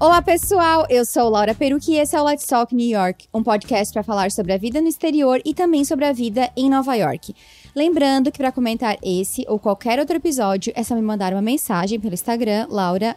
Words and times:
Olá, 0.00 0.22
pessoal! 0.22 0.86
Eu 0.88 1.04
sou 1.04 1.28
Laura 1.28 1.52
Peruque 1.56 1.90
e 1.90 1.98
esse 1.98 2.14
é 2.14 2.20
o 2.20 2.24
Let's 2.24 2.46
Talk 2.46 2.72
New 2.72 2.88
York, 2.88 3.26
um 3.34 3.42
podcast 3.42 3.92
para 3.92 4.04
falar 4.04 4.30
sobre 4.30 4.52
a 4.52 4.56
vida 4.56 4.80
no 4.80 4.86
exterior 4.86 5.42
e 5.44 5.52
também 5.52 5.84
sobre 5.84 6.04
a 6.04 6.12
vida 6.12 6.48
em 6.56 6.70
Nova 6.70 6.94
York. 6.94 7.34
Lembrando 7.74 8.30
que 8.30 8.38
para 8.38 8.52
comentar 8.52 8.96
esse 9.02 9.44
ou 9.48 9.58
qualquer 9.58 9.98
outro 9.98 10.14
episódio, 10.14 10.72
é 10.76 10.84
só 10.84 10.94
me 10.94 11.02
mandar 11.02 11.32
uma 11.32 11.42
mensagem 11.42 11.98
pelo 11.98 12.14
Instagram, 12.14 12.68
Laura 12.70 13.16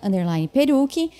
Peruque. 0.51 1.11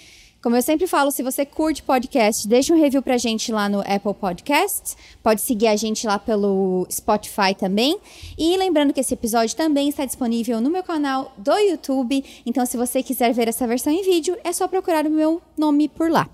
Como 0.41 0.55
eu 0.55 0.62
sempre 0.63 0.88
falo, 0.88 1.12
se 1.12 1.22
você 1.22 1.45
curte 1.45 1.84
podcast, 1.84 2.48
deixa 2.48 2.73
um 2.73 2.81
review 2.81 3.04
pra 3.04 3.16
gente 3.16 3.52
lá 3.52 3.70
no 3.70 3.81
Apple 3.81 4.16
Podcasts. 4.20 4.98
Pode 5.22 5.40
seguir 5.40 5.67
a 5.67 5.76
gente 5.76 6.08
lá 6.08 6.17
pelo 6.17 6.88
Spotify 6.91 7.54
também. 7.55 8.00
E 8.36 8.58
lembrando 8.58 8.91
que 8.91 9.00
esse 9.00 9.14
episódio 9.14 9.55
também 9.55 9.88
está 9.88 10.04
disponível 10.04 10.59
no 10.59 10.72
meu 10.72 10.81
canal 10.81 11.31
do 11.38 11.55
YouTube. 11.59 12.26
Então, 12.44 12.66
se 12.66 12.76
você 12.76 13.04
quiser 13.04 13.31
ver 13.34 13.50
essa 13.50 13.67
versão 13.67 13.94
em 13.94 14.02
vídeo, 14.02 14.36
é 14.44 14.52
só 14.52 14.67
procurar 14.67 15.05
o 15.05 15.12
meu 15.12 15.40
nome 15.55 15.88
por 15.88 16.09
lá. 16.09 16.28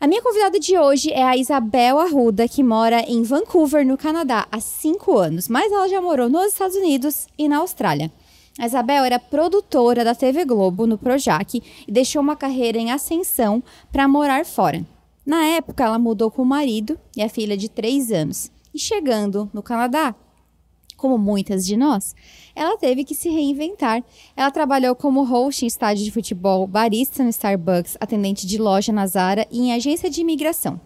A 0.00 0.08
minha 0.08 0.20
convidada 0.20 0.58
de 0.58 0.76
hoje 0.76 1.12
é 1.12 1.22
a 1.22 1.36
Isabel 1.36 2.00
Arruda, 2.00 2.48
que 2.48 2.60
mora 2.60 3.02
em 3.06 3.22
Vancouver, 3.22 3.86
no 3.86 3.96
Canadá, 3.96 4.48
há 4.50 4.58
cinco 4.58 5.16
anos, 5.16 5.46
mas 5.46 5.70
ela 5.70 5.88
já 5.88 6.02
morou 6.02 6.28
nos 6.28 6.46
Estados 6.46 6.74
Unidos 6.74 7.28
e 7.38 7.48
na 7.48 7.58
Austrália. 7.58 8.10
A 8.58 8.66
Isabel 8.66 9.04
era 9.04 9.18
produtora 9.18 10.04
da 10.04 10.14
TV 10.14 10.44
Globo 10.44 10.86
no 10.86 10.98
Projac 10.98 11.62
e 11.86 11.90
deixou 11.90 12.20
uma 12.20 12.36
carreira 12.36 12.78
em 12.78 12.90
ascensão 12.90 13.62
para 13.90 14.06
morar 14.06 14.44
fora. 14.44 14.84
Na 15.24 15.44
época, 15.44 15.84
ela 15.84 15.98
mudou 15.98 16.30
com 16.30 16.42
o 16.42 16.46
marido 16.46 16.98
e 17.16 17.22
a 17.22 17.28
filha 17.28 17.56
de 17.56 17.68
3 17.68 18.12
anos. 18.12 18.50
E 18.74 18.78
chegando 18.78 19.48
no 19.54 19.62
Canadá, 19.62 20.14
como 20.96 21.16
muitas 21.18 21.66
de 21.66 21.76
nós, 21.76 22.14
ela 22.54 22.76
teve 22.76 23.04
que 23.04 23.14
se 23.14 23.28
reinventar. 23.28 24.04
Ela 24.36 24.50
trabalhou 24.50 24.94
como 24.94 25.24
host 25.24 25.64
em 25.64 25.68
estádio 25.68 26.04
de 26.04 26.12
futebol, 26.12 26.66
barista 26.66 27.24
no 27.24 27.30
Starbucks, 27.30 27.96
atendente 27.98 28.46
de 28.46 28.58
loja 28.58 28.92
na 28.92 29.06
Zara 29.06 29.46
e 29.50 29.60
em 29.60 29.72
agência 29.72 30.10
de 30.10 30.20
imigração. 30.20 30.80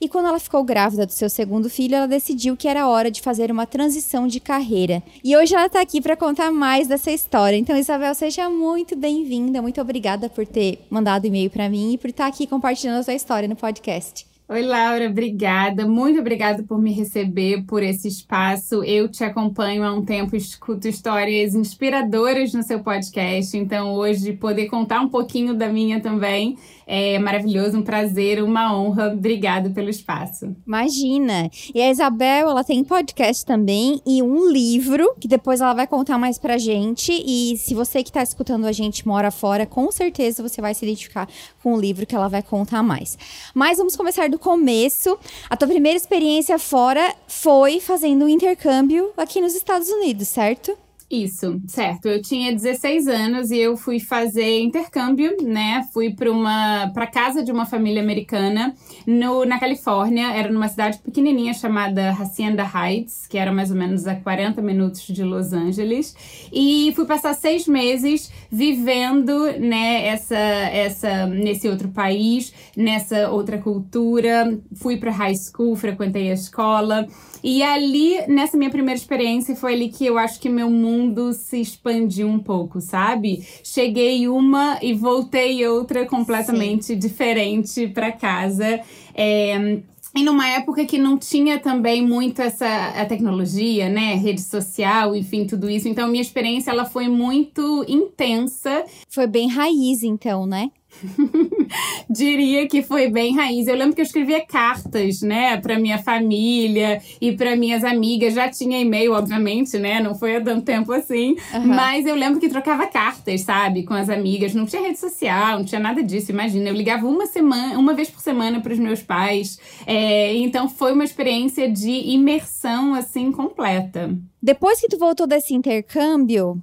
E 0.00 0.08
quando 0.08 0.26
ela 0.26 0.38
ficou 0.38 0.62
grávida 0.62 1.06
do 1.06 1.12
seu 1.12 1.28
segundo 1.28 1.70
filho, 1.70 1.94
ela 1.94 2.06
decidiu 2.08 2.56
que 2.56 2.68
era 2.68 2.88
hora 2.88 3.10
de 3.10 3.20
fazer 3.20 3.50
uma 3.50 3.66
transição 3.66 4.26
de 4.26 4.40
carreira. 4.40 5.02
E 5.24 5.36
hoje 5.36 5.54
ela 5.54 5.66
está 5.66 5.80
aqui 5.80 6.00
para 6.00 6.16
contar 6.16 6.50
mais 6.50 6.86
dessa 6.86 7.10
história. 7.10 7.56
Então, 7.56 7.76
Isabel, 7.76 8.14
seja 8.14 8.48
muito 8.48 8.96
bem-vinda. 8.96 9.62
Muito 9.62 9.80
obrigada 9.80 10.28
por 10.28 10.46
ter 10.46 10.86
mandado 10.90 11.26
e-mail 11.26 11.50
para 11.50 11.68
mim 11.68 11.94
e 11.94 11.98
por 11.98 12.10
estar 12.10 12.26
aqui 12.26 12.46
compartilhando 12.46 13.00
a 13.00 13.02
sua 13.02 13.14
história 13.14 13.48
no 13.48 13.56
podcast. 13.56 14.26
Oi, 14.48 14.62
Laura, 14.62 15.08
obrigada. 15.08 15.88
Muito 15.88 16.20
obrigada 16.20 16.62
por 16.62 16.80
me 16.80 16.92
receber, 16.92 17.64
por 17.64 17.82
esse 17.82 18.06
espaço. 18.06 18.84
Eu 18.84 19.08
te 19.08 19.24
acompanho 19.24 19.82
há 19.82 19.92
um 19.92 20.04
tempo, 20.04 20.36
escuto 20.36 20.86
histórias 20.86 21.52
inspiradoras 21.52 22.54
no 22.54 22.62
seu 22.62 22.78
podcast. 22.78 23.58
Então, 23.58 23.92
hoje, 23.94 24.34
poder 24.34 24.66
contar 24.66 25.00
um 25.00 25.08
pouquinho 25.08 25.52
da 25.52 25.68
minha 25.68 26.00
também 26.00 26.56
é 26.86 27.18
maravilhoso, 27.18 27.78
um 27.78 27.82
prazer, 27.82 28.40
uma 28.42 28.72
honra. 28.72 29.08
Obrigada 29.12 29.68
pelo 29.70 29.90
espaço. 29.90 30.54
Imagina. 30.64 31.50
E 31.74 31.82
a 31.82 31.90
Isabel, 31.90 32.48
ela 32.48 32.62
tem 32.62 32.84
podcast 32.84 33.44
também 33.44 34.00
e 34.06 34.22
um 34.22 34.48
livro 34.48 35.14
que 35.18 35.26
depois 35.26 35.60
ela 35.60 35.74
vai 35.74 35.86
contar 35.86 36.16
mais 36.16 36.38
pra 36.38 36.56
gente. 36.58 37.12
E 37.12 37.56
se 37.56 37.74
você 37.74 38.04
que 38.04 38.12
tá 38.12 38.22
escutando 38.22 38.66
a 38.66 38.72
gente 38.72 39.06
mora 39.06 39.32
fora, 39.32 39.66
com 39.66 39.90
certeza 39.90 40.42
você 40.42 40.60
vai 40.60 40.74
se 40.74 40.84
identificar 40.84 41.28
com 41.60 41.74
o 41.74 41.80
livro 41.80 42.06
que 42.06 42.14
ela 42.14 42.28
vai 42.28 42.42
contar 42.42 42.84
mais. 42.84 43.18
Mas 43.52 43.78
vamos 43.78 43.96
começar 43.96 44.28
do 44.28 44.38
começo. 44.38 45.18
A 45.50 45.56
tua 45.56 45.66
primeira 45.66 45.96
experiência 45.96 46.56
fora 46.56 47.14
foi 47.26 47.80
fazendo 47.80 48.26
um 48.26 48.28
intercâmbio 48.28 49.10
aqui 49.16 49.40
nos 49.40 49.56
Estados 49.56 49.88
Unidos, 49.88 50.28
certo? 50.28 50.85
Isso, 51.08 51.60
certo. 51.68 52.08
Eu 52.08 52.20
tinha 52.20 52.52
16 52.52 53.06
anos 53.06 53.52
e 53.52 53.58
eu 53.58 53.76
fui 53.76 54.00
fazer 54.00 54.58
intercâmbio, 54.58 55.36
né? 55.40 55.88
Fui 55.92 56.12
para 56.12 56.28
uma 56.32 56.90
para 56.92 57.06
casa 57.06 57.44
de 57.44 57.52
uma 57.52 57.64
família 57.64 58.02
americana 58.02 58.74
no, 59.06 59.44
na 59.44 59.60
Califórnia. 59.60 60.32
Era 60.32 60.50
numa 60.50 60.66
cidade 60.66 60.98
pequenininha 60.98 61.54
chamada 61.54 62.10
Hacienda 62.10 62.64
Heights, 62.64 63.28
que 63.28 63.38
era 63.38 63.52
mais 63.52 63.70
ou 63.70 63.76
menos 63.76 64.04
a 64.08 64.16
40 64.16 64.60
minutos 64.60 65.02
de 65.02 65.22
Los 65.22 65.52
Angeles. 65.52 66.16
E 66.52 66.92
fui 66.96 67.04
passar 67.06 67.34
seis 67.34 67.68
meses 67.68 68.32
vivendo, 68.50 69.52
né? 69.60 70.08
Essa, 70.08 70.36
essa 70.36 71.26
nesse 71.28 71.68
outro 71.68 71.88
país, 71.88 72.52
nessa 72.76 73.30
outra 73.30 73.58
cultura. 73.58 74.58
Fui 74.74 74.96
para 74.96 75.12
high 75.12 75.36
school, 75.36 75.76
frequentei 75.76 76.32
a 76.32 76.34
escola. 76.34 77.06
E 77.42 77.62
ali, 77.62 78.26
nessa 78.26 78.56
minha 78.56 78.70
primeira 78.70 78.98
experiência, 78.98 79.54
foi 79.54 79.74
ali 79.74 79.88
que 79.88 80.06
eu 80.06 80.18
acho 80.18 80.40
que 80.40 80.48
meu 80.48 80.70
mundo 80.70 81.32
se 81.32 81.60
expandiu 81.60 82.28
um 82.28 82.38
pouco, 82.38 82.80
sabe? 82.80 83.46
Cheguei 83.62 84.28
uma 84.28 84.78
e 84.82 84.92
voltei 84.94 85.66
outra 85.66 86.06
completamente 86.06 86.86
Sim. 86.86 86.98
diferente 86.98 87.88
para 87.88 88.12
casa. 88.12 88.80
É, 89.14 89.80
e 90.16 90.22
numa 90.22 90.48
época 90.48 90.86
que 90.86 90.96
não 90.96 91.18
tinha 91.18 91.58
também 91.58 92.02
muito 92.02 92.40
essa 92.40 92.66
a 92.66 93.04
tecnologia, 93.04 93.90
né, 93.90 94.14
rede 94.14 94.40
social, 94.40 95.14
enfim, 95.14 95.46
tudo 95.46 95.68
isso. 95.68 95.86
Então 95.88 96.08
minha 96.08 96.22
experiência 96.22 96.70
ela 96.70 96.86
foi 96.86 97.06
muito 97.06 97.84
intensa. 97.86 98.82
Foi 99.10 99.26
bem 99.26 99.46
raiz 99.46 100.02
então, 100.02 100.46
né? 100.46 100.70
Diria 102.08 102.66
que 102.68 102.82
foi 102.82 103.10
bem 103.10 103.34
raiz. 103.34 103.66
Eu 103.66 103.76
lembro 103.76 103.94
que 103.94 104.00
eu 104.00 104.04
escrevia 104.04 104.44
cartas, 104.44 105.20
né, 105.20 105.56
para 105.56 105.78
minha 105.78 105.98
família 105.98 107.00
e 107.20 107.32
para 107.32 107.56
minhas 107.56 107.84
amigas. 107.84 108.34
Já 108.34 108.48
tinha 108.48 108.80
e-mail, 108.80 109.12
obviamente, 109.12 109.78
né? 109.78 110.00
Não 110.00 110.14
foi 110.14 110.36
há 110.36 110.40
tanto 110.40 110.64
tempo 110.64 110.92
assim. 110.92 111.36
Uhum. 111.54 111.66
Mas 111.66 112.06
eu 112.06 112.14
lembro 112.14 112.40
que 112.40 112.48
trocava 112.48 112.86
cartas, 112.86 113.42
sabe, 113.42 113.84
com 113.84 113.94
as 113.94 114.08
amigas. 114.08 114.54
Não 114.54 114.66
tinha 114.66 114.82
rede 114.82 114.98
social, 114.98 115.58
não 115.58 115.64
tinha 115.64 115.80
nada 115.80 116.02
disso. 116.02 116.30
Imagina, 116.30 116.68
eu 116.68 116.74
ligava 116.74 117.06
uma 117.06 117.26
semana, 117.26 117.78
uma 117.78 117.94
vez 117.94 118.10
por 118.10 118.20
semana 118.20 118.60
para 118.60 118.72
os 118.72 118.78
meus 118.78 119.02
pais. 119.02 119.58
É, 119.86 120.34
então 120.36 120.68
foi 120.68 120.92
uma 120.92 121.04
experiência 121.04 121.70
de 121.70 121.90
imersão 121.90 122.94
assim 122.94 123.32
completa. 123.32 124.16
Depois 124.42 124.80
que 124.80 124.88
tu 124.88 124.98
voltou 124.98 125.26
desse 125.26 125.54
intercâmbio, 125.54 126.62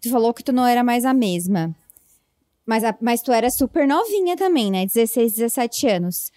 tu 0.00 0.10
falou 0.10 0.32
que 0.32 0.44
tu 0.44 0.52
não 0.52 0.66
era 0.66 0.84
mais 0.84 1.04
a 1.04 1.12
mesma. 1.12 1.74
Mas, 2.68 2.84
a, 2.84 2.94
mas 3.00 3.22
tu 3.22 3.32
era 3.32 3.48
super 3.48 3.88
novinha 3.88 4.36
também, 4.36 4.70
né? 4.70 4.84
16, 4.84 5.32
17 5.32 5.88
anos. 5.88 6.30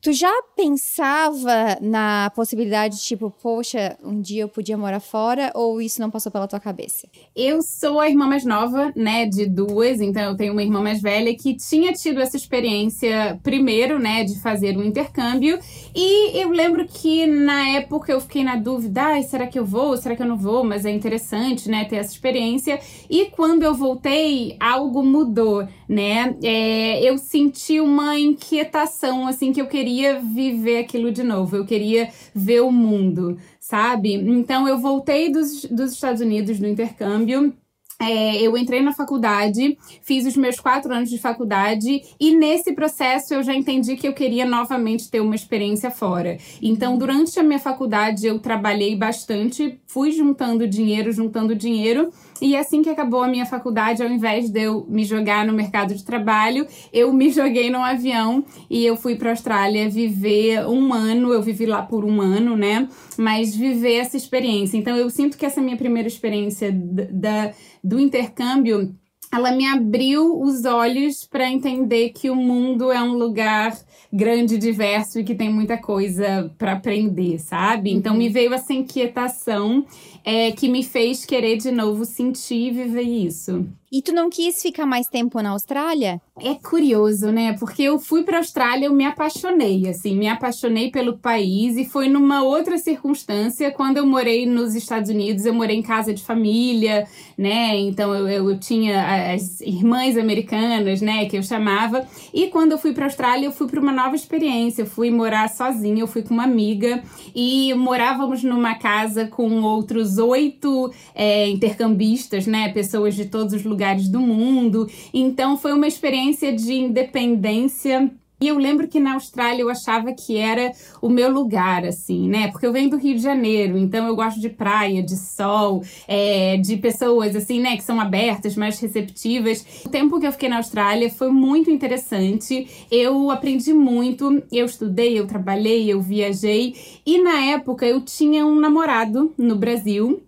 Tu 0.00 0.12
já 0.12 0.30
pensava 0.54 1.76
na 1.80 2.30
possibilidade, 2.30 3.00
tipo, 3.00 3.32
poxa, 3.42 3.98
um 4.00 4.20
dia 4.20 4.42
eu 4.42 4.48
podia 4.48 4.78
morar 4.78 5.00
fora, 5.00 5.50
ou 5.56 5.82
isso 5.82 6.00
não 6.00 6.08
passou 6.08 6.30
pela 6.30 6.46
tua 6.46 6.60
cabeça? 6.60 7.08
Eu 7.34 7.60
sou 7.62 7.98
a 7.98 8.08
irmã 8.08 8.28
mais 8.28 8.44
nova, 8.44 8.92
né, 8.94 9.26
de 9.26 9.44
duas, 9.44 10.00
então 10.00 10.22
eu 10.22 10.36
tenho 10.36 10.52
uma 10.52 10.62
irmã 10.62 10.80
mais 10.80 11.02
velha 11.02 11.34
que 11.34 11.56
tinha 11.56 11.92
tido 11.92 12.20
essa 12.20 12.36
experiência 12.36 13.40
primeiro, 13.42 13.98
né, 13.98 14.22
de 14.22 14.38
fazer 14.40 14.78
um 14.78 14.84
intercâmbio. 14.84 15.58
E 15.92 16.40
eu 16.40 16.50
lembro 16.50 16.86
que 16.86 17.26
na 17.26 17.70
época 17.70 18.12
eu 18.12 18.20
fiquei 18.20 18.44
na 18.44 18.54
dúvida, 18.54 19.20
será 19.22 19.48
que 19.48 19.58
eu 19.58 19.64
vou, 19.64 19.96
será 19.96 20.14
que 20.14 20.22
eu 20.22 20.28
não 20.28 20.38
vou? 20.38 20.62
Mas 20.62 20.84
é 20.84 20.92
interessante, 20.92 21.68
né, 21.68 21.84
ter 21.86 21.96
essa 21.96 22.12
experiência. 22.12 22.78
E 23.10 23.26
quando 23.32 23.64
eu 23.64 23.74
voltei, 23.74 24.56
algo 24.60 25.02
mudou, 25.02 25.66
né? 25.88 26.36
É, 26.42 27.02
eu 27.02 27.16
senti 27.16 27.80
uma 27.80 28.18
inquietação, 28.18 29.26
assim, 29.26 29.52
que 29.52 29.60
eu 29.60 29.66
queria 29.66 30.20
viver 30.20 30.78
aquilo 30.78 31.10
de 31.10 31.22
novo, 31.22 31.56
eu 31.56 31.64
queria 31.64 32.10
ver 32.34 32.60
o 32.60 32.70
mundo, 32.70 33.38
sabe? 33.58 34.14
Então 34.14 34.68
eu 34.68 34.78
voltei 34.78 35.32
dos, 35.32 35.64
dos 35.64 35.92
Estados 35.92 36.20
Unidos 36.20 36.60
no 36.60 36.68
intercâmbio. 36.68 37.54
É, 38.00 38.40
eu 38.40 38.56
entrei 38.56 38.80
na 38.80 38.92
faculdade, 38.92 39.76
fiz 40.02 40.24
os 40.24 40.36
meus 40.36 40.60
quatro 40.60 40.92
anos 40.92 41.10
de 41.10 41.18
faculdade 41.18 42.00
e 42.20 42.36
nesse 42.36 42.72
processo 42.72 43.34
eu 43.34 43.42
já 43.42 43.52
entendi 43.52 43.96
que 43.96 44.06
eu 44.06 44.12
queria 44.12 44.46
novamente 44.46 45.10
ter 45.10 45.18
uma 45.18 45.34
experiência 45.34 45.90
fora. 45.90 46.38
Então, 46.62 46.96
durante 46.96 47.40
a 47.40 47.42
minha 47.42 47.58
faculdade, 47.58 48.24
eu 48.24 48.38
trabalhei 48.38 48.94
bastante, 48.94 49.80
fui 49.88 50.12
juntando 50.12 50.68
dinheiro, 50.68 51.10
juntando 51.10 51.56
dinheiro 51.56 52.12
e 52.40 52.56
assim 52.56 52.82
que 52.82 52.90
acabou 52.90 53.22
a 53.22 53.28
minha 53.28 53.46
faculdade, 53.46 54.02
ao 54.02 54.08
invés 54.08 54.50
de 54.50 54.62
eu 54.62 54.86
me 54.88 55.04
jogar 55.04 55.46
no 55.46 55.52
mercado 55.52 55.94
de 55.94 56.04
trabalho, 56.04 56.66
eu 56.92 57.12
me 57.12 57.30
joguei 57.32 57.70
num 57.70 57.82
avião 57.82 58.44
e 58.70 58.84
eu 58.84 58.96
fui 58.96 59.16
para 59.16 59.30
a 59.30 59.32
Austrália 59.32 59.88
viver 59.88 60.66
um 60.66 60.92
ano. 60.92 61.32
Eu 61.32 61.42
vivi 61.42 61.66
lá 61.66 61.82
por 61.82 62.04
um 62.04 62.20
ano, 62.20 62.56
né? 62.56 62.88
Mas 63.16 63.54
viver 63.54 63.96
essa 63.96 64.16
experiência. 64.16 64.76
Então 64.76 64.96
eu 64.96 65.10
sinto 65.10 65.36
que 65.36 65.46
essa 65.46 65.60
minha 65.60 65.76
primeira 65.76 66.08
experiência 66.08 66.70
da, 66.72 67.52
do 67.82 67.98
intercâmbio 67.98 68.94
ela 69.30 69.52
me 69.52 69.66
abriu 69.66 70.40
os 70.40 70.64
olhos 70.64 71.24
para 71.24 71.50
entender 71.50 72.10
que 72.10 72.30
o 72.30 72.36
mundo 72.36 72.90
é 72.90 73.02
um 73.02 73.12
lugar 73.12 73.76
grande, 74.10 74.56
diverso 74.56 75.20
e 75.20 75.24
que 75.24 75.34
tem 75.34 75.52
muita 75.52 75.76
coisa 75.76 76.50
para 76.56 76.72
aprender, 76.72 77.38
sabe? 77.38 77.92
Então 77.92 78.14
me 78.14 78.26
uhum. 78.26 78.32
veio 78.32 78.54
essa 78.54 78.72
inquietação 78.72 79.84
é, 80.28 80.52
que 80.52 80.68
me 80.68 80.84
fez 80.84 81.24
querer 81.24 81.56
de 81.56 81.72
novo 81.72 82.04
sentir 82.04 82.68
e 82.68 82.70
viver 82.70 83.00
isso. 83.00 83.66
E 83.90 84.02
tu 84.02 84.12
não 84.12 84.28
quis 84.28 84.60
ficar 84.60 84.84
mais 84.84 85.06
tempo 85.06 85.40
na 85.40 85.50
Austrália? 85.50 86.20
É 86.38 86.54
curioso, 86.54 87.32
né? 87.32 87.54
Porque 87.58 87.82
eu 87.82 87.98
fui 87.98 88.22
para 88.22 88.36
a 88.36 88.40
Austrália, 88.40 88.84
eu 88.84 88.92
me 88.92 89.06
apaixonei, 89.06 89.88
assim, 89.88 90.14
me 90.14 90.28
apaixonei 90.28 90.90
pelo 90.90 91.16
país 91.16 91.74
e 91.78 91.86
foi 91.86 92.06
numa 92.06 92.42
outra 92.42 92.76
circunstância 92.76 93.70
quando 93.70 93.96
eu 93.96 94.06
morei 94.06 94.44
nos 94.44 94.74
Estados 94.74 95.10
Unidos, 95.10 95.46
eu 95.46 95.54
morei 95.54 95.76
em 95.76 95.82
casa 95.82 96.12
de 96.12 96.22
família, 96.22 97.08
né? 97.36 97.76
Então 97.78 98.14
eu, 98.14 98.28
eu, 98.28 98.60
tinha 98.60 99.32
as 99.32 99.60
irmãs 99.62 100.18
americanas, 100.18 101.00
né, 101.00 101.24
que 101.24 101.38
eu 101.38 101.42
chamava. 101.42 102.06
E 102.32 102.48
quando 102.48 102.72
eu 102.72 102.78
fui 102.78 102.92
para 102.92 103.04
a 103.04 103.08
Austrália, 103.08 103.46
eu 103.46 103.52
fui 103.52 103.68
para 103.68 103.80
uma 103.80 103.92
nova 103.92 104.14
experiência. 104.14 104.82
Eu 104.82 104.86
fui 104.86 105.10
morar 105.10 105.48
sozinha, 105.48 106.02
eu 106.02 106.06
fui 106.06 106.22
com 106.22 106.34
uma 106.34 106.44
amiga 106.44 107.02
e 107.34 107.72
morávamos 107.72 108.42
numa 108.42 108.74
casa 108.74 109.26
com 109.26 109.62
outros 109.62 110.18
oito 110.18 110.92
é, 111.14 111.48
intercambistas, 111.48 112.46
né? 112.46 112.68
Pessoas 112.68 113.14
de 113.14 113.24
todos 113.24 113.54
os 113.54 113.64
lugares 113.64 113.77
lugares 113.78 114.08
do 114.08 114.18
mundo. 114.18 114.88
Então 115.14 115.56
foi 115.56 115.72
uma 115.72 115.86
experiência 115.86 116.52
de 116.52 116.74
independência 116.74 118.10
e 118.40 118.46
eu 118.46 118.56
lembro 118.56 118.86
que 118.86 119.00
na 119.00 119.14
Austrália 119.14 119.62
eu 119.62 119.68
achava 119.68 120.12
que 120.12 120.36
era 120.36 120.70
o 121.02 121.08
meu 121.08 121.28
lugar, 121.28 121.84
assim, 121.84 122.28
né? 122.28 122.48
Porque 122.52 122.64
eu 122.64 122.72
venho 122.72 122.88
do 122.88 122.96
Rio 122.96 123.16
de 123.16 123.22
Janeiro, 123.22 123.76
então 123.76 124.06
eu 124.06 124.14
gosto 124.14 124.40
de 124.40 124.48
praia, 124.48 125.02
de 125.02 125.16
sol, 125.16 125.82
é, 126.06 126.56
de 126.56 126.76
pessoas, 126.76 127.34
assim, 127.34 127.60
né, 127.60 127.76
que 127.76 127.82
são 127.82 128.00
abertas, 128.00 128.54
mais 128.54 128.78
receptivas. 128.78 129.82
O 129.84 129.88
tempo 129.88 130.20
que 130.20 130.26
eu 130.26 130.30
fiquei 130.30 130.48
na 130.48 130.58
Austrália 130.58 131.10
foi 131.10 131.32
muito 131.32 131.68
interessante. 131.68 132.68
Eu 132.92 133.28
aprendi 133.32 133.72
muito, 133.72 134.40
eu 134.52 134.66
estudei, 134.66 135.18
eu 135.18 135.26
trabalhei, 135.26 135.92
eu 135.92 136.00
viajei. 136.00 136.76
E 137.04 137.20
na 137.20 137.44
época 137.44 137.84
eu 137.86 138.00
tinha 138.02 138.46
um 138.46 138.54
namorado 138.54 139.34
no 139.36 139.56
Brasil 139.56 140.22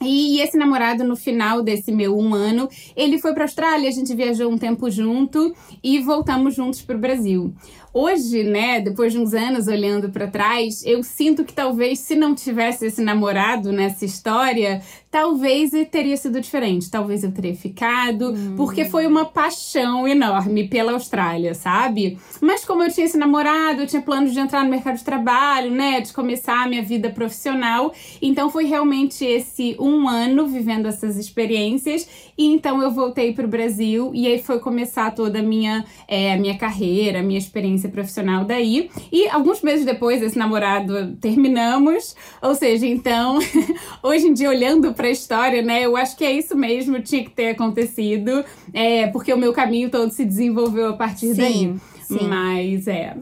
e 0.00 0.40
esse 0.40 0.56
namorado, 0.56 1.04
no 1.04 1.16
final 1.16 1.62
desse 1.62 1.92
meu 1.92 2.18
um 2.18 2.34
ano, 2.34 2.68
ele 2.96 3.18
foi 3.18 3.32
para 3.32 3.44
a 3.44 3.46
Austrália, 3.46 3.88
a 3.88 3.92
gente 3.92 4.14
viajou 4.14 4.50
um 4.50 4.58
tempo 4.58 4.90
junto 4.90 5.54
e 5.82 5.98
voltamos 6.00 6.54
juntos 6.54 6.82
para 6.82 6.96
o 6.96 7.00
Brasil. 7.00 7.54
Hoje, 7.96 8.42
né, 8.42 8.80
depois 8.80 9.12
de 9.12 9.20
uns 9.20 9.32
anos 9.32 9.68
olhando 9.68 10.10
para 10.10 10.26
trás, 10.26 10.84
eu 10.84 11.00
sinto 11.04 11.44
que 11.44 11.52
talvez 11.52 12.00
se 12.00 12.16
não 12.16 12.34
tivesse 12.34 12.86
esse 12.86 13.00
namorado 13.00 13.70
nessa 13.70 14.04
história, 14.04 14.82
talvez 15.14 15.70
teria 15.92 16.16
sido 16.16 16.40
diferente. 16.40 16.90
Talvez 16.90 17.22
eu 17.22 17.30
teria 17.30 17.54
ficado, 17.54 18.32
hum. 18.32 18.54
porque 18.56 18.84
foi 18.84 19.06
uma 19.06 19.24
paixão 19.24 20.08
enorme 20.08 20.66
pela 20.66 20.90
Austrália, 20.90 21.54
sabe? 21.54 22.18
Mas 22.40 22.64
como 22.64 22.82
eu 22.82 22.92
tinha 22.92 23.06
esse 23.06 23.16
namorado, 23.16 23.82
eu 23.82 23.86
tinha 23.86 24.02
planos 24.02 24.32
de 24.32 24.40
entrar 24.40 24.64
no 24.64 24.70
mercado 24.70 24.96
de 24.96 25.04
trabalho, 25.04 25.70
né, 25.70 26.00
de 26.00 26.12
começar 26.12 26.64
a 26.64 26.68
minha 26.68 26.82
vida 26.82 27.10
profissional, 27.10 27.94
então 28.20 28.50
foi 28.50 28.64
realmente 28.64 29.24
esse 29.24 29.76
um 29.78 30.08
ano 30.08 30.48
vivendo 30.48 30.86
essas 30.86 31.16
experiências 31.16 32.08
e 32.36 32.46
então 32.46 32.82
eu 32.82 32.90
voltei 32.90 33.32
para 33.32 33.44
o 33.44 33.48
Brasil 33.48 34.10
e 34.14 34.26
aí 34.26 34.42
foi 34.42 34.58
começar 34.58 35.12
toda 35.12 35.38
a 35.38 35.42
minha, 35.42 35.84
é, 36.08 36.36
minha 36.36 36.56
carreira, 36.58 37.20
a 37.20 37.22
minha 37.22 37.38
experiência 37.38 37.88
profissional 37.88 38.44
daí. 38.44 38.90
E 39.12 39.28
alguns 39.28 39.62
meses 39.62 39.84
depois, 39.84 40.22
esse 40.22 40.38
namorado 40.38 41.16
terminamos. 41.20 42.16
Ou 42.42 42.54
seja, 42.54 42.86
então, 42.86 43.38
hoje 44.02 44.26
em 44.26 44.34
dia, 44.34 44.48
olhando 44.48 44.92
para 44.92 45.06
a 45.06 45.10
história, 45.10 45.62
né, 45.62 45.84
eu 45.84 45.96
acho 45.96 46.16
que 46.16 46.24
é 46.24 46.32
isso 46.32 46.56
mesmo, 46.56 47.00
tinha 47.00 47.24
que 47.24 47.30
ter 47.30 47.50
acontecido, 47.50 48.44
é, 48.72 49.06
porque 49.08 49.32
o 49.32 49.38
meu 49.38 49.52
caminho 49.52 49.90
todo 49.90 50.10
se 50.10 50.24
desenvolveu 50.24 50.88
a 50.88 50.92
partir 50.94 51.34
Sim. 51.34 51.36
daí. 51.36 51.74
Sim. 52.04 52.28
Mas 52.28 52.86
é. 52.86 53.16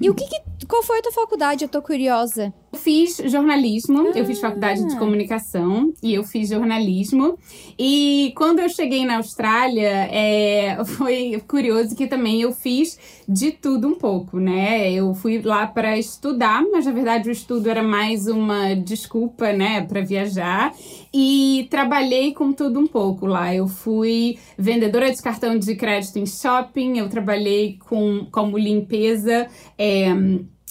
E 0.00 0.08
o 0.08 0.14
que, 0.14 0.24
que, 0.24 0.66
qual 0.66 0.82
foi 0.82 1.00
a 1.00 1.02
tua 1.02 1.12
faculdade? 1.12 1.64
Eu 1.64 1.68
tô 1.68 1.82
curiosa. 1.82 2.54
Eu 2.72 2.78
fiz 2.78 3.16
jornalismo, 3.26 4.08
ah. 4.08 4.18
eu 4.18 4.24
fiz 4.24 4.40
faculdade 4.40 4.86
de 4.86 4.96
comunicação 4.96 5.92
e 6.00 6.14
eu 6.14 6.22
fiz 6.22 6.50
jornalismo. 6.50 7.36
E 7.76 8.32
quando 8.36 8.60
eu 8.60 8.68
cheguei 8.68 9.04
na 9.04 9.16
Austrália, 9.16 10.08
é, 10.10 10.78
foi 10.86 11.42
curioso 11.48 11.96
que 11.96 12.06
também 12.06 12.42
eu 12.42 12.52
fiz 12.52 12.98
de 13.28 13.50
tudo 13.50 13.88
um 13.88 13.94
pouco, 13.94 14.38
né? 14.38 14.92
Eu 14.92 15.12
fui 15.14 15.42
lá 15.42 15.66
para 15.66 15.98
estudar, 15.98 16.62
mas 16.70 16.86
na 16.86 16.92
verdade 16.92 17.28
o 17.28 17.32
estudo 17.32 17.68
era 17.68 17.82
mais 17.82 18.28
uma 18.28 18.74
desculpa, 18.74 19.52
né, 19.52 19.82
para 19.82 20.00
viajar. 20.00 20.72
E 21.12 21.66
trabalhei 21.70 22.32
com 22.32 22.52
tudo 22.52 22.78
um 22.78 22.86
pouco 22.86 23.26
lá. 23.26 23.52
Eu 23.52 23.66
fui 23.66 24.38
vendedora 24.56 25.10
de 25.10 25.20
cartão 25.20 25.58
de 25.58 25.74
crédito 25.74 26.20
em 26.20 26.26
shopping, 26.26 26.98
eu 26.98 27.08
trabalhei 27.08 27.78
com, 27.88 28.26
como 28.30 28.56
limpeza. 28.56 29.48
É, 29.76 30.14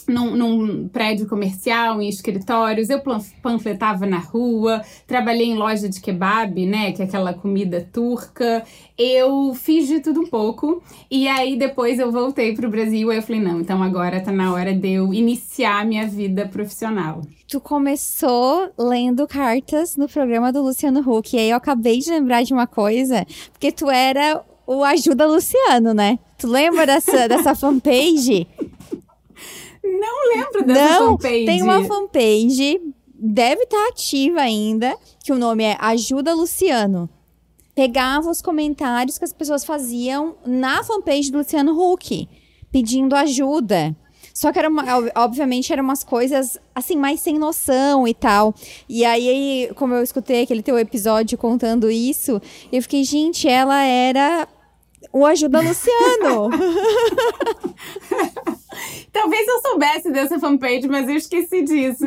num, 0.10 0.36
num, 0.36 0.88
prédio 0.88 1.28
comercial, 1.28 2.02
em 2.02 2.10
escritórios, 2.10 2.90
eu 2.90 3.02
panfletava 3.42 4.06
na 4.06 4.18
rua, 4.18 4.82
trabalhei 5.08 5.48
em 5.48 5.56
loja 5.56 5.88
de 5.88 6.02
kebab, 6.02 6.66
né, 6.66 6.92
que 6.92 7.02
é 7.02 7.06
aquela 7.06 7.34
comida 7.34 7.88
turca. 7.92 8.64
Eu 8.98 9.54
fiz 9.54 9.88
de 9.88 10.00
tudo 10.00 10.22
um 10.22 10.28
pouco 10.28 10.82
e 11.10 11.28
aí 11.28 11.58
depois 11.58 12.00
eu 12.00 12.12
voltei 12.12 12.54
pro 12.54 12.70
Brasil 12.70 13.12
e 13.12 13.16
eu 13.16 13.22
falei, 13.22 13.42
não, 13.42 13.62
então 13.62 13.82
agora 13.82 14.20
tá 14.20 14.32
na 14.32 14.54
hora 14.54 14.74
de 14.74 14.90
eu 14.94 15.14
iniciar 15.14 15.86
minha 15.86 16.08
vida 16.08 16.48
profissional. 16.48 17.22
Tu 17.48 17.60
começou 17.60 18.70
lendo 18.78 19.28
cartas 19.28 19.96
no 19.96 20.08
programa 20.08 20.52
do 20.52 20.62
Luciano 20.62 21.00
Huck 21.00 21.36
e 21.36 21.40
aí 21.40 21.50
eu 21.50 21.58
acabei 21.58 22.00
de 22.00 22.10
lembrar 22.12 22.44
de 22.44 22.54
uma 22.54 22.68
coisa, 22.68 23.26
porque 23.52 23.72
tu 23.72 23.90
era 23.90 24.44
o 24.70 24.84
Ajuda 24.84 25.26
Luciano, 25.26 25.96
né? 25.96 26.20
Tu 26.38 26.48
lembra 26.48 26.86
dessa, 26.86 27.26
dessa 27.28 27.56
fanpage? 27.56 28.46
Não 30.00 30.36
lembro 30.36 30.66
dessa 30.66 31.00
Não, 31.00 31.12
fanpage. 31.12 31.46
Tem 31.46 31.62
uma 31.62 31.84
fanpage, 31.84 32.81
deve 33.13 33.63
estar 33.63 33.78
tá 33.78 33.90
ativa 33.90 34.42
ainda, 34.42 34.96
que 35.24 35.31
o 35.31 35.38
nome 35.38 35.63
é 35.63 35.78
Ajuda 35.80 36.34
Luciano. 36.34 37.10
Pegava 37.75 38.30
os 38.30 38.42
comentários 38.42 39.18
que 39.18 39.25
as 39.25 39.34
pessoas 39.34 39.63
faziam 39.63 40.36
na 40.46 40.84
fanpage 40.84 41.31
do 41.31 41.38
Luciano 41.38 41.80
Huck, 41.80 42.28
pedindo 42.72 43.16
ajuda. 43.16 43.96
Só 44.34 44.51
que 44.51 44.60
era 44.60 44.69
uma, 44.69 44.84
obviamente 45.16 45.74
eram 45.74 45.84
umas 45.84 46.04
coisas 46.04 46.57
assim 46.74 46.95
mais 46.95 47.19
sem 47.19 47.38
noção 47.38 48.07
e 48.07 48.13
tal. 48.13 48.54
E 48.88 49.04
aí, 49.04 49.69
como 49.75 49.94
eu 49.94 50.04
escutei 50.04 50.44
aquele 50.44 50.63
teu 50.63 50.78
episódio 50.78 51.38
contando 51.38 51.90
isso, 51.90 52.42
eu 52.72 52.81
fiquei, 52.81 53.04
gente, 53.04 53.48
ela 53.48 53.84
era 53.84 54.48
o 55.12 55.25
Ajuda 55.25 55.62
Luciano. 55.62 56.50
Talvez 59.12 59.47
eu 59.47 59.59
soubesse 59.62 60.12
dessa 60.12 60.40
fanpage, 60.40 60.88
mas 60.88 61.09
eu 61.09 61.16
esqueci 61.16 61.64
disso. 61.64 62.06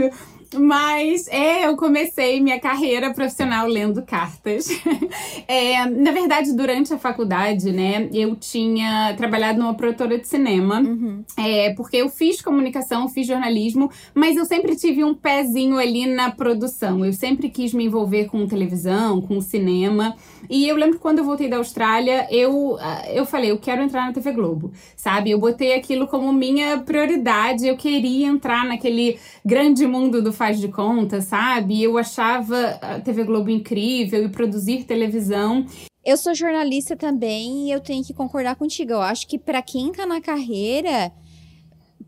Mas 0.54 1.26
é, 1.28 1.66
eu 1.66 1.76
comecei 1.76 2.40
minha 2.40 2.60
carreira 2.60 3.12
profissional 3.12 3.66
lendo 3.66 4.02
cartas. 4.02 4.68
é, 5.48 5.86
na 5.86 6.10
verdade, 6.10 6.54
durante 6.54 6.92
a 6.92 6.98
faculdade, 6.98 7.72
né, 7.72 8.08
eu 8.12 8.36
tinha 8.36 9.14
trabalhado 9.16 9.58
numa 9.58 9.74
produtora 9.74 10.18
de 10.18 10.26
cinema. 10.28 10.80
Uhum. 10.80 11.24
É, 11.36 11.72
porque 11.74 11.96
eu 11.96 12.08
fiz 12.08 12.40
comunicação, 12.40 13.08
fiz 13.08 13.26
jornalismo, 13.26 13.90
mas 14.14 14.36
eu 14.36 14.44
sempre 14.44 14.76
tive 14.76 15.04
um 15.04 15.14
pezinho 15.14 15.78
ali 15.78 16.06
na 16.06 16.30
produção. 16.30 17.04
Eu 17.04 17.12
sempre 17.12 17.48
quis 17.48 17.72
me 17.72 17.84
envolver 17.84 18.26
com 18.26 18.46
televisão, 18.46 19.20
com 19.20 19.40
cinema. 19.40 20.16
E 20.50 20.68
eu 20.68 20.76
lembro 20.76 20.96
que 20.96 21.02
quando 21.02 21.18
eu 21.18 21.24
voltei 21.24 21.48
da 21.48 21.56
Austrália, 21.56 22.26
eu, 22.30 22.76
ah, 22.80 23.04
eu 23.12 23.24
falei, 23.24 23.50
eu 23.50 23.58
quero 23.58 23.82
entrar 23.82 24.06
na 24.06 24.12
TV 24.12 24.32
Globo, 24.32 24.72
sabe? 24.96 25.30
Eu 25.30 25.38
botei 25.38 25.74
aquilo 25.74 26.06
como 26.06 26.32
minha 26.32 26.78
prioridade. 26.78 27.66
Eu 27.66 27.76
queria 27.76 28.26
entrar 28.26 28.64
naquele 28.66 29.18
grande 29.44 29.86
mundo 29.86 30.20
do 30.20 30.32
faz 30.42 30.58
de 30.58 30.66
conta, 30.66 31.20
sabe? 31.20 31.80
Eu 31.80 31.96
achava 31.96 32.70
a 32.82 32.98
TV 32.98 33.22
Globo 33.22 33.48
incrível 33.48 34.24
e 34.24 34.28
produzir 34.28 34.82
televisão. 34.82 35.64
Eu 36.04 36.16
sou 36.16 36.34
jornalista 36.34 36.96
também 36.96 37.68
e 37.68 37.70
eu 37.70 37.78
tenho 37.78 38.04
que 38.04 38.12
concordar 38.12 38.56
contigo. 38.56 38.90
Eu 38.90 39.00
acho 39.00 39.28
que 39.28 39.38
para 39.38 39.62
quem 39.62 39.92
tá 39.92 40.04
na 40.04 40.20
carreira 40.20 41.12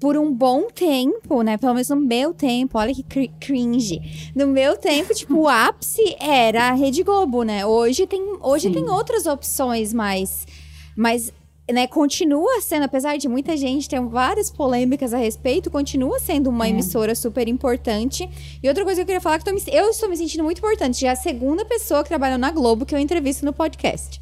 por 0.00 0.18
um 0.18 0.34
bom 0.34 0.66
tempo, 0.66 1.42
né? 1.42 1.56
Pelo 1.56 1.74
menos 1.74 1.88
no 1.90 1.94
meu 1.94 2.34
tempo, 2.34 2.76
olha 2.76 2.92
que 2.92 3.04
cr 3.04 3.32
cringe. 3.38 4.32
No 4.34 4.48
meu 4.48 4.76
tempo, 4.76 5.14
tipo, 5.14 5.36
o 5.36 5.48
ápice 5.48 6.16
era 6.18 6.70
a 6.70 6.72
Rede 6.72 7.04
Globo, 7.04 7.44
né? 7.44 7.64
Hoje 7.64 8.04
tem, 8.04 8.20
hoje 8.40 8.68
tem 8.68 8.90
outras 8.90 9.26
opções 9.26 9.94
mais, 9.94 10.44
mais 10.96 11.32
né, 11.72 11.86
continua 11.86 12.60
sendo, 12.60 12.84
apesar 12.84 13.16
de 13.16 13.28
muita 13.28 13.56
gente 13.56 13.88
ter 13.88 14.00
várias 14.00 14.50
polêmicas 14.50 15.14
a 15.14 15.18
respeito, 15.18 15.70
continua 15.70 16.18
sendo 16.18 16.50
uma 16.50 16.66
é. 16.66 16.70
emissora 16.70 17.14
super 17.14 17.48
importante. 17.48 18.28
E 18.62 18.68
outra 18.68 18.84
coisa 18.84 18.98
que 18.98 19.02
eu 19.02 19.06
queria 19.06 19.20
falar 19.20 19.36
é 19.36 19.38
que 19.38 19.48
eu, 19.48 19.72
eu 19.72 19.90
estou 19.90 20.08
me 20.08 20.16
sentindo 20.16 20.44
muito 20.44 20.58
importante. 20.58 21.00
Já 21.00 21.08
é 21.08 21.12
a 21.12 21.16
segunda 21.16 21.64
pessoa 21.64 22.02
que 22.02 22.08
trabalha 22.08 22.36
na 22.36 22.50
Globo 22.50 22.84
que 22.84 22.94
eu 22.94 22.98
entrevisto 22.98 23.44
no 23.44 23.52
podcast. 23.52 24.20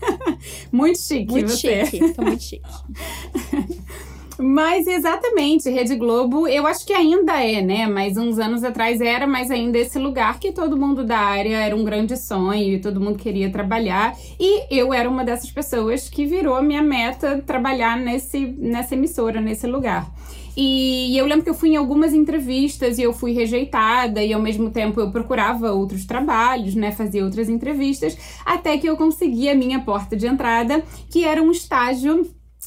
muito 0.70 0.98
chique, 0.98 1.30
muito 1.30 1.50
você. 1.50 1.86
chique, 1.86 2.12
tô 2.12 2.22
muito 2.22 2.42
chique. 2.42 2.68
Mas 4.42 4.86
exatamente, 4.86 5.68
Rede 5.68 5.94
Globo, 5.96 6.48
eu 6.48 6.66
acho 6.66 6.86
que 6.86 6.94
ainda 6.94 7.44
é, 7.44 7.60
né? 7.60 7.86
Mas 7.86 8.16
uns 8.16 8.38
anos 8.38 8.64
atrás 8.64 8.98
era, 8.98 9.26
mas 9.26 9.50
ainda 9.50 9.76
esse 9.76 9.98
lugar 9.98 10.40
que 10.40 10.50
todo 10.50 10.78
mundo 10.78 11.04
da 11.04 11.18
área 11.18 11.58
era 11.58 11.76
um 11.76 11.84
grande 11.84 12.16
sonho 12.16 12.74
e 12.74 12.80
todo 12.80 13.00
mundo 13.00 13.18
queria 13.18 13.52
trabalhar. 13.52 14.16
E 14.38 14.64
eu 14.74 14.94
era 14.94 15.10
uma 15.10 15.24
dessas 15.26 15.50
pessoas 15.50 16.08
que 16.08 16.24
virou 16.24 16.54
a 16.56 16.62
minha 16.62 16.80
meta 16.80 17.42
trabalhar 17.46 17.98
nesse, 17.98 18.46
nessa 18.58 18.94
emissora, 18.94 19.42
nesse 19.42 19.66
lugar. 19.66 20.10
E 20.56 21.16
eu 21.18 21.26
lembro 21.26 21.44
que 21.44 21.50
eu 21.50 21.54
fui 21.54 21.70
em 21.70 21.76
algumas 21.76 22.14
entrevistas 22.14 22.98
e 22.98 23.02
eu 23.02 23.12
fui 23.12 23.32
rejeitada, 23.32 24.22
e 24.22 24.32
ao 24.32 24.40
mesmo 24.40 24.70
tempo 24.70 25.00
eu 25.00 25.10
procurava 25.10 25.72
outros 25.72 26.06
trabalhos, 26.06 26.74
né? 26.74 26.92
Fazia 26.92 27.24
outras 27.24 27.50
entrevistas, 27.50 28.16
até 28.44 28.78
que 28.78 28.88
eu 28.88 28.96
consegui 28.96 29.50
a 29.50 29.54
minha 29.54 29.80
porta 29.80 30.16
de 30.16 30.26
entrada, 30.26 30.82
que 31.10 31.24
era 31.24 31.42
um 31.42 31.50
estágio 31.50 32.26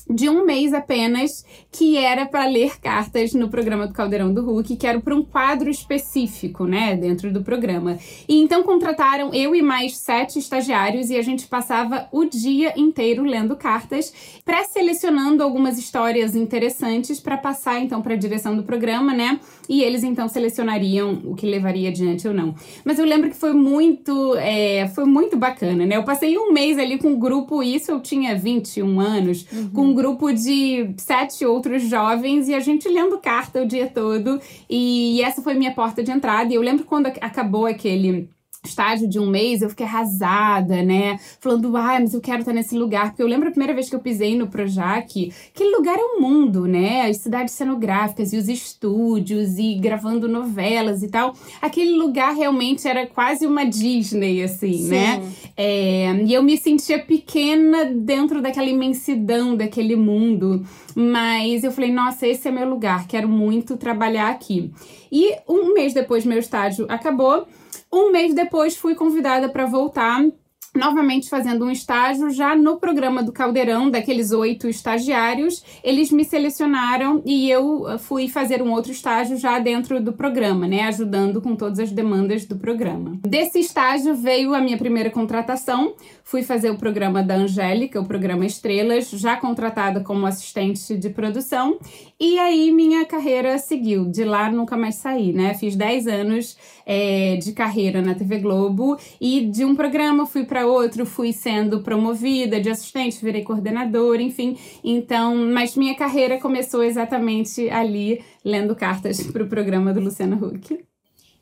de 0.09 0.29
um 0.29 0.45
mês 0.45 0.73
apenas, 0.73 1.45
que 1.71 1.97
era 1.97 2.25
para 2.25 2.45
ler 2.45 2.79
cartas 2.79 3.33
no 3.33 3.49
programa 3.49 3.87
do 3.87 3.93
Caldeirão 3.93 4.33
do 4.33 4.43
Hulk, 4.43 4.75
que 4.75 4.85
era 4.85 4.99
para 4.99 5.15
um 5.15 5.23
quadro 5.23 5.69
específico, 5.69 6.65
né, 6.65 6.95
dentro 6.95 7.31
do 7.31 7.41
programa. 7.41 7.97
E 8.27 8.41
então 8.41 8.63
contrataram 8.63 9.33
eu 9.33 9.55
e 9.55 9.61
mais 9.61 9.97
sete 9.97 10.39
estagiários 10.39 11.09
e 11.09 11.15
a 11.15 11.21
gente 11.21 11.47
passava 11.47 12.07
o 12.11 12.25
dia 12.25 12.73
inteiro 12.77 13.23
lendo 13.23 13.55
cartas, 13.55 14.13
pré-selecionando 14.43 15.41
algumas 15.41 15.77
histórias 15.77 16.35
interessantes 16.35 17.19
para 17.19 17.37
passar 17.37 17.79
então 17.79 18.01
para 18.01 18.13
a 18.13 18.17
direção 18.17 18.55
do 18.55 18.63
programa, 18.63 19.13
né? 19.13 19.39
E 19.69 19.81
eles 19.81 20.03
então 20.03 20.27
selecionariam 20.27 21.21
o 21.23 21.35
que 21.35 21.45
levaria 21.45 21.89
adiante 21.89 22.27
ou 22.27 22.33
não. 22.33 22.55
Mas 22.83 22.99
eu 22.99 23.05
lembro 23.05 23.29
que 23.29 23.35
foi 23.35 23.53
muito, 23.53 24.35
é, 24.35 24.87
foi 24.89 25.05
muito 25.05 25.37
bacana, 25.37 25.85
né? 25.85 25.95
Eu 25.95 26.03
passei 26.03 26.37
um 26.37 26.51
mês 26.51 26.77
ali 26.77 26.97
com 26.97 27.09
um 27.09 27.19
grupo, 27.19 27.63
isso 27.63 27.91
eu 27.91 28.01
tinha 28.01 28.35
21 28.35 28.99
anos, 28.99 29.45
uhum. 29.51 29.69
com 29.69 29.92
grupo 29.93 30.31
de 30.31 30.93
sete 30.97 31.45
outros 31.45 31.83
jovens 31.83 32.47
e 32.47 32.53
a 32.53 32.59
gente 32.59 32.87
lendo 32.87 33.17
carta 33.19 33.61
o 33.61 33.65
dia 33.65 33.87
todo. 33.87 34.39
E 34.69 35.21
essa 35.21 35.41
foi 35.41 35.53
minha 35.53 35.73
porta 35.73 36.03
de 36.03 36.11
entrada. 36.11 36.51
E 36.51 36.55
eu 36.55 36.61
lembro 36.61 36.85
quando 36.85 37.07
acabou 37.07 37.65
aquele 37.65 38.29
estágio 38.65 39.07
de 39.07 39.19
um 39.19 39.27
mês, 39.27 39.61
eu 39.61 39.69
fiquei 39.69 39.85
arrasada, 39.85 40.81
né? 40.81 41.19
Falando, 41.39 41.75
ah, 41.75 41.99
mas 41.99 42.13
eu 42.13 42.21
quero 42.21 42.39
estar 42.39 42.53
nesse 42.53 42.77
lugar. 42.77 43.09
Porque 43.09 43.21
eu 43.21 43.27
lembro 43.27 43.47
a 43.49 43.51
primeira 43.51 43.73
vez 43.73 43.89
que 43.89 43.95
eu 43.95 43.99
pisei 43.99 44.37
no 44.37 44.47
Projac, 44.47 45.33
aquele 45.53 45.75
lugar 45.75 45.97
é 45.97 46.01
o 46.01 46.17
um 46.17 46.21
mundo, 46.21 46.65
né? 46.65 47.09
As 47.09 47.17
cidades 47.17 47.53
cenográficas 47.53 48.31
e 48.31 48.37
os 48.37 48.47
estúdios 48.47 49.57
e 49.57 49.75
gravando 49.75 50.27
novelas 50.27 51.03
e 51.03 51.07
tal. 51.09 51.35
Aquele 51.61 51.93
lugar 51.93 52.33
realmente 52.33 52.87
era 52.87 53.05
quase 53.05 53.45
uma 53.45 53.65
Disney, 53.65 54.41
assim, 54.41 54.87
né? 54.87 55.15
Sim. 55.15 55.21
né? 55.21 55.33
É, 55.55 56.15
e 56.25 56.33
eu 56.33 56.41
me 56.41 56.57
sentia 56.57 56.99
pequena 56.99 57.85
dentro 57.85 58.41
daquela 58.41 58.67
imensidão 58.67 59.55
daquele 59.55 59.95
mundo. 59.95 60.65
Mas 60.95 61.63
eu 61.63 61.71
falei, 61.71 61.91
nossa, 61.91 62.27
esse 62.27 62.47
é 62.47 62.51
meu 62.51 62.69
lugar, 62.69 63.07
quero 63.07 63.27
muito 63.27 63.77
trabalhar 63.77 64.29
aqui. 64.29 64.71
E 65.11 65.35
um 65.47 65.73
mês 65.73 65.93
depois 65.93 66.25
meu 66.25 66.39
estágio 66.39 66.85
acabou, 66.89 67.47
um 67.93 68.11
mês 68.11 68.33
depois 68.33 68.75
fui 68.75 68.95
convidada 68.95 69.47
para 69.47 69.67
voltar 69.67 70.25
novamente 70.75 71.29
fazendo 71.29 71.65
um 71.65 71.71
estágio 71.71 72.31
já 72.31 72.55
no 72.55 72.77
programa 72.77 73.21
do 73.21 73.31
Caldeirão, 73.31 73.89
daqueles 73.89 74.31
oito 74.31 74.67
estagiários, 74.67 75.63
eles 75.83 76.11
me 76.11 76.25
selecionaram 76.25 77.21
e 77.25 77.49
eu 77.49 77.87
eh, 77.87 77.97
fui 77.99 78.27
fazer 78.27 78.61
um 78.61 78.71
outro 78.71 78.91
estágio 78.91 79.37
já 79.37 79.59
dentro 79.59 80.01
do 80.01 80.13
programa, 80.13 80.67
né, 80.67 80.83
ajudando 80.83 81.41
com 81.41 81.55
todas 81.55 81.79
as 81.79 81.91
demandas 81.91 82.45
do 82.45 82.57
programa. 82.57 83.19
Desse 83.21 83.59
estágio 83.59 84.15
veio 84.15 84.55
a 84.55 84.61
minha 84.61 84.77
primeira 84.77 85.11
contratação, 85.11 85.93
fui 86.23 86.41
fazer 86.41 86.71
o 86.71 86.77
programa 86.77 87.21
da 87.21 87.35
Angélica, 87.35 88.01
o 88.01 88.05
programa 88.05 88.45
Estrelas, 88.45 89.09
já 89.11 89.37
contratada 89.37 89.99
como 90.01 90.25
assistente 90.25 90.97
de 90.97 91.09
produção, 91.09 91.77
e 92.19 92.39
aí 92.39 92.71
minha 92.71 93.05
carreira 93.05 93.57
seguiu, 93.59 94.05
de 94.05 94.23
lá 94.23 94.51
nunca 94.51 94.75
mais 94.75 94.95
saí, 94.95 95.31
né, 95.33 95.53
fiz 95.53 95.75
10 95.75 96.07
anos 96.07 96.57
é, 96.85 97.37
de 97.37 97.51
carreira 97.53 98.01
na 98.01 98.15
TV 98.15 98.39
Globo 98.39 98.97
e 99.21 99.41
de 99.45 99.63
um 99.63 99.75
programa 99.75 100.25
fui 100.25 100.43
para 100.43 100.62
outro, 100.63 101.05
fui 101.05 101.31
sendo 101.31 101.81
promovida 101.81 102.59
de 102.59 102.69
assistente, 102.69 103.23
virei 103.23 103.43
coordenadora, 103.43 104.21
enfim. 104.21 104.57
Então, 104.83 105.35
mas 105.35 105.75
minha 105.75 105.95
carreira 105.95 106.39
começou 106.39 106.83
exatamente 106.83 107.69
ali, 107.69 108.23
lendo 108.43 108.75
cartas 108.75 109.21
para 109.31 109.43
o 109.43 109.47
programa 109.47 109.93
do 109.93 109.99
Luciano 109.99 110.35
Huck. 110.35 110.83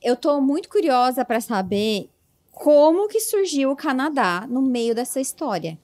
Eu 0.02 0.16
tô 0.16 0.42
muito 0.42 0.68
curiosa 0.68 1.24
para 1.24 1.40
saber 1.40 2.10
como 2.52 3.08
que 3.08 3.20
surgiu 3.20 3.72
o 3.72 3.76
Canadá 3.76 4.46
no 4.50 4.62
meio 4.62 4.94
dessa 4.94 5.20
história. 5.20 5.78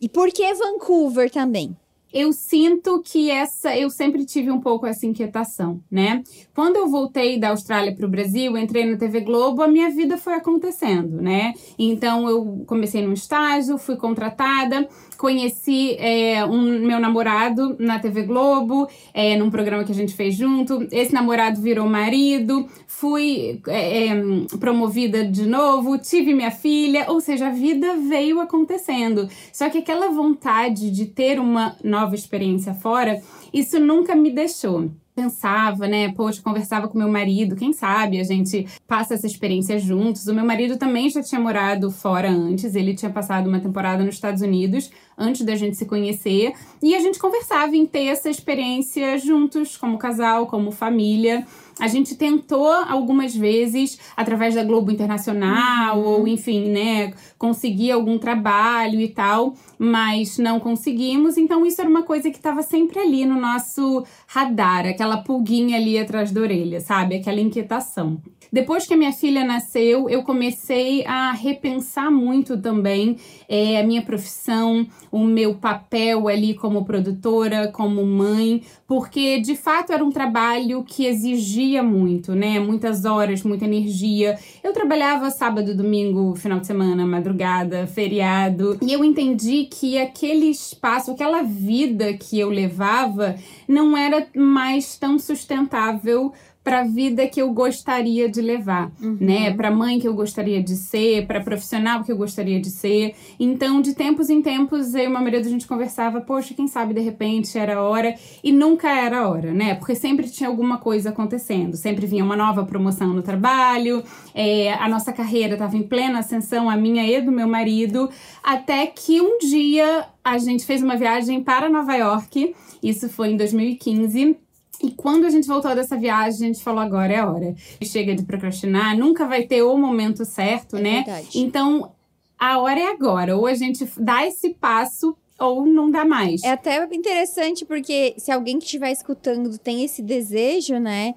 E 0.00 0.08
por 0.08 0.30
que 0.30 0.52
Vancouver 0.54 1.30
também? 1.30 1.76
Eu 2.12 2.32
sinto 2.32 3.00
que 3.02 3.30
essa 3.30 3.76
eu 3.76 3.88
sempre 3.88 4.24
tive 4.24 4.50
um 4.50 4.60
pouco 4.60 4.86
essa 4.86 5.06
inquietação, 5.06 5.80
né? 5.90 6.22
Quando 6.54 6.76
eu 6.76 6.88
voltei 6.88 7.38
da 7.38 7.50
Austrália 7.50 7.94
para 7.94 8.06
o 8.06 8.10
Brasil, 8.10 8.56
entrei 8.58 8.84
na 8.84 8.96
TV 8.96 9.20
Globo, 9.20 9.62
a 9.62 9.68
minha 9.68 9.90
vida 9.90 10.18
foi 10.18 10.34
acontecendo, 10.34 11.22
né? 11.22 11.54
Então 11.78 12.28
eu 12.28 12.64
comecei 12.66 13.04
num 13.04 13.12
estágio, 13.12 13.78
fui 13.78 13.96
contratada, 13.96 14.86
conheci 15.22 15.94
é, 16.00 16.44
um 16.44 16.80
meu 16.80 16.98
namorado 16.98 17.76
na 17.78 18.00
TV 18.00 18.24
Globo, 18.24 18.88
é, 19.14 19.36
num 19.36 19.52
programa 19.52 19.84
que 19.84 19.92
a 19.92 19.94
gente 19.94 20.14
fez 20.14 20.34
junto. 20.34 20.88
Esse 20.90 21.14
namorado 21.14 21.60
virou 21.60 21.86
marido, 21.88 22.68
fui 22.88 23.60
é, 23.68 24.08
é, 24.08 24.22
promovida 24.58 25.24
de 25.24 25.46
novo, 25.46 25.96
tive 25.96 26.34
minha 26.34 26.50
filha, 26.50 27.04
ou 27.06 27.20
seja, 27.20 27.46
a 27.46 27.50
vida 27.50 27.94
veio 27.98 28.40
acontecendo. 28.40 29.28
Só 29.52 29.70
que 29.70 29.78
aquela 29.78 30.08
vontade 30.08 30.90
de 30.90 31.06
ter 31.06 31.38
uma 31.38 31.76
nova 31.84 32.16
experiência 32.16 32.74
fora, 32.74 33.22
isso 33.54 33.78
nunca 33.78 34.16
me 34.16 34.28
deixou 34.28 34.90
pensava, 35.14 35.86
né? 35.86 36.12
Poxa, 36.12 36.40
conversava 36.42 36.88
com 36.88 36.98
meu 36.98 37.08
marido, 37.08 37.56
quem 37.56 37.72
sabe 37.72 38.18
a 38.18 38.24
gente 38.24 38.66
passa 38.86 39.14
essa 39.14 39.26
experiência 39.26 39.78
juntos. 39.78 40.26
O 40.26 40.34
meu 40.34 40.44
marido 40.44 40.76
também 40.76 41.10
já 41.10 41.22
tinha 41.22 41.40
morado 41.40 41.90
fora 41.90 42.30
antes, 42.30 42.74
ele 42.74 42.94
tinha 42.94 43.10
passado 43.10 43.48
uma 43.48 43.60
temporada 43.60 44.04
nos 44.04 44.14
Estados 44.14 44.42
Unidos 44.42 44.90
antes 45.16 45.44
da 45.44 45.54
gente 45.54 45.76
se 45.76 45.84
conhecer, 45.84 46.52
e 46.82 46.94
a 46.94 47.00
gente 47.00 47.18
conversava 47.18 47.76
em 47.76 47.86
ter 47.86 48.06
essa 48.06 48.30
experiência 48.30 49.18
juntos, 49.18 49.76
como 49.76 49.98
casal, 49.98 50.46
como 50.46 50.70
família. 50.72 51.46
A 51.78 51.88
gente 51.88 52.16
tentou 52.16 52.70
algumas 52.70 53.34
vezes, 53.34 53.98
através 54.16 54.54
da 54.54 54.64
Globo 54.64 54.90
Internacional, 54.90 55.98
uhum. 55.98 56.06
ou 56.06 56.28
enfim, 56.28 56.68
né, 56.68 57.12
conseguir 57.38 57.90
algum 57.92 58.18
trabalho 58.18 59.00
e 59.00 59.08
tal, 59.08 59.54
mas 59.78 60.38
não 60.38 60.60
conseguimos. 60.60 61.36
Então, 61.36 61.64
isso 61.64 61.80
era 61.80 61.88
uma 61.88 62.02
coisa 62.02 62.30
que 62.30 62.36
estava 62.36 62.62
sempre 62.62 62.98
ali 62.98 63.24
no 63.24 63.40
nosso 63.40 64.04
radar, 64.32 64.86
aquela 64.86 65.18
pulguinha 65.18 65.76
ali 65.76 65.98
atrás 65.98 66.32
da 66.32 66.40
orelha, 66.40 66.80
sabe? 66.80 67.16
Aquela 67.16 67.38
inquietação. 67.38 68.18
Depois 68.50 68.86
que 68.86 68.94
a 68.94 68.96
minha 68.96 69.12
filha 69.12 69.44
nasceu, 69.44 70.08
eu 70.08 70.22
comecei 70.22 71.04
a 71.06 71.32
repensar 71.32 72.10
muito 72.10 72.58
também 72.58 73.16
é, 73.48 73.80
a 73.80 73.84
minha 73.84 74.02
profissão, 74.02 74.86
o 75.10 75.20
meu 75.24 75.54
papel 75.54 76.28
ali 76.28 76.54
como 76.54 76.84
produtora, 76.84 77.68
como 77.68 78.04
mãe, 78.06 78.62
porque 78.86 79.40
de 79.40 79.56
fato 79.56 79.92
era 79.92 80.04
um 80.04 80.10
trabalho 80.10 80.82
que 80.82 81.06
exigia 81.06 81.82
muito, 81.82 82.34
né? 82.34 82.58
Muitas 82.58 83.04
horas, 83.04 83.42
muita 83.42 83.64
energia. 83.64 84.38
Eu 84.62 84.72
trabalhava 84.72 85.30
sábado, 85.30 85.74
domingo, 85.74 86.34
final 86.36 86.60
de 86.60 86.66
semana, 86.66 87.06
madrugada, 87.06 87.86
feriado, 87.86 88.78
e 88.82 88.92
eu 88.92 89.04
entendi 89.04 89.64
que 89.64 89.98
aquele 89.98 90.46
espaço, 90.46 91.10
aquela 91.10 91.42
vida 91.42 92.12
que 92.14 92.38
eu 92.38 92.48
levava, 92.48 93.34
não 93.66 93.96
era 93.96 94.21
mais 94.34 94.96
tão 94.96 95.18
sustentável 95.18 96.32
para 96.64 96.80
a 96.80 96.84
vida 96.84 97.26
que 97.26 97.42
eu 97.42 97.52
gostaria 97.52 98.28
de 98.28 98.40
levar, 98.40 98.92
uhum. 99.02 99.16
né? 99.20 99.52
Para 99.52 99.70
mãe 99.70 99.98
que 99.98 100.06
eu 100.06 100.14
gostaria 100.14 100.62
de 100.62 100.76
ser, 100.76 101.26
para 101.26 101.40
profissional 101.40 102.04
que 102.04 102.12
eu 102.12 102.16
gostaria 102.16 102.60
de 102.60 102.70
ser. 102.70 103.16
Então, 103.38 103.80
de 103.80 103.94
tempos 103.94 104.30
em 104.30 104.40
tempos, 104.40 104.94
eu 104.94 105.04
e 105.04 105.06
uma 105.08 105.20
marido 105.20 105.46
a 105.46 105.50
gente 105.50 105.66
conversava, 105.66 106.20
poxa, 106.20 106.54
quem 106.54 106.68
sabe 106.68 106.94
de 106.94 107.00
repente 107.00 107.58
era 107.58 107.76
a 107.76 107.82
hora 107.82 108.14
e 108.44 108.52
nunca 108.52 108.88
era 108.88 109.20
a 109.20 109.28
hora, 109.28 109.52
né? 109.52 109.74
Porque 109.74 109.94
sempre 109.96 110.30
tinha 110.30 110.48
alguma 110.48 110.78
coisa 110.78 111.10
acontecendo, 111.10 111.76
sempre 111.76 112.06
vinha 112.06 112.24
uma 112.24 112.36
nova 112.36 112.64
promoção 112.64 113.08
no 113.08 113.22
trabalho, 113.22 114.04
é, 114.32 114.72
a 114.74 114.88
nossa 114.88 115.12
carreira 115.12 115.54
estava 115.54 115.76
em 115.76 115.82
plena 115.82 116.20
ascensão, 116.20 116.70
a 116.70 116.76
minha 116.76 117.04
e 117.04 117.20
do 117.20 117.32
meu 117.32 117.48
marido, 117.48 118.08
até 118.42 118.86
que 118.86 119.20
um 119.20 119.38
dia 119.38 120.06
a 120.24 120.38
gente 120.38 120.64
fez 120.64 120.80
uma 120.80 120.96
viagem 120.96 121.42
para 121.42 121.68
Nova 121.68 121.96
York. 121.96 122.54
Isso 122.82 123.08
foi 123.08 123.30
em 123.30 123.36
2015 123.36 124.36
e 124.82 124.90
quando 124.90 125.24
a 125.24 125.30
gente 125.30 125.46
voltou 125.46 125.74
dessa 125.74 125.96
viagem, 125.96 126.50
a 126.50 126.52
gente 126.52 126.62
falou: 126.62 126.80
agora 126.80 127.12
é 127.12 127.18
a 127.18 127.30
hora. 127.30 127.54
Chega 127.82 128.14
de 128.14 128.24
procrastinar, 128.24 128.96
nunca 128.96 129.26
vai 129.26 129.44
ter 129.44 129.62
o 129.62 129.76
momento 129.76 130.24
certo, 130.24 130.76
é 130.76 130.80
né? 130.80 131.02
Verdade. 131.04 131.38
Então, 131.38 131.92
a 132.38 132.58
hora 132.58 132.80
é 132.80 132.86
agora. 132.88 133.36
Ou 133.36 133.46
a 133.46 133.54
gente 133.54 133.88
dá 133.96 134.26
esse 134.26 134.50
passo 134.54 135.16
ou 135.38 135.66
não 135.66 135.90
dá 135.90 136.04
mais. 136.04 136.42
É 136.42 136.50
até 136.50 136.84
interessante 136.92 137.64
porque 137.64 138.14
se 138.18 138.30
alguém 138.30 138.58
que 138.58 138.64
estiver 138.64 138.90
escutando 138.90 139.56
tem 139.58 139.84
esse 139.84 140.02
desejo, 140.02 140.78
né? 140.78 141.14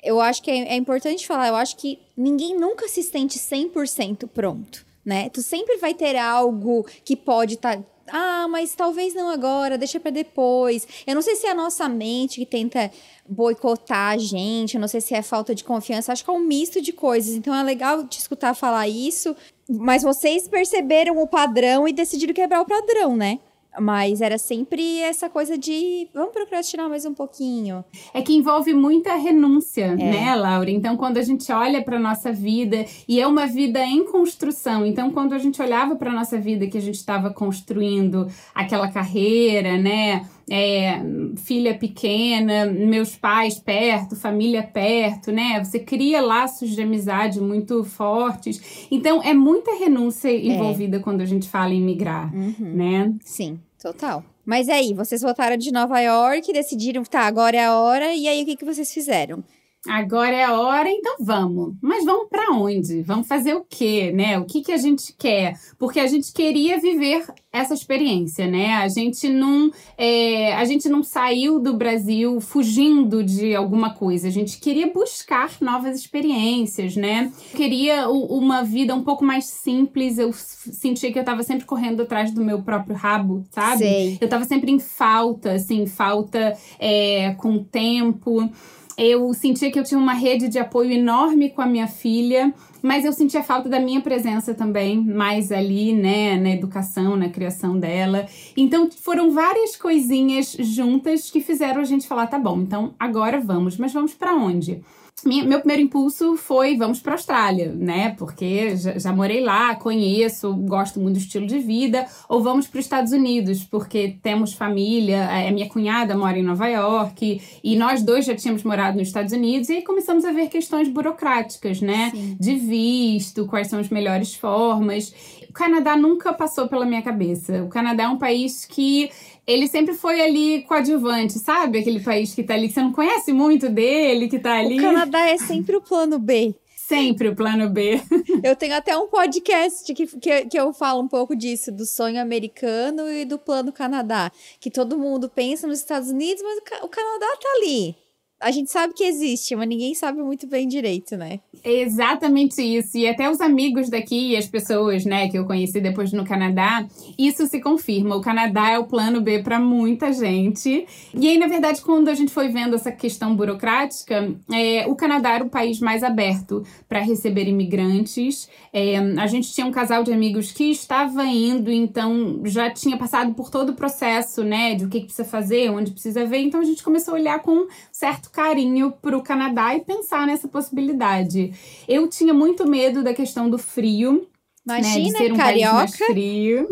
Eu 0.00 0.20
acho 0.20 0.40
que 0.42 0.50
é, 0.50 0.74
é 0.74 0.76
importante 0.76 1.26
falar, 1.26 1.48
eu 1.48 1.56
acho 1.56 1.76
que 1.76 1.98
ninguém 2.16 2.56
nunca 2.56 2.86
se 2.86 3.02
sente 3.02 3.36
100% 3.36 4.28
pronto, 4.28 4.86
né? 5.04 5.28
Tu 5.30 5.42
sempre 5.42 5.76
vai 5.78 5.92
ter 5.92 6.16
algo 6.16 6.86
que 7.04 7.16
pode 7.16 7.54
estar 7.54 7.76
tá 7.76 7.84
ah, 8.12 8.46
mas 8.48 8.74
talvez 8.74 9.14
não 9.14 9.28
agora, 9.28 9.78
deixa 9.78 10.00
para 10.00 10.10
depois. 10.10 10.86
Eu 11.06 11.14
não 11.14 11.22
sei 11.22 11.36
se 11.36 11.46
é 11.46 11.50
a 11.50 11.54
nossa 11.54 11.88
mente 11.88 12.40
que 12.40 12.46
tenta 12.46 12.90
boicotar 13.28 14.14
a 14.14 14.18
gente, 14.18 14.74
eu 14.74 14.80
não 14.80 14.88
sei 14.88 15.00
se 15.00 15.14
é 15.14 15.22
falta 15.22 15.54
de 15.54 15.64
confiança, 15.64 16.12
acho 16.12 16.24
que 16.24 16.30
é 16.30 16.32
um 16.32 16.40
misto 16.40 16.80
de 16.80 16.92
coisas. 16.92 17.34
Então 17.34 17.54
é 17.54 17.62
legal 17.62 18.06
te 18.06 18.18
escutar 18.18 18.54
falar 18.54 18.88
isso, 18.88 19.36
mas 19.68 20.02
vocês 20.02 20.48
perceberam 20.48 21.18
o 21.18 21.26
padrão 21.26 21.86
e 21.86 21.92
decidiram 21.92 22.34
quebrar 22.34 22.60
o 22.62 22.66
padrão, 22.66 23.16
né? 23.16 23.38
Mas 23.80 24.20
era 24.20 24.38
sempre 24.38 25.00
essa 25.00 25.28
coisa 25.28 25.56
de 25.56 26.08
vamos 26.12 26.32
procrastinar 26.32 26.88
mais 26.88 27.04
um 27.04 27.14
pouquinho. 27.14 27.84
É 28.12 28.22
que 28.22 28.34
envolve 28.34 28.72
muita 28.74 29.14
renúncia, 29.14 29.84
é. 29.84 29.96
né, 29.96 30.34
Laura? 30.34 30.70
Então, 30.70 30.96
quando 30.96 31.18
a 31.18 31.22
gente 31.22 31.50
olha 31.52 31.82
para 31.82 31.98
nossa 31.98 32.32
vida, 32.32 32.84
e 33.06 33.20
é 33.20 33.26
uma 33.26 33.46
vida 33.46 33.84
em 33.84 34.04
construção, 34.04 34.84
então, 34.84 35.10
quando 35.10 35.32
a 35.32 35.38
gente 35.38 35.60
olhava 35.62 35.96
para 35.96 36.12
nossa 36.12 36.38
vida 36.38 36.66
que 36.66 36.78
a 36.78 36.80
gente 36.80 36.96
estava 36.96 37.30
construindo 37.30 38.26
aquela 38.54 38.88
carreira, 38.88 39.76
né? 39.76 40.26
É, 40.50 41.00
filha 41.36 41.76
pequena, 41.76 42.66
meus 42.66 43.16
pais 43.16 43.58
perto, 43.58 44.16
família 44.16 44.62
perto, 44.62 45.30
né? 45.30 45.62
Você 45.62 45.78
cria 45.78 46.20
laços 46.20 46.70
de 46.70 46.82
amizade 46.82 47.40
muito 47.40 47.84
fortes. 47.84 48.86
Então, 48.90 49.22
é 49.22 49.34
muita 49.34 49.78
renúncia 49.78 50.28
é. 50.28 50.46
envolvida 50.46 50.96
é. 50.96 51.00
quando 51.00 51.20
a 51.20 51.26
gente 51.26 51.48
fala 51.48 51.72
em 51.72 51.82
migrar, 51.82 52.34
uhum. 52.34 52.74
né? 52.74 53.14
Sim, 53.24 53.58
total. 53.80 54.24
Mas 54.44 54.68
aí, 54.68 54.94
vocês 54.94 55.20
voltaram 55.20 55.58
de 55.58 55.70
Nova 55.70 56.00
York, 56.00 56.50
decidiram, 56.52 57.02
tá, 57.04 57.20
agora 57.20 57.56
é 57.56 57.66
a 57.66 57.74
hora, 57.74 58.14
e 58.14 58.26
aí 58.26 58.42
o 58.42 58.46
que, 58.46 58.56
que 58.56 58.64
vocês 58.64 58.92
fizeram? 58.92 59.44
Agora 59.86 60.34
é 60.34 60.44
a 60.44 60.58
hora, 60.58 60.90
então 60.90 61.16
vamos. 61.20 61.74
Mas 61.80 62.04
vamos 62.04 62.28
para 62.28 62.52
onde? 62.52 63.02
Vamos 63.02 63.28
fazer 63.28 63.54
o 63.54 63.64
quê, 63.64 64.10
né? 64.12 64.38
O 64.38 64.44
que 64.44 64.60
que 64.60 64.72
a 64.72 64.76
gente 64.76 65.14
quer? 65.16 65.54
Porque 65.78 66.00
a 66.00 66.06
gente 66.06 66.32
queria 66.32 66.80
viver 66.80 67.24
essa 67.52 67.74
experiência, 67.74 68.46
né? 68.46 68.74
A 68.74 68.88
gente 68.88 69.28
não, 69.28 69.70
é, 69.96 70.52
a 70.54 70.64
gente 70.64 70.88
não 70.88 71.02
saiu 71.02 71.60
do 71.60 71.74
Brasil 71.74 72.40
fugindo 72.40 73.22
de 73.22 73.54
alguma 73.54 73.94
coisa. 73.94 74.26
A 74.26 74.30
gente 74.30 74.58
queria 74.58 74.92
buscar 74.92 75.50
novas 75.60 75.98
experiências, 75.98 76.96
né? 76.96 77.32
Queria 77.54 78.08
uma 78.08 78.64
vida 78.64 78.94
um 78.94 79.04
pouco 79.04 79.24
mais 79.24 79.46
simples. 79.46 80.18
Eu 80.18 80.32
sentia 80.32 81.12
que 81.12 81.18
eu 81.18 81.22
estava 81.22 81.42
sempre 81.44 81.64
correndo 81.64 82.02
atrás 82.02 82.32
do 82.32 82.44
meu 82.44 82.62
próprio 82.62 82.96
rabo, 82.96 83.44
sabe? 83.50 83.78
Sei. 83.78 84.18
Eu 84.20 84.24
estava 84.24 84.44
sempre 84.44 84.72
em 84.72 84.80
falta, 84.80 85.52
assim, 85.52 85.86
falta 85.86 86.58
é, 86.80 87.32
com 87.38 87.62
tempo 87.62 88.50
eu 88.98 89.32
sentia 89.32 89.70
que 89.70 89.78
eu 89.78 89.84
tinha 89.84 89.98
uma 89.98 90.12
rede 90.12 90.48
de 90.48 90.58
apoio 90.58 90.90
enorme 90.90 91.50
com 91.50 91.62
a 91.62 91.66
minha 91.66 91.86
filha, 91.86 92.52
mas 92.82 93.04
eu 93.04 93.12
sentia 93.12 93.42
falta 93.42 93.68
da 93.68 93.80
minha 93.80 94.00
presença 94.00 94.54
também, 94.54 95.02
mais 95.02 95.50
ali, 95.52 95.92
né, 95.92 96.36
na 96.36 96.50
educação, 96.50 97.16
na 97.16 97.28
criação 97.28 97.78
dela. 97.78 98.26
Então 98.56 98.88
foram 98.90 99.30
várias 99.30 99.76
coisinhas 99.76 100.56
juntas 100.58 101.30
que 101.30 101.40
fizeram 101.40 101.80
a 101.80 101.84
gente 101.84 102.06
falar, 102.06 102.26
tá 102.26 102.38
bom, 102.38 102.60
então 102.60 102.94
agora 102.98 103.40
vamos, 103.40 103.76
mas 103.76 103.92
vamos 103.92 104.14
para 104.14 104.34
onde? 104.34 104.82
meu 105.24 105.58
primeiro 105.58 105.82
impulso 105.82 106.36
foi 106.36 106.76
vamos 106.76 107.00
para 107.00 107.12
a 107.12 107.16
Austrália, 107.16 107.72
né? 107.74 108.14
Porque 108.16 108.76
já, 108.76 108.98
já, 108.98 109.12
morei 109.12 109.40
lá, 109.40 109.74
conheço, 109.74 110.54
gosto 110.54 111.00
muito 111.00 111.16
do 111.16 111.20
estilo 111.20 111.46
de 111.46 111.58
vida. 111.58 112.06
Ou 112.28 112.42
vamos 112.42 112.68
para 112.68 112.78
os 112.78 112.84
Estados 112.84 113.12
Unidos, 113.12 113.64
porque 113.64 114.16
temos 114.22 114.52
família, 114.52 115.28
a 115.28 115.38
é, 115.40 115.50
minha 115.50 115.68
cunhada 115.68 116.16
mora 116.16 116.38
em 116.38 116.42
Nova 116.42 116.68
York 116.68 117.40
e 117.62 117.76
nós 117.76 118.02
dois 118.02 118.24
já 118.24 118.34
tínhamos 118.34 118.62
morado 118.62 118.98
nos 118.98 119.08
Estados 119.08 119.32
Unidos 119.32 119.68
e 119.68 119.76
aí 119.76 119.82
começamos 119.82 120.24
a 120.24 120.32
ver 120.32 120.48
questões 120.48 120.88
burocráticas, 120.88 121.80
né? 121.80 122.10
Sim. 122.12 122.36
De 122.38 122.54
visto, 122.68 123.46
quais 123.46 123.68
são 123.68 123.80
as 123.80 123.88
melhores 123.88 124.34
formas. 124.34 125.12
O 125.48 125.52
Canadá 125.52 125.96
nunca 125.96 126.32
passou 126.32 126.68
pela 126.68 126.84
minha 126.84 127.02
cabeça. 127.02 127.64
O 127.64 127.68
Canadá 127.68 128.04
é 128.04 128.08
um 128.08 128.18
país 128.18 128.64
que 128.66 129.10
ele 129.46 129.66
sempre 129.66 129.94
foi 129.94 130.20
ali 130.20 130.62
coadjuvante, 130.62 131.38
sabe? 131.38 131.78
Aquele 131.78 132.00
país 132.00 132.34
que 132.34 132.42
tá 132.42 132.54
ali, 132.54 132.68
que 132.68 132.74
você 132.74 132.82
não 132.82 132.92
conhece 132.92 133.32
muito 133.32 133.68
dele, 133.68 134.28
que 134.28 134.38
tá 134.38 134.58
ali. 134.58 134.78
O 134.78 134.82
Canadá 134.82 135.20
é 135.20 135.38
sempre 135.38 135.74
o 135.74 135.80
plano 135.80 136.18
B. 136.18 136.54
Sempre 136.76 137.28
o 137.28 137.34
plano 137.34 137.68
B. 137.68 138.00
eu 138.44 138.56
tenho 138.56 138.74
até 138.74 138.96
um 138.96 139.08
podcast 139.08 139.92
que, 139.92 140.06
que, 140.06 140.46
que 140.46 140.58
eu 140.58 140.72
falo 140.72 141.02
um 141.02 141.08
pouco 141.08 141.34
disso, 141.36 141.72
do 141.72 141.84
sonho 141.84 142.20
americano 142.20 143.10
e 143.10 143.24
do 143.24 143.38
plano 143.38 143.72
Canadá. 143.72 144.30
Que 144.60 144.70
todo 144.70 144.98
mundo 144.98 145.28
pensa 145.28 145.66
nos 145.66 145.78
Estados 145.78 146.10
Unidos, 146.10 146.42
mas 146.42 146.58
o 146.82 146.88
Canadá 146.88 147.26
tá 147.40 147.48
ali 147.56 147.96
a 148.40 148.50
gente 148.50 148.70
sabe 148.70 148.94
que 148.94 149.04
existe, 149.04 149.56
mas 149.56 149.68
ninguém 149.68 149.94
sabe 149.94 150.22
muito 150.22 150.46
bem 150.46 150.68
direito, 150.68 151.16
né? 151.16 151.40
É 151.64 151.80
exatamente 151.82 152.62
isso. 152.62 152.96
E 152.96 153.08
até 153.08 153.28
os 153.28 153.40
amigos 153.40 153.90
daqui 153.90 154.30
e 154.30 154.36
as 154.36 154.46
pessoas, 154.46 155.04
né, 155.04 155.28
que 155.28 155.36
eu 155.36 155.44
conheci 155.44 155.80
depois 155.80 156.12
no 156.12 156.24
Canadá, 156.24 156.86
isso 157.18 157.46
se 157.46 157.60
confirma. 157.60 158.14
O 158.14 158.20
Canadá 158.20 158.70
é 158.70 158.78
o 158.78 158.84
plano 158.84 159.20
B 159.20 159.42
para 159.42 159.58
muita 159.58 160.12
gente. 160.12 160.86
E 161.12 161.28
aí, 161.28 161.36
na 161.36 161.48
verdade, 161.48 161.80
quando 161.80 162.08
a 162.08 162.14
gente 162.14 162.32
foi 162.32 162.48
vendo 162.48 162.76
essa 162.76 162.92
questão 162.92 163.34
burocrática, 163.34 164.32
é, 164.52 164.86
o 164.86 164.94
Canadá 164.94 165.30
era 165.30 165.44
o 165.44 165.50
país 165.50 165.80
mais 165.80 166.04
aberto 166.04 166.64
para 166.88 167.00
receber 167.00 167.48
imigrantes. 167.48 168.48
É, 168.72 168.98
a 168.98 169.26
gente 169.26 169.52
tinha 169.52 169.66
um 169.66 169.72
casal 169.72 170.04
de 170.04 170.12
amigos 170.12 170.52
que 170.52 170.70
estava 170.70 171.24
indo, 171.24 171.72
então 171.72 172.40
já 172.44 172.70
tinha 172.70 172.96
passado 172.96 173.34
por 173.34 173.50
todo 173.50 173.70
o 173.70 173.74
processo, 173.74 174.44
né, 174.44 174.74
de 174.76 174.84
o 174.84 174.88
que, 174.88 175.00
que 175.00 175.06
precisa 175.06 175.28
fazer, 175.28 175.70
onde 175.70 175.90
precisa 175.90 176.24
ver. 176.24 176.38
Então 176.38 176.60
a 176.60 176.64
gente 176.64 176.84
começou 176.84 177.14
a 177.14 177.16
olhar 177.16 177.40
com 177.40 177.66
certo 177.98 178.30
carinho 178.30 178.92
para 178.92 179.18
o 179.18 179.22
Canadá 179.22 179.74
e 179.74 179.80
pensar 179.80 180.24
nessa 180.24 180.46
possibilidade. 180.46 181.52
Eu 181.88 182.06
tinha 182.06 182.32
muito 182.32 182.64
medo 182.64 183.02
da 183.02 183.12
questão 183.12 183.50
do 183.50 183.58
frio. 183.58 184.28
Imagina, 184.64 184.94
né, 184.94 185.02
de 185.02 185.10
ser 185.16 185.32
um 185.32 185.36
carioca. 185.36 185.76
país 185.76 185.90
mais 185.90 185.96
frio. 185.96 186.68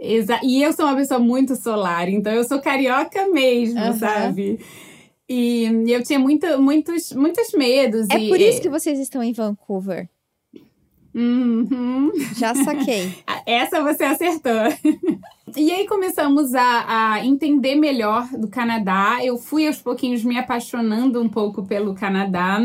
e 0.42 0.62
eu 0.62 0.72
sou 0.72 0.86
uma 0.86 0.96
pessoa 0.96 1.20
muito 1.20 1.54
solar, 1.54 2.08
então 2.08 2.32
eu 2.32 2.44
sou 2.44 2.60
carioca 2.62 3.28
mesmo, 3.28 3.78
uhum. 3.78 3.98
sabe? 3.98 4.58
E 5.28 5.64
eu 5.86 6.02
tinha 6.02 6.18
muito, 6.18 6.46
muitos, 6.62 7.12
muitos 7.12 7.52
medos. 7.52 8.08
É 8.10 8.18
e, 8.18 8.28
por 8.30 8.40
isso 8.40 8.62
que 8.62 8.70
vocês 8.70 8.98
estão 8.98 9.22
em 9.22 9.34
Vancouver. 9.34 10.08
Uhum. 11.16 12.12
Já 12.36 12.54
saquei. 12.54 13.14
Essa 13.46 13.82
você 13.82 14.04
acertou. 14.04 14.52
e 15.56 15.72
aí 15.72 15.86
começamos 15.86 16.54
a, 16.54 17.14
a, 17.14 17.24
entender 17.24 17.74
melhor 17.74 18.28
do 18.28 18.48
Canadá. 18.48 19.24
Eu 19.24 19.38
fui 19.38 19.66
aos 19.66 19.80
pouquinhos 19.80 20.22
me 20.22 20.38
apaixonando 20.38 21.22
um 21.22 21.28
pouco 21.28 21.64
pelo 21.64 21.94
Canadá, 21.94 22.60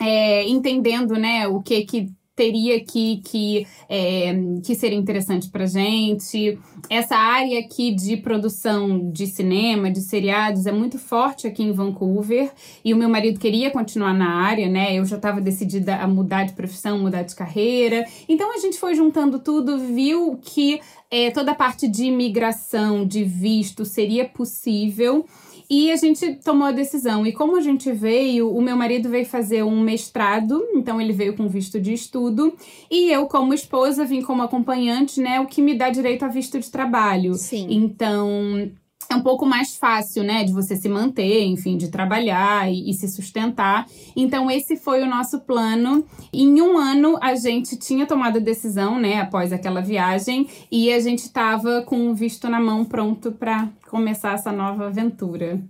é, 0.00 0.44
entendendo 0.48 1.14
né, 1.14 1.46
o 1.46 1.62
que 1.62 1.84
que 1.84 2.12
teria 2.36 2.84
que, 2.84 3.18
que, 3.18 3.66
é, 3.88 4.34
que 4.62 4.74
ser 4.74 4.92
interessante 4.92 5.48
para 5.48 5.66
gente. 5.66 6.58
Essa 6.90 7.16
área 7.16 7.60
aqui 7.60 7.94
de 7.94 8.16
produção 8.16 9.10
de 9.10 9.26
cinema, 9.26 9.90
de 9.90 10.00
seriados, 10.00 10.66
é 10.66 10.72
muito 10.72 10.98
forte 10.98 11.46
aqui 11.46 11.62
em 11.62 11.72
Vancouver. 11.72 12.50
E 12.84 12.92
o 12.92 12.96
meu 12.96 13.08
marido 13.08 13.38
queria 13.38 13.70
continuar 13.70 14.12
na 14.12 14.34
área, 14.42 14.68
né? 14.68 14.94
Eu 14.94 15.04
já 15.04 15.16
estava 15.16 15.40
decidida 15.40 15.96
a 15.96 16.08
mudar 16.08 16.44
de 16.44 16.54
profissão, 16.54 16.98
mudar 16.98 17.22
de 17.22 17.34
carreira. 17.34 18.04
Então 18.28 18.52
a 18.54 18.58
gente 18.58 18.78
foi 18.78 18.94
juntando 18.94 19.38
tudo, 19.38 19.78
viu 19.78 20.38
que 20.42 20.80
é, 21.10 21.30
toda 21.30 21.52
a 21.52 21.54
parte 21.54 21.86
de 21.86 22.06
imigração, 22.06 23.06
de 23.06 23.22
visto, 23.22 23.84
seria 23.84 24.24
possível. 24.24 25.24
E 25.68 25.90
a 25.90 25.96
gente 25.96 26.34
tomou 26.36 26.68
a 26.68 26.72
decisão. 26.72 27.26
E 27.26 27.32
como 27.32 27.56
a 27.56 27.60
gente 27.60 27.90
veio, 27.92 28.50
o 28.54 28.60
meu 28.60 28.76
marido 28.76 29.08
veio 29.08 29.24
fazer 29.24 29.62
um 29.62 29.80
mestrado, 29.80 30.62
então 30.74 31.00
ele 31.00 31.12
veio 31.12 31.36
com 31.36 31.48
visto 31.48 31.80
de 31.80 31.92
estudo, 31.92 32.54
e 32.90 33.10
eu, 33.10 33.26
como 33.26 33.54
esposa, 33.54 34.04
vim 34.04 34.22
como 34.22 34.42
acompanhante, 34.42 35.20
né? 35.20 35.40
O 35.40 35.46
que 35.46 35.62
me 35.62 35.74
dá 35.74 35.90
direito 35.90 36.24
a 36.24 36.28
visto 36.28 36.58
de 36.58 36.70
trabalho. 36.70 37.34
Sim. 37.34 37.66
Então, 37.70 38.70
é 39.10 39.16
um 39.16 39.22
pouco 39.22 39.44
mais 39.46 39.76
fácil, 39.76 40.22
né, 40.22 40.44
de 40.44 40.52
você 40.52 40.76
se 40.76 40.88
manter, 40.88 41.44
enfim, 41.44 41.76
de 41.76 41.88
trabalhar 41.88 42.70
e, 42.72 42.90
e, 42.90 42.94
se 42.94 43.08
sustentar. 43.08 43.86
Então, 44.16 44.50
esse 44.50 44.76
foi 44.76 45.02
o 45.02 45.06
nosso 45.06 45.40
plano. 45.40 46.04
Em 46.32 46.60
um 46.60 46.76
ano, 46.78 47.18
a 47.20 47.34
gente 47.34 47.76
tinha 47.76 48.06
tomado 48.06 48.38
a 48.38 48.40
decisão, 48.40 48.98
né, 48.98 49.20
após 49.20 49.52
aquela 49.52 49.80
viagem, 49.80 50.48
e 50.70 50.92
a 50.92 51.00
gente 51.00 51.20
estava 51.20 51.82
com 51.82 52.08
o 52.10 52.14
visto 52.14 52.48
na 52.48 52.60
mão 52.60 52.84
pronto 52.84 53.32
para 53.32 53.68
começar 53.88 54.34
essa 54.34 54.52
nova 54.52 54.86
aventura. 54.86 55.60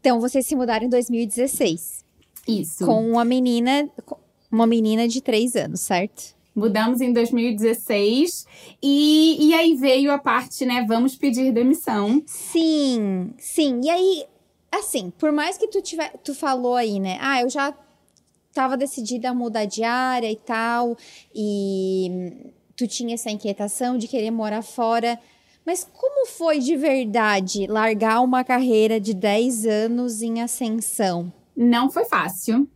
Então, 0.00 0.20
vocês 0.20 0.46
se 0.46 0.56
mudaram 0.56 0.86
em 0.86 0.88
2016. 0.88 2.04
Isso. 2.48 2.86
Com 2.86 3.10
uma 3.10 3.24
menina, 3.24 3.88
uma 4.50 4.66
menina 4.66 5.06
de 5.06 5.20
três 5.20 5.54
anos, 5.54 5.80
certo? 5.80 6.39
Mudamos 6.60 7.00
em 7.00 7.10
2016 7.10 8.46
e, 8.82 9.48
e 9.48 9.54
aí 9.54 9.74
veio 9.74 10.12
a 10.12 10.18
parte, 10.18 10.66
né? 10.66 10.84
Vamos 10.86 11.16
pedir 11.16 11.50
demissão. 11.52 12.22
Sim, 12.26 13.32
sim. 13.38 13.80
E 13.82 13.88
aí, 13.88 14.26
assim, 14.70 15.10
por 15.18 15.32
mais 15.32 15.56
que 15.56 15.68
tu 15.68 15.80
tiver, 15.80 16.12
tu 16.22 16.34
falou 16.34 16.76
aí, 16.76 17.00
né? 17.00 17.16
Ah, 17.18 17.40
eu 17.40 17.48
já 17.48 17.74
tava 18.52 18.76
decidida 18.76 19.30
a 19.30 19.34
mudar 19.34 19.64
de 19.64 19.82
área 19.82 20.30
e 20.30 20.36
tal, 20.36 20.98
e 21.34 22.52
tu 22.76 22.86
tinha 22.86 23.14
essa 23.14 23.30
inquietação 23.30 23.96
de 23.96 24.06
querer 24.06 24.30
morar 24.30 24.60
fora. 24.60 25.18
Mas 25.64 25.82
como 25.82 26.26
foi 26.26 26.58
de 26.58 26.76
verdade 26.76 27.66
largar 27.66 28.20
uma 28.20 28.44
carreira 28.44 29.00
de 29.00 29.14
10 29.14 29.64
anos 29.64 30.20
em 30.20 30.42
ascensão? 30.42 31.32
Não 31.56 31.90
foi 31.90 32.04
fácil. 32.04 32.68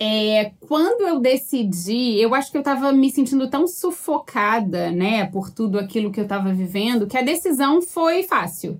É, 0.00 0.52
quando 0.60 1.08
eu 1.08 1.18
decidi, 1.18 2.20
eu 2.20 2.34
acho 2.34 2.52
que 2.52 2.56
eu 2.56 2.60
estava 2.60 2.92
me 2.92 3.10
sentindo 3.10 3.50
tão 3.50 3.66
sufocada, 3.66 4.92
né, 4.92 5.26
por 5.26 5.50
tudo 5.50 5.78
aquilo 5.78 6.12
que 6.12 6.20
eu 6.20 6.24
estava 6.24 6.52
vivendo, 6.52 7.06
que 7.06 7.18
a 7.18 7.22
decisão 7.22 7.82
foi 7.82 8.22
fácil. 8.22 8.78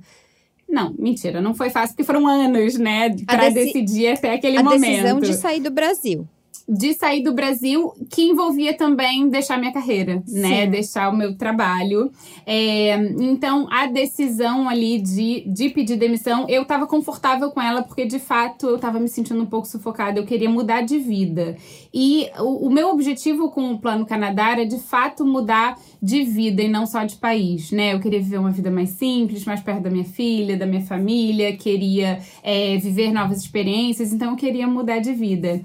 Não, 0.68 0.94
mentira, 0.96 1.40
não 1.40 1.54
foi 1.54 1.70
fácil, 1.70 1.96
porque 1.96 2.04
foram 2.04 2.26
anos, 2.26 2.76
né, 2.76 3.16
para 3.26 3.48
deci 3.48 3.72
decidir 3.72 4.12
até 4.12 4.34
aquele 4.34 4.58
a 4.58 4.62
momento. 4.62 4.84
A 4.84 4.88
decisão 4.88 5.20
de 5.20 5.34
sair 5.34 5.60
do 5.60 5.70
Brasil 5.70 6.28
de 6.68 6.92
sair 6.92 7.22
do 7.22 7.32
Brasil, 7.32 7.92
que 8.10 8.22
envolvia 8.22 8.76
também 8.76 9.28
deixar 9.30 9.56
minha 9.58 9.72
carreira, 9.72 10.16
né? 10.16 10.22
Sim. 10.26 10.40
né? 10.40 10.66
Deixar 10.66 11.08
o 11.08 11.16
meu 11.16 11.34
trabalho. 11.34 12.10
É, 12.44 12.94
então, 13.18 13.66
a 13.70 13.86
decisão 13.86 14.68
ali 14.68 15.00
de, 15.00 15.44
de 15.46 15.70
pedir 15.70 15.96
demissão, 15.96 16.46
eu 16.46 16.66
tava 16.66 16.86
confortável 16.86 17.50
com 17.50 17.62
ela, 17.62 17.82
porque 17.82 18.04
de 18.04 18.18
fato 18.18 18.66
eu 18.66 18.78
tava 18.78 19.00
me 19.00 19.08
sentindo 19.08 19.42
um 19.42 19.46
pouco 19.46 19.66
sufocada. 19.66 20.20
Eu 20.20 20.26
queria 20.26 20.50
mudar 20.50 20.82
de 20.82 20.98
vida. 20.98 21.56
E 21.92 22.28
o, 22.38 22.66
o 22.66 22.70
meu 22.70 22.90
objetivo 22.90 23.50
com 23.50 23.72
o 23.72 23.78
Plano 23.78 24.04
Canadá 24.04 24.50
era 24.50 24.66
de 24.66 24.78
fato 24.78 25.24
mudar 25.24 25.78
de 26.02 26.22
vida 26.22 26.62
e 26.62 26.68
não 26.68 26.86
só 26.86 27.04
de 27.04 27.16
país, 27.16 27.72
né? 27.72 27.94
Eu 27.94 28.00
queria 28.00 28.20
viver 28.20 28.38
uma 28.38 28.50
vida 28.50 28.70
mais 28.70 28.90
simples, 28.90 29.44
mais 29.46 29.60
perto 29.60 29.82
da 29.82 29.90
minha 29.90 30.04
filha, 30.04 30.56
da 30.56 30.66
minha 30.66 30.82
família, 30.82 31.56
queria 31.56 32.20
é, 32.42 32.76
viver 32.76 33.10
novas 33.10 33.40
experiências, 33.40 34.12
então 34.12 34.32
eu 34.32 34.36
queria 34.36 34.66
mudar 34.66 34.98
de 34.98 35.12
vida. 35.14 35.62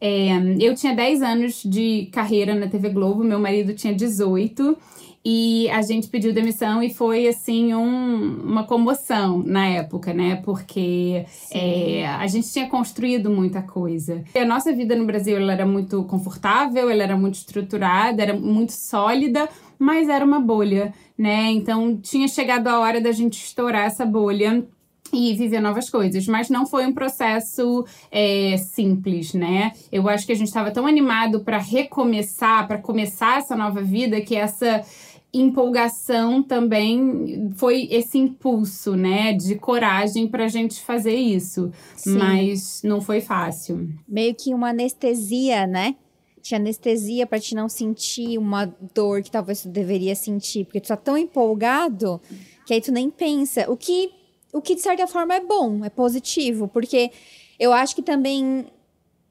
É, 0.00 0.30
eu 0.58 0.74
tinha 0.74 0.94
10 0.94 1.22
anos 1.22 1.62
de 1.62 2.08
carreira 2.12 2.54
na 2.54 2.68
TV 2.68 2.88
Globo, 2.88 3.22
meu 3.22 3.38
marido 3.38 3.74
tinha 3.74 3.94
18. 3.94 4.76
E 5.22 5.68
a 5.68 5.82
gente 5.82 6.08
pediu 6.08 6.32
demissão 6.32 6.82
e 6.82 6.88
foi, 6.88 7.28
assim, 7.28 7.74
um, 7.74 8.42
uma 8.42 8.64
comoção 8.64 9.42
na 9.44 9.66
época, 9.66 10.14
né? 10.14 10.36
Porque 10.36 11.26
é, 11.52 12.06
a 12.06 12.26
gente 12.26 12.50
tinha 12.50 12.66
construído 12.68 13.30
muita 13.30 13.60
coisa. 13.60 14.24
A 14.34 14.46
nossa 14.46 14.72
vida 14.72 14.96
no 14.96 15.04
Brasil 15.04 15.36
ela 15.36 15.52
era 15.52 15.66
muito 15.66 16.04
confortável, 16.04 16.88
ela 16.88 17.02
era 17.02 17.18
muito 17.18 17.34
estruturada, 17.34 18.22
era 18.22 18.32
muito 18.32 18.72
sólida, 18.72 19.46
mas 19.78 20.08
era 20.08 20.24
uma 20.24 20.40
bolha, 20.40 20.94
né? 21.18 21.50
Então 21.50 21.98
tinha 21.98 22.26
chegado 22.26 22.68
a 22.68 22.80
hora 22.80 22.98
da 22.98 23.12
gente 23.12 23.34
estourar 23.44 23.84
essa 23.84 24.06
bolha 24.06 24.66
e 25.12 25.34
viver 25.34 25.60
novas 25.60 25.88
coisas. 25.88 26.26
Mas 26.26 26.48
não 26.48 26.66
foi 26.66 26.86
um 26.86 26.92
processo 26.92 27.84
é, 28.10 28.56
simples, 28.56 29.34
né? 29.34 29.72
Eu 29.90 30.08
acho 30.08 30.26
que 30.26 30.32
a 30.32 30.36
gente 30.36 30.48
estava 30.48 30.70
tão 30.70 30.86
animado 30.86 31.40
para 31.40 31.58
recomeçar, 31.58 32.66
para 32.66 32.78
começar 32.78 33.38
essa 33.38 33.56
nova 33.56 33.82
vida, 33.82 34.20
que 34.20 34.36
essa 34.36 34.84
empolgação 35.32 36.42
também 36.42 37.50
foi 37.54 37.86
esse 37.90 38.18
impulso, 38.18 38.96
né, 38.96 39.32
de 39.32 39.54
coragem 39.54 40.26
para 40.26 40.44
a 40.44 40.48
gente 40.48 40.80
fazer 40.80 41.14
isso. 41.14 41.70
Sim. 41.94 42.18
Mas 42.18 42.82
não 42.82 43.00
foi 43.00 43.20
fácil. 43.20 43.88
Meio 44.08 44.34
que 44.34 44.52
uma 44.52 44.70
anestesia, 44.70 45.66
né? 45.66 45.94
Tinha 46.42 46.58
anestesia 46.58 47.26
para 47.26 47.38
te 47.38 47.54
não 47.54 47.68
sentir 47.68 48.38
uma 48.38 48.64
dor 48.94 49.22
que 49.22 49.30
talvez 49.30 49.62
tu 49.62 49.68
deveria 49.68 50.14
sentir, 50.14 50.64
porque 50.64 50.80
tu 50.80 50.88
tá 50.88 50.96
tão 50.96 51.16
empolgado 51.16 52.20
que 52.66 52.74
aí 52.74 52.80
tu 52.80 52.90
nem 52.90 53.10
pensa. 53.10 53.70
O 53.70 53.76
que 53.76 54.10
o 54.52 54.60
que 54.60 54.74
de 54.74 54.80
certa 54.80 55.06
forma 55.06 55.34
é 55.34 55.40
bom, 55.40 55.84
é 55.84 55.90
positivo, 55.90 56.68
porque 56.68 57.10
eu 57.58 57.72
acho 57.72 57.94
que 57.94 58.02
também 58.02 58.66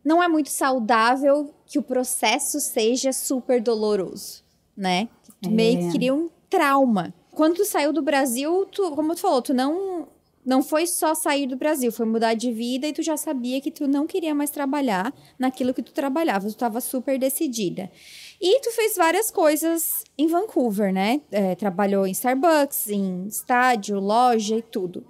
não 0.03 0.23
é 0.23 0.27
muito 0.27 0.49
saudável 0.49 1.53
que 1.65 1.77
o 1.77 1.83
processo 1.83 2.59
seja 2.59 3.11
super 3.11 3.61
doloroso, 3.61 4.43
né? 4.75 5.09
Tu 5.41 5.49
é. 5.49 5.51
meio 5.51 5.79
que 5.79 5.91
cria 5.91 6.13
um 6.13 6.29
trauma. 6.49 7.13
Quando 7.31 7.57
tu 7.57 7.65
saiu 7.65 7.93
do 7.93 8.01
Brasil, 8.01 8.65
tu, 8.71 8.91
como 8.91 9.13
tu 9.13 9.21
falou, 9.21 9.41
tu 9.41 9.53
não 9.53 10.07
não 10.45 10.63
foi 10.63 10.87
só 10.87 11.13
sair 11.13 11.45
do 11.45 11.55
Brasil, 11.55 11.91
foi 11.91 12.05
mudar 12.05 12.33
de 12.33 12.51
vida 12.51 12.87
e 12.87 12.93
tu 12.93 13.03
já 13.03 13.15
sabia 13.15 13.61
que 13.61 13.69
tu 13.69 13.87
não 13.87 14.07
queria 14.07 14.33
mais 14.33 14.49
trabalhar 14.49 15.13
naquilo 15.37 15.73
que 15.73 15.83
tu 15.83 15.91
trabalhava, 15.91 16.47
tu 16.47 16.51
estava 16.51 16.81
super 16.81 17.19
decidida. 17.19 17.91
E 18.41 18.61
tu 18.61 18.71
fez 18.71 18.95
várias 18.95 19.29
coisas 19.29 20.03
em 20.17 20.27
Vancouver, 20.27 20.93
né? 20.93 21.21
É, 21.29 21.55
trabalhou 21.55 22.07
em 22.07 22.11
Starbucks, 22.11 22.89
em 22.89 23.27
estádio, 23.27 23.99
loja 23.99 24.55
e 24.55 24.61
tudo. 24.61 25.05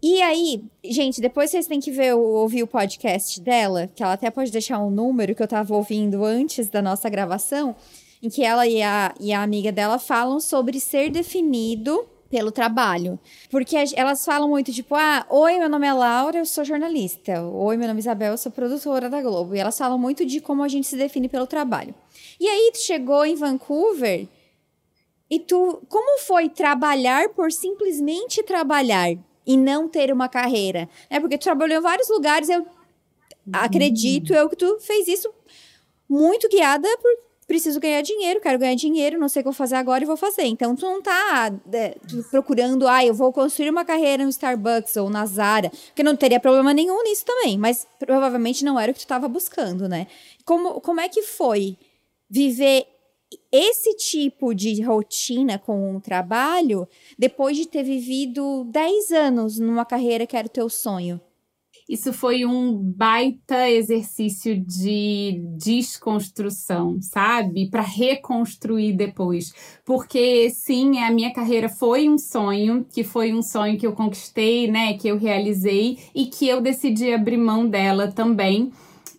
E 0.00 0.22
aí, 0.22 0.62
gente, 0.84 1.20
depois 1.20 1.50
vocês 1.50 1.66
têm 1.66 1.80
que 1.80 1.90
ver, 1.90 2.14
ouvir 2.14 2.62
o 2.62 2.68
podcast 2.68 3.40
dela, 3.40 3.88
que 3.88 4.02
ela 4.02 4.12
até 4.12 4.30
pode 4.30 4.52
deixar 4.52 4.78
um 4.78 4.90
número 4.90 5.34
que 5.34 5.42
eu 5.42 5.48
tava 5.48 5.74
ouvindo 5.74 6.24
antes 6.24 6.68
da 6.68 6.80
nossa 6.80 7.08
gravação, 7.08 7.74
em 8.22 8.28
que 8.28 8.44
ela 8.44 8.66
e 8.66 8.80
a, 8.80 9.12
e 9.18 9.32
a 9.32 9.42
amiga 9.42 9.72
dela 9.72 9.98
falam 9.98 10.38
sobre 10.38 10.78
ser 10.78 11.10
definido 11.10 12.06
pelo 12.30 12.50
trabalho. 12.52 13.18
Porque 13.50 13.76
elas 13.94 14.24
falam 14.24 14.48
muito, 14.48 14.72
tipo, 14.72 14.94
ah, 14.94 15.26
oi, 15.30 15.58
meu 15.58 15.68
nome 15.68 15.86
é 15.86 15.92
Laura, 15.92 16.38
eu 16.38 16.46
sou 16.46 16.64
jornalista. 16.64 17.42
Oi, 17.42 17.76
meu 17.76 17.88
nome 17.88 17.98
é 17.98 18.02
Isabel, 18.02 18.32
eu 18.32 18.38
sou 18.38 18.52
produtora 18.52 19.08
da 19.08 19.22
Globo. 19.22 19.54
E 19.54 19.58
elas 19.58 19.76
falam 19.76 19.98
muito 19.98 20.24
de 20.24 20.40
como 20.40 20.62
a 20.62 20.68
gente 20.68 20.86
se 20.86 20.96
define 20.96 21.28
pelo 21.28 21.46
trabalho. 21.46 21.94
E 22.38 22.46
aí, 22.46 22.70
tu 22.72 22.78
chegou 22.78 23.24
em 23.24 23.34
Vancouver 23.34 24.28
e 25.30 25.38
tu, 25.38 25.82
como 25.88 26.20
foi 26.20 26.48
trabalhar 26.48 27.28
por 27.30 27.52
simplesmente 27.52 28.42
trabalhar 28.42 29.10
e 29.46 29.56
não 29.56 29.88
ter 29.88 30.12
uma 30.12 30.28
carreira? 30.28 30.88
É 31.10 31.20
porque 31.20 31.38
tu 31.38 31.44
trabalhou 31.44 31.78
em 31.78 31.82
vários 31.82 32.08
lugares, 32.08 32.48
eu 32.48 32.66
acredito 33.52 34.32
eu 34.34 34.48
que 34.48 34.56
tu 34.56 34.78
fez 34.80 35.08
isso 35.08 35.32
muito 36.08 36.48
guiada 36.48 36.88
por 36.98 37.27
preciso 37.48 37.80
ganhar 37.80 38.02
dinheiro, 38.02 38.42
quero 38.42 38.58
ganhar 38.58 38.74
dinheiro, 38.74 39.18
não 39.18 39.28
sei 39.28 39.40
o 39.40 39.42
que 39.42 39.46
vou 39.46 39.54
fazer 39.54 39.76
agora 39.76 40.04
e 40.04 40.06
vou 40.06 40.18
fazer. 40.18 40.44
Então, 40.44 40.76
tu 40.76 40.82
não 40.82 41.00
tá 41.00 41.50
é, 41.72 41.96
procurando, 42.30 42.86
ah, 42.86 43.04
eu 43.04 43.14
vou 43.14 43.32
construir 43.32 43.70
uma 43.70 43.86
carreira 43.86 44.22
no 44.22 44.28
Starbucks 44.28 44.96
ou 44.96 45.08
na 45.08 45.24
Zara, 45.24 45.70
porque 45.86 46.02
não 46.02 46.14
teria 46.14 46.38
problema 46.38 46.74
nenhum 46.74 47.02
nisso 47.02 47.24
também, 47.24 47.56
mas 47.56 47.86
provavelmente 47.98 48.62
não 48.62 48.78
era 48.78 48.92
o 48.92 48.94
que 48.94 49.00
tu 49.00 49.04
estava 49.04 49.26
buscando, 49.26 49.88
né? 49.88 50.06
Como, 50.44 50.78
como 50.82 51.00
é 51.00 51.08
que 51.08 51.22
foi 51.22 51.78
viver 52.28 52.86
esse 53.50 53.94
tipo 53.94 54.54
de 54.54 54.82
rotina 54.82 55.58
com 55.58 55.96
o 55.96 56.00
trabalho 56.00 56.86
depois 57.18 57.56
de 57.56 57.66
ter 57.66 57.82
vivido 57.82 58.64
10 58.64 59.10
anos 59.10 59.58
numa 59.58 59.86
carreira 59.86 60.26
que 60.26 60.36
era 60.36 60.46
o 60.46 60.50
teu 60.50 60.68
sonho? 60.68 61.18
Isso 61.88 62.12
foi 62.12 62.44
um 62.44 62.76
baita 62.76 63.70
exercício 63.70 64.58
de 64.60 65.40
desconstrução, 65.56 67.00
sabe? 67.00 67.70
Para 67.70 67.80
reconstruir 67.82 68.92
depois. 68.92 69.54
Porque, 69.86 70.50
sim, 70.50 70.98
a 70.98 71.10
minha 71.10 71.32
carreira 71.32 71.68
foi 71.68 72.08
um 72.08 72.18
sonho, 72.18 72.84
que 72.92 73.02
foi 73.02 73.32
um 73.32 73.42
sonho 73.42 73.78
que 73.78 73.86
eu 73.86 73.92
conquistei, 73.92 74.70
né? 74.70 74.98
Que 74.98 75.08
eu 75.08 75.16
realizei 75.16 75.98
e 76.14 76.26
que 76.26 76.46
eu 76.46 76.60
decidi 76.60 77.12
abrir 77.12 77.38
mão 77.38 77.66
dela 77.66 78.12
também 78.12 78.70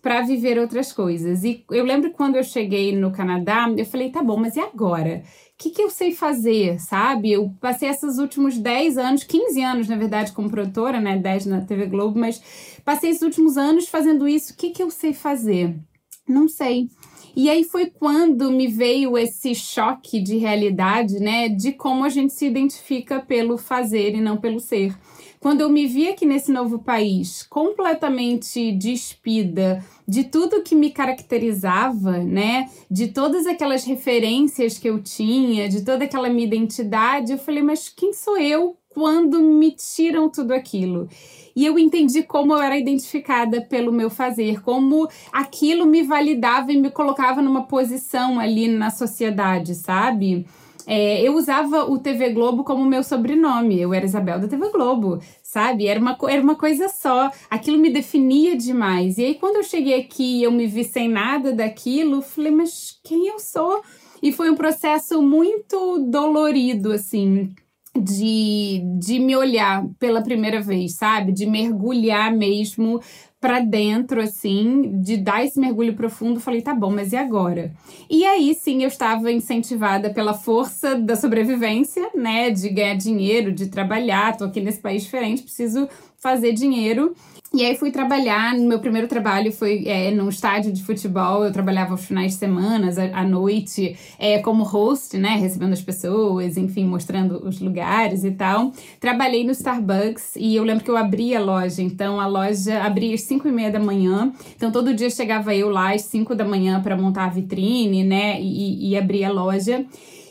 para 0.02 0.22
viver 0.22 0.58
outras 0.58 0.92
coisas. 0.92 1.44
E 1.44 1.64
eu 1.70 1.84
lembro 1.84 2.10
quando 2.12 2.36
eu 2.36 2.44
cheguei 2.44 2.96
no 2.96 3.12
Canadá, 3.12 3.72
eu 3.76 3.84
falei, 3.84 4.10
tá 4.10 4.22
bom, 4.22 4.36
mas 4.36 4.56
e 4.56 4.60
agora? 4.60 5.22
que, 5.60 5.68
que 5.68 5.82
eu 5.82 5.90
sei 5.90 6.12
fazer, 6.12 6.80
sabe? 6.80 7.32
Eu 7.32 7.54
passei 7.60 7.90
esses 7.90 8.16
últimos 8.16 8.56
10 8.56 8.96
anos, 8.96 9.24
15 9.24 9.62
anos, 9.62 9.88
na 9.88 9.96
verdade, 9.96 10.32
como 10.32 10.48
produtora, 10.48 10.98
né? 10.98 11.18
10 11.18 11.46
na 11.46 11.60
TV 11.60 11.84
Globo, 11.84 12.18
mas 12.18 12.42
passei 12.82 13.10
esses 13.10 13.20
últimos 13.20 13.58
anos 13.58 13.86
fazendo 13.86 14.26
isso. 14.26 14.54
O 14.54 14.56
que, 14.56 14.70
que 14.70 14.82
eu 14.82 14.90
sei 14.90 15.12
fazer? 15.12 15.78
Não 16.26 16.48
sei. 16.48 16.88
E 17.36 17.50
aí 17.50 17.62
foi 17.62 17.90
quando 17.90 18.50
me 18.50 18.68
veio 18.68 19.18
esse 19.18 19.54
choque 19.54 20.18
de 20.18 20.38
realidade, 20.38 21.20
né? 21.20 21.50
De 21.50 21.72
como 21.72 22.04
a 22.04 22.08
gente 22.08 22.32
se 22.32 22.46
identifica 22.46 23.20
pelo 23.20 23.58
fazer 23.58 24.14
e 24.14 24.20
não 24.20 24.38
pelo 24.38 24.60
ser. 24.60 24.94
Quando 25.40 25.62
eu 25.62 25.70
me 25.70 25.86
vi 25.86 26.06
aqui 26.06 26.26
nesse 26.26 26.52
novo 26.52 26.80
país, 26.80 27.42
completamente 27.42 28.72
despida 28.72 29.82
de 30.06 30.24
tudo 30.24 30.62
que 30.62 30.74
me 30.74 30.90
caracterizava, 30.90 32.18
né? 32.18 32.68
De 32.90 33.08
todas 33.08 33.46
aquelas 33.46 33.82
referências 33.84 34.78
que 34.78 34.86
eu 34.86 35.02
tinha, 35.02 35.66
de 35.66 35.82
toda 35.82 36.04
aquela 36.04 36.28
minha 36.28 36.46
identidade, 36.46 37.32
eu 37.32 37.38
falei, 37.38 37.62
mas 37.62 37.88
quem 37.88 38.12
sou 38.12 38.36
eu 38.36 38.76
quando 38.90 39.40
me 39.40 39.70
tiram 39.70 40.28
tudo 40.28 40.52
aquilo? 40.52 41.08
E 41.56 41.64
eu 41.64 41.78
entendi 41.78 42.22
como 42.22 42.52
eu 42.52 42.58
era 42.58 42.78
identificada 42.78 43.62
pelo 43.62 43.90
meu 43.90 44.10
fazer, 44.10 44.60
como 44.60 45.08
aquilo 45.32 45.86
me 45.86 46.02
validava 46.02 46.70
e 46.70 46.76
me 46.78 46.90
colocava 46.90 47.40
numa 47.40 47.62
posição 47.64 48.38
ali 48.38 48.68
na 48.68 48.90
sociedade, 48.90 49.74
sabe? 49.74 50.44
É, 50.92 51.22
eu 51.22 51.36
usava 51.36 51.84
o 51.84 52.00
TV 52.00 52.30
Globo 52.30 52.64
como 52.64 52.84
meu 52.84 53.04
sobrenome. 53.04 53.80
Eu 53.80 53.94
era 53.94 54.04
Isabel 54.04 54.40
da 54.40 54.48
TV 54.48 54.70
Globo, 54.70 55.20
sabe? 55.40 55.86
Era 55.86 56.00
uma, 56.00 56.18
era 56.28 56.42
uma 56.42 56.56
coisa 56.56 56.88
só. 56.88 57.30
Aquilo 57.48 57.78
me 57.78 57.90
definia 57.90 58.56
demais. 58.56 59.16
E 59.16 59.24
aí, 59.24 59.34
quando 59.36 59.54
eu 59.58 59.62
cheguei 59.62 60.00
aqui 60.00 60.40
e 60.40 60.42
eu 60.42 60.50
me 60.50 60.66
vi 60.66 60.82
sem 60.82 61.08
nada 61.08 61.52
daquilo, 61.52 62.20
falei, 62.20 62.50
mas 62.50 62.98
quem 63.04 63.28
eu 63.28 63.38
sou? 63.38 63.80
E 64.20 64.32
foi 64.32 64.50
um 64.50 64.56
processo 64.56 65.22
muito 65.22 66.00
dolorido, 66.10 66.90
assim, 66.90 67.54
de, 67.96 68.82
de 68.98 69.20
me 69.20 69.36
olhar 69.36 69.86
pela 69.96 70.20
primeira 70.22 70.60
vez, 70.60 70.96
sabe? 70.96 71.30
De 71.30 71.46
mergulhar 71.46 72.32
mesmo 72.32 73.00
para 73.40 73.60
dentro, 73.60 74.20
assim, 74.20 75.00
de 75.00 75.16
dar 75.16 75.44
esse 75.44 75.58
mergulho 75.58 75.94
profundo, 75.94 76.38
falei, 76.38 76.60
tá 76.60 76.74
bom, 76.74 76.90
mas 76.90 77.12
e 77.12 77.16
agora? 77.16 77.72
E 78.08 78.24
aí 78.26 78.54
sim 78.54 78.82
eu 78.82 78.88
estava 78.88 79.32
incentivada 79.32 80.10
pela 80.10 80.34
força 80.34 80.94
da 80.94 81.16
sobrevivência, 81.16 82.10
né? 82.14 82.50
De 82.50 82.68
ganhar 82.68 82.96
dinheiro, 82.96 83.50
de 83.50 83.68
trabalhar, 83.68 84.36
tô 84.36 84.44
aqui 84.44 84.60
nesse 84.60 84.80
país 84.80 85.04
diferente, 85.04 85.42
preciso 85.42 85.88
fazer 86.18 86.52
dinheiro. 86.52 87.14
E 87.52 87.64
aí 87.64 87.74
fui 87.74 87.90
trabalhar, 87.90 88.56
meu 88.56 88.78
primeiro 88.78 89.08
trabalho 89.08 89.50
foi 89.50 89.82
é, 89.84 90.12
num 90.12 90.28
estádio 90.28 90.72
de 90.72 90.84
futebol, 90.84 91.44
eu 91.44 91.52
trabalhava 91.52 91.90
aos 91.90 92.04
finais 92.04 92.34
de 92.34 92.38
semana, 92.38 92.92
à 93.12 93.24
noite, 93.24 93.98
é, 94.20 94.38
como 94.38 94.62
host, 94.62 95.18
né, 95.18 95.30
recebendo 95.30 95.72
as 95.72 95.82
pessoas, 95.82 96.56
enfim, 96.56 96.84
mostrando 96.84 97.44
os 97.44 97.58
lugares 97.60 98.22
e 98.22 98.30
tal. 98.30 98.72
Trabalhei 99.00 99.42
no 99.42 99.50
Starbucks 99.50 100.36
e 100.36 100.54
eu 100.54 100.62
lembro 100.62 100.84
que 100.84 100.90
eu 100.92 100.96
abri 100.96 101.34
a 101.34 101.40
loja, 101.40 101.82
então 101.82 102.20
a 102.20 102.26
loja 102.28 102.84
abria 102.84 103.16
às 103.16 103.22
5 103.22 103.48
e 103.48 103.50
meia 103.50 103.72
da 103.72 103.80
manhã, 103.80 104.32
então 104.54 104.70
todo 104.70 104.94
dia 104.94 105.10
chegava 105.10 105.52
eu 105.52 105.70
lá 105.70 105.92
às 105.92 106.02
5 106.02 106.36
da 106.36 106.44
manhã 106.44 106.80
para 106.80 106.96
montar 106.96 107.24
a 107.24 107.30
vitrine, 107.30 108.04
né, 108.04 108.40
e, 108.40 108.90
e 108.90 108.96
abrir 108.96 109.24
a 109.24 109.32
loja. 109.32 109.84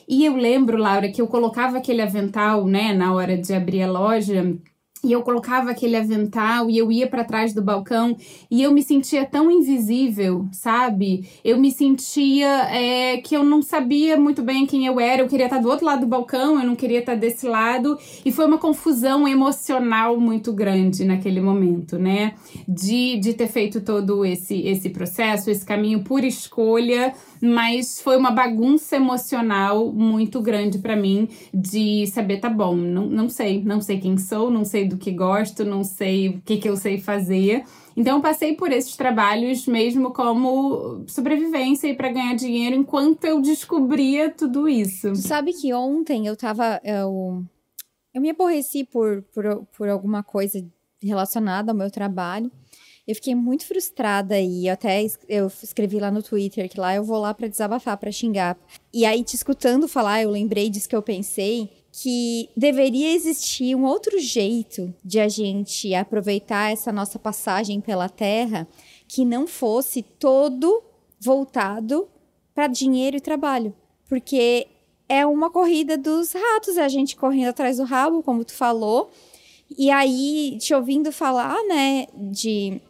E 0.07 0.25
eu 0.25 0.37
lembro, 0.37 0.77
Laura, 0.77 1.09
que 1.09 1.21
eu 1.21 1.27
colocava 1.27 1.77
aquele 1.77 2.01
avental, 2.01 2.65
né, 2.65 2.93
na 2.93 3.13
hora 3.13 3.37
de 3.37 3.53
abrir 3.53 3.83
a 3.83 3.91
loja, 3.91 4.57
e 5.03 5.11
eu 5.11 5.21
colocava 5.21 5.71
aquele 5.71 5.95
avental 5.95 6.69
e 6.69 6.77
eu 6.77 6.91
ia 6.91 7.07
para 7.07 7.23
trás 7.23 7.53
do 7.53 7.61
balcão 7.61 8.17
e 8.51 8.61
eu 8.61 8.71
me 8.71 8.83
sentia 8.83 9.25
tão 9.25 9.49
invisível, 9.49 10.47
sabe? 10.51 11.29
Eu 11.43 11.57
me 11.57 11.71
sentia 11.71 12.47
é, 12.69 13.17
que 13.17 13.35
eu 13.35 13.43
não 13.43 13.61
sabia 13.61 14.17
muito 14.17 14.41
bem 14.41 14.65
quem 14.65 14.85
eu 14.85 14.99
era. 14.99 15.21
Eu 15.21 15.27
queria 15.27 15.45
estar 15.45 15.59
do 15.59 15.69
outro 15.69 15.85
lado 15.85 16.01
do 16.01 16.07
balcão, 16.07 16.59
eu 16.59 16.65
não 16.65 16.75
queria 16.75 16.99
estar 16.99 17.15
desse 17.15 17.47
lado. 17.47 17.97
E 18.25 18.31
foi 18.31 18.45
uma 18.45 18.57
confusão 18.57 19.27
emocional 19.27 20.19
muito 20.19 20.51
grande 20.51 21.05
naquele 21.05 21.39
momento, 21.39 21.97
né? 21.97 22.33
De, 22.67 23.17
de 23.19 23.33
ter 23.33 23.47
feito 23.47 23.81
todo 23.81 24.25
esse, 24.25 24.67
esse 24.67 24.89
processo, 24.89 25.49
esse 25.49 25.65
caminho 25.65 26.03
por 26.03 26.23
escolha 26.23 27.13
mas 27.41 28.01
foi 28.01 28.17
uma 28.17 28.31
bagunça 28.31 28.95
emocional 28.95 29.91
muito 29.91 30.41
grande 30.41 30.79
para 30.79 30.95
mim 30.95 31.29
de 31.53 32.05
saber, 32.07 32.39
tá 32.39 32.49
bom, 32.49 32.75
não, 32.75 33.05
não 33.05 33.29
sei, 33.29 33.63
não 33.63 33.81
sei 33.81 33.99
quem 33.99 34.17
sou, 34.17 34.51
não 34.51 34.65
sei 34.65 34.87
do 34.89 34.97
que 34.97 35.11
gosto, 35.11 35.63
não 35.63 35.83
sei 35.83 36.29
o 36.29 36.41
que, 36.41 36.57
que 36.57 36.67
eu 36.67 36.75
sei 36.75 36.99
fazer. 36.99 37.63
Então 37.95 38.17
eu 38.17 38.21
passei 38.21 38.53
por 38.53 38.71
esses 38.71 38.95
trabalhos 38.95 39.67
mesmo 39.67 40.11
como 40.11 41.03
sobrevivência 41.07 41.87
e 41.87 41.95
para 41.95 42.11
ganhar 42.11 42.35
dinheiro 42.35 42.75
enquanto 42.75 43.25
eu 43.25 43.41
descobria 43.41 44.29
tudo 44.29 44.67
isso. 44.67 45.15
Sabe 45.15 45.53
que 45.53 45.73
ontem 45.73 46.27
eu 46.27 46.35
tava. 46.35 46.79
Eu, 46.83 47.43
eu 48.13 48.21
me 48.21 48.29
aborreci 48.29 48.83
por, 48.85 49.21
por, 49.33 49.65
por 49.77 49.89
alguma 49.89 50.23
coisa 50.23 50.65
relacionada 51.01 51.71
ao 51.71 51.77
meu 51.77 51.91
trabalho. 51.91 52.51
Eu 53.07 53.15
fiquei 53.15 53.33
muito 53.33 53.65
frustrada 53.65 54.39
e 54.39 54.69
até 54.69 55.03
eu 55.27 55.47
escrevi 55.47 55.99
lá 55.99 56.11
no 56.11 56.21
Twitter 56.21 56.69
que 56.69 56.79
lá 56.79 56.93
eu 56.93 57.03
vou 57.03 57.17
lá 57.17 57.33
para 57.33 57.47
desabafar, 57.47 57.97
para 57.97 58.11
xingar. 58.11 58.55
E 58.93 59.03
aí 59.03 59.23
te 59.23 59.35
escutando 59.35 59.87
falar, 59.87 60.21
eu 60.21 60.29
lembrei 60.29 60.69
disso 60.69 60.87
que 60.87 60.95
eu 60.95 61.01
pensei 61.01 61.78
que 62.01 62.49
deveria 62.55 63.13
existir 63.13 63.75
um 63.75 63.83
outro 63.83 64.19
jeito 64.19 64.93
de 65.03 65.19
a 65.19 65.27
gente 65.27 65.93
aproveitar 65.93 66.71
essa 66.71 66.93
nossa 66.93 67.19
passagem 67.19 67.81
pela 67.81 68.07
Terra 68.07 68.65
que 69.05 69.25
não 69.25 69.45
fosse 69.45 70.01
todo 70.01 70.81
voltado 71.19 72.07
para 72.55 72.67
dinheiro 72.67 73.17
e 73.17 73.21
trabalho, 73.21 73.75
porque 74.07 74.65
é 75.09 75.25
uma 75.25 75.49
corrida 75.49 75.97
dos 75.97 76.31
ratos, 76.31 76.77
é 76.77 76.83
a 76.83 76.87
gente 76.87 77.17
correndo 77.17 77.49
atrás 77.49 77.77
do 77.77 77.83
rabo, 77.83 78.23
como 78.23 78.45
tu 78.45 78.53
falou. 78.53 79.11
E 79.77 79.91
aí, 79.91 80.57
te 80.57 80.73
ouvindo 80.73 81.11
falar, 81.11 81.57
né, 81.67 82.07
de 82.15 82.81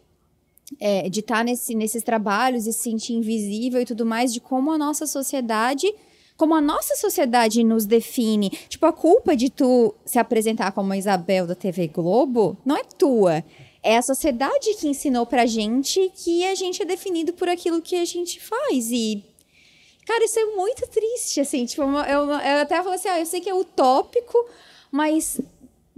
é, 0.79 1.09
de 1.09 1.21
estar 1.21 1.37
tá 1.37 1.43
nesse, 1.43 1.73
nesses 1.73 2.03
trabalhos 2.03 2.67
e 2.67 2.73
se 2.73 2.83
sentir 2.83 3.13
invisível 3.13 3.81
e 3.81 3.85
tudo 3.85 4.05
mais, 4.05 4.31
de 4.31 4.39
como 4.39 4.71
a 4.71 4.77
nossa 4.77 5.07
sociedade, 5.07 5.91
como 6.39 6.56
a 6.56 6.62
nossa 6.62 6.95
sociedade 6.95 7.65
nos 7.65 7.86
define. 7.86 8.49
Tipo, 8.69 8.86
a 8.86 8.93
culpa 8.93 9.36
de 9.36 9.49
tu 9.49 9.93
se 10.06 10.17
apresentar 10.17 10.71
como 10.71 10.93
a 10.93 10.97
Isabel 10.97 11.45
da 11.45 11.54
TV 11.54 11.89
Globo 11.89 12.58
não 12.65 12.78
é 12.78 12.84
tua. 12.97 13.43
É 13.84 13.97
a 13.97 14.02
sociedade 14.02 14.73
que 14.80 14.88
ensinou 14.88 15.25
pra 15.25 15.45
gente 15.45 16.10
que 16.15 16.45
a 16.45 16.56
gente 16.56 16.82
é 16.82 16.86
definido 16.86 17.34
por 17.34 17.49
aquilo 17.49 17.82
que 17.82 17.97
a 17.97 18.06
gente 18.06 18.39
faz. 18.39 18.89
E, 18.89 19.21
cara, 20.08 20.23
isso 20.23 20.39
é 20.39 20.45
muito 20.56 20.88
triste, 20.88 21.41
assim. 21.41 21.65
Tipo, 21.65 21.82
eu, 21.82 22.30
eu 22.30 22.62
até 22.62 22.78
falo 22.82 22.95
assim, 22.95 23.10
ah, 23.10 23.19
eu 23.19 23.25
sei 23.25 23.41
que 23.41 23.49
é 23.49 23.54
utópico, 23.54 24.38
mas 24.89 25.41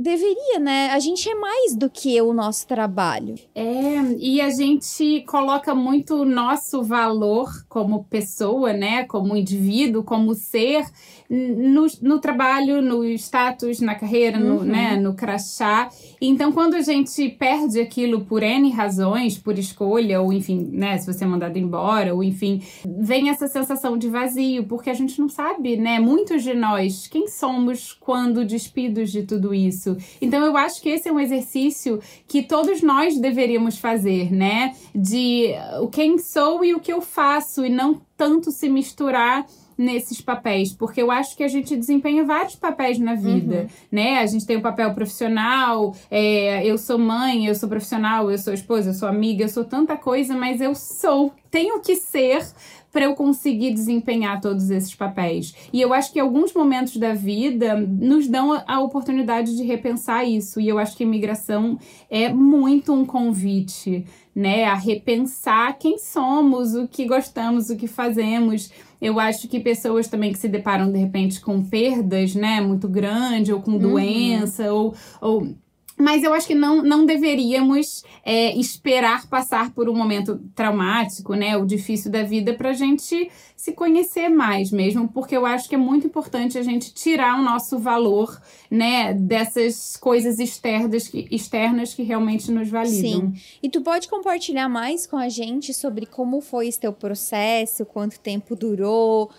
deveria, 0.01 0.59
né? 0.59 0.89
A 0.91 0.99
gente 0.99 1.29
é 1.29 1.35
mais 1.35 1.75
do 1.75 1.89
que 1.89 2.19
o 2.21 2.33
nosso 2.33 2.67
trabalho. 2.67 3.35
É, 3.53 4.01
e 4.19 4.41
a 4.41 4.49
gente 4.49 5.23
coloca 5.27 5.75
muito 5.75 6.15
o 6.15 6.25
nosso 6.25 6.83
valor 6.83 7.49
como 7.69 8.03
pessoa, 8.05 8.73
né? 8.73 9.03
Como 9.05 9.37
indivíduo, 9.37 10.03
como 10.03 10.33
ser, 10.33 10.85
no, 11.29 11.85
no 12.01 12.19
trabalho, 12.19 12.81
no 12.81 13.05
status, 13.05 13.79
na 13.79 13.95
carreira, 13.95 14.39
no, 14.39 14.57
uhum. 14.57 14.63
né? 14.63 14.97
no 14.97 15.13
crachá. 15.13 15.89
Então, 16.19 16.51
quando 16.51 16.73
a 16.73 16.81
gente 16.81 17.29
perde 17.29 17.79
aquilo 17.79 18.21
por 18.25 18.43
N 18.43 18.69
razões, 18.71 19.37
por 19.37 19.57
escolha, 19.57 20.21
ou 20.21 20.33
enfim, 20.33 20.69
né? 20.71 20.97
Se 20.97 21.11
você 21.11 21.23
é 21.23 21.27
mandado 21.27 21.57
embora, 21.57 22.13
ou 22.13 22.23
enfim, 22.23 22.61
vem 22.85 23.29
essa 23.29 23.47
sensação 23.47 23.97
de 23.97 24.09
vazio, 24.09 24.65
porque 24.65 24.89
a 24.89 24.93
gente 24.93 25.19
não 25.19 25.29
sabe, 25.29 25.77
né? 25.77 25.99
Muitos 25.99 26.43
de 26.43 26.53
nós, 26.53 27.07
quem 27.07 27.27
somos 27.27 27.93
quando 27.93 28.43
despidos 28.43 29.11
de 29.11 29.23
tudo 29.23 29.53
isso? 29.53 29.90
Isso. 29.97 30.17
Então 30.21 30.43
eu 30.43 30.55
acho 30.57 30.81
que 30.81 30.89
esse 30.89 31.07
é 31.09 31.11
um 31.11 31.19
exercício 31.19 31.99
que 32.27 32.43
todos 32.43 32.81
nós 32.81 33.17
deveríamos 33.17 33.77
fazer, 33.77 34.31
né? 34.31 34.75
De 34.93 35.53
o 35.81 35.87
quem 35.87 36.17
sou 36.17 36.63
e 36.63 36.73
o 36.73 36.79
que 36.79 36.91
eu 36.91 37.01
faço, 37.01 37.65
e 37.65 37.69
não 37.69 38.01
tanto 38.17 38.51
se 38.51 38.69
misturar 38.69 39.45
nesses 39.77 40.21
papéis, 40.21 40.71
porque 40.71 41.01
eu 41.01 41.09
acho 41.09 41.35
que 41.35 41.43
a 41.43 41.47
gente 41.47 41.75
desempenha 41.75 42.23
vários 42.23 42.55
papéis 42.55 42.99
na 42.99 43.15
vida, 43.15 43.61
uhum. 43.61 43.67
né? 43.91 44.19
A 44.19 44.25
gente 44.27 44.45
tem 44.45 44.57
o 44.57 44.61
papel 44.61 44.93
profissional, 44.93 45.95
é, 46.09 46.65
eu 46.65 46.77
sou 46.77 46.99
mãe, 46.99 47.47
eu 47.47 47.55
sou 47.55 47.67
profissional, 47.67 48.29
eu 48.31 48.37
sou 48.37 48.53
esposa, 48.53 48.91
eu 48.91 48.93
sou 48.93 49.07
amiga, 49.07 49.43
eu 49.43 49.49
sou 49.49 49.65
tanta 49.65 49.97
coisa, 49.97 50.35
mas 50.35 50.61
eu 50.61 50.75
sou, 50.75 51.33
tenho 51.49 51.79
que 51.79 51.95
ser 51.95 52.45
para 52.91 53.05
eu 53.05 53.15
conseguir 53.15 53.73
desempenhar 53.73 54.41
todos 54.41 54.69
esses 54.69 54.93
papéis. 54.93 55.53
E 55.71 55.79
eu 55.79 55.93
acho 55.93 56.11
que 56.11 56.19
alguns 56.19 56.53
momentos 56.53 56.97
da 56.97 57.13
vida 57.13 57.75
nos 57.75 58.27
dão 58.27 58.61
a 58.67 58.79
oportunidade 58.79 59.55
de 59.55 59.63
repensar 59.63 60.25
isso. 60.25 60.59
E 60.59 60.67
eu 60.67 60.77
acho 60.77 60.95
que 60.97 61.03
a 61.03 61.07
imigração 61.07 61.79
é 62.09 62.31
muito 62.31 62.93
um 62.93 63.05
convite, 63.05 64.05
né, 64.35 64.65
a 64.65 64.75
repensar 64.75 65.77
quem 65.77 65.97
somos, 65.97 66.73
o 66.75 66.87
que 66.87 67.05
gostamos, 67.05 67.69
o 67.69 67.77
que 67.77 67.87
fazemos. 67.87 68.71
Eu 69.01 69.19
acho 69.19 69.47
que 69.47 69.59
pessoas 69.59 70.07
também 70.07 70.31
que 70.31 70.39
se 70.39 70.47
deparam 70.47 70.91
de 70.91 70.97
repente 70.99 71.41
com 71.41 71.63
perdas, 71.63 72.35
né, 72.35 72.61
muito 72.61 72.87
grande, 72.87 73.51
ou 73.51 73.61
com 73.61 73.71
uhum. 73.71 73.79
doença, 73.79 74.71
ou, 74.71 74.93
ou 75.19 75.55
mas 76.01 76.23
eu 76.23 76.33
acho 76.33 76.47
que 76.47 76.55
não, 76.55 76.81
não 76.81 77.05
deveríamos 77.05 78.03
é, 78.25 78.55
esperar 78.57 79.27
passar 79.27 79.71
por 79.71 79.87
um 79.87 79.95
momento 79.95 80.39
traumático, 80.55 81.35
né, 81.35 81.55
ou 81.55 81.65
difícil 81.65 82.11
da 82.11 82.23
vida 82.23 82.53
para 82.53 82.71
a 82.71 82.73
gente 82.73 83.29
se 83.55 83.73
conhecer 83.73 84.27
mais 84.27 84.71
mesmo, 84.71 85.07
porque 85.07 85.37
eu 85.37 85.45
acho 85.45 85.69
que 85.69 85.75
é 85.75 85.77
muito 85.77 86.07
importante 86.07 86.57
a 86.57 86.63
gente 86.63 86.93
tirar 86.93 87.39
o 87.39 87.43
nosso 87.43 87.77
valor, 87.77 88.41
né, 88.69 89.13
dessas 89.13 89.95
coisas 89.95 90.39
externas 90.39 91.07
que, 91.07 91.27
externas 91.29 91.93
que 91.93 92.01
realmente 92.01 92.51
nos 92.51 92.69
validam. 92.69 93.31
Sim. 93.31 93.33
E 93.61 93.69
tu 93.69 93.81
pode 93.81 94.07
compartilhar 94.07 94.67
mais 94.67 95.05
com 95.05 95.17
a 95.17 95.29
gente 95.29 95.73
sobre 95.73 96.07
como 96.07 96.41
foi 96.41 96.67
esse 96.67 96.79
teu 96.79 96.91
processo, 96.91 97.85
quanto 97.85 98.19
tempo 98.19 98.55
durou, 98.55 99.29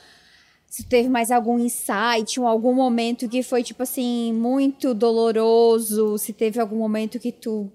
se 0.72 0.84
teve 0.84 1.10
mais 1.10 1.30
algum 1.30 1.58
insight, 1.58 2.40
ou 2.40 2.46
algum 2.46 2.72
momento 2.72 3.28
que 3.28 3.42
foi, 3.42 3.62
tipo 3.62 3.82
assim, 3.82 4.32
muito 4.32 4.94
doloroso, 4.94 6.16
se 6.16 6.32
teve 6.32 6.58
algum 6.58 6.78
momento 6.78 7.18
que 7.18 7.30
tu 7.30 7.70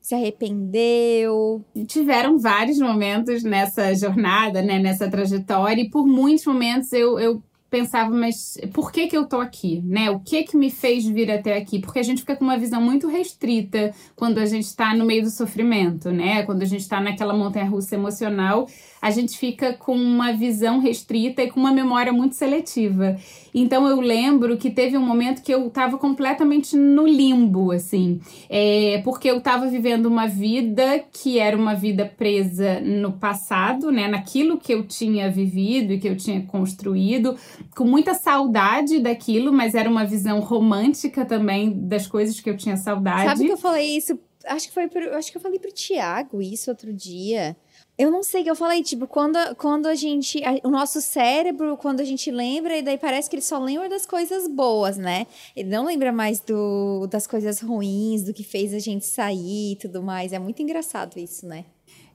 se 0.00 0.16
arrependeu? 0.16 1.64
Tiveram 1.86 2.36
vários 2.36 2.80
momentos 2.80 3.44
nessa 3.44 3.94
jornada, 3.94 4.60
né, 4.62 4.80
nessa 4.80 5.08
trajetória, 5.08 5.82
e 5.82 5.88
por 5.88 6.08
muitos 6.08 6.44
momentos 6.44 6.92
eu, 6.92 7.20
eu 7.20 7.40
pensava, 7.70 8.10
mas 8.10 8.56
por 8.72 8.92
que 8.92 9.08
que 9.08 9.16
eu 9.16 9.26
tô 9.26 9.40
aqui, 9.40 9.80
né? 9.84 10.08
O 10.08 10.20
que 10.20 10.44
que 10.44 10.56
me 10.56 10.70
fez 10.70 11.04
vir 11.04 11.28
até 11.28 11.56
aqui? 11.56 11.80
Porque 11.80 11.98
a 11.98 12.04
gente 12.04 12.20
fica 12.20 12.36
com 12.36 12.44
uma 12.44 12.56
visão 12.56 12.80
muito 12.80 13.08
restrita 13.08 13.92
quando 14.14 14.38
a 14.38 14.46
gente 14.46 14.64
está 14.64 14.94
no 14.94 15.04
meio 15.04 15.24
do 15.24 15.30
sofrimento, 15.30 16.12
né? 16.12 16.44
Quando 16.44 16.62
a 16.62 16.66
gente 16.66 16.82
está 16.82 17.00
naquela 17.00 17.34
montanha-russa 17.34 17.96
emocional, 17.96 18.68
a 19.04 19.10
gente 19.10 19.36
fica 19.36 19.74
com 19.74 19.94
uma 19.94 20.32
visão 20.32 20.78
restrita 20.78 21.42
e 21.42 21.50
com 21.50 21.60
uma 21.60 21.70
memória 21.70 22.10
muito 22.10 22.36
seletiva. 22.36 23.18
Então 23.54 23.86
eu 23.86 24.00
lembro 24.00 24.56
que 24.56 24.70
teve 24.70 24.96
um 24.96 25.04
momento 25.04 25.42
que 25.42 25.52
eu 25.52 25.66
estava 25.66 25.98
completamente 25.98 26.74
no 26.74 27.06
limbo, 27.06 27.70
assim, 27.70 28.18
é, 28.48 29.02
porque 29.04 29.30
eu 29.30 29.36
estava 29.36 29.66
vivendo 29.66 30.06
uma 30.06 30.26
vida 30.26 31.04
que 31.12 31.38
era 31.38 31.54
uma 31.54 31.74
vida 31.74 32.10
presa 32.16 32.80
no 32.80 33.12
passado, 33.12 33.92
né, 33.92 34.08
naquilo 34.08 34.56
que 34.56 34.72
eu 34.72 34.86
tinha 34.86 35.30
vivido 35.30 35.92
e 35.92 36.00
que 36.00 36.08
eu 36.08 36.16
tinha 36.16 36.40
construído, 36.46 37.36
com 37.76 37.84
muita 37.84 38.14
saudade 38.14 39.00
daquilo, 39.00 39.52
mas 39.52 39.74
era 39.74 39.90
uma 39.90 40.06
visão 40.06 40.40
romântica 40.40 41.26
também 41.26 41.70
das 41.70 42.06
coisas 42.06 42.40
que 42.40 42.48
eu 42.48 42.56
tinha 42.56 42.78
saudade. 42.78 43.24
Sabe 43.24 43.44
que 43.44 43.52
eu 43.52 43.58
falei 43.58 43.98
isso 43.98 44.18
acho 44.46 44.68
que 44.68 44.74
foi 44.74 44.88
pro, 44.88 45.14
acho 45.14 45.30
que 45.30 45.38
eu 45.38 45.42
falei 45.42 45.58
pro 45.58 45.72
Tiago 45.72 46.40
isso 46.40 46.70
outro 46.70 46.92
dia. 46.92 47.56
Eu 47.96 48.10
não 48.10 48.24
sei 48.24 48.42
que 48.42 48.50
eu 48.50 48.56
falei, 48.56 48.82
tipo, 48.82 49.06
quando, 49.06 49.38
quando 49.56 49.86
a 49.86 49.94
gente. 49.94 50.42
A, 50.44 50.66
o 50.66 50.70
nosso 50.70 51.00
cérebro, 51.00 51.76
quando 51.76 52.00
a 52.00 52.04
gente 52.04 52.30
lembra, 52.30 52.76
e 52.76 52.82
daí 52.82 52.98
parece 52.98 53.30
que 53.30 53.36
ele 53.36 53.42
só 53.42 53.58
lembra 53.58 53.88
das 53.88 54.04
coisas 54.04 54.48
boas, 54.48 54.96
né? 54.96 55.26
Ele 55.54 55.68
não 55.68 55.84
lembra 55.86 56.12
mais 56.12 56.40
do, 56.40 57.06
das 57.06 57.26
coisas 57.26 57.60
ruins, 57.60 58.24
do 58.24 58.34
que 58.34 58.42
fez 58.42 58.74
a 58.74 58.80
gente 58.80 59.06
sair 59.06 59.72
e 59.72 59.76
tudo 59.76 60.02
mais. 60.02 60.32
É 60.32 60.38
muito 60.40 60.60
engraçado 60.60 61.18
isso, 61.18 61.46
né? 61.46 61.64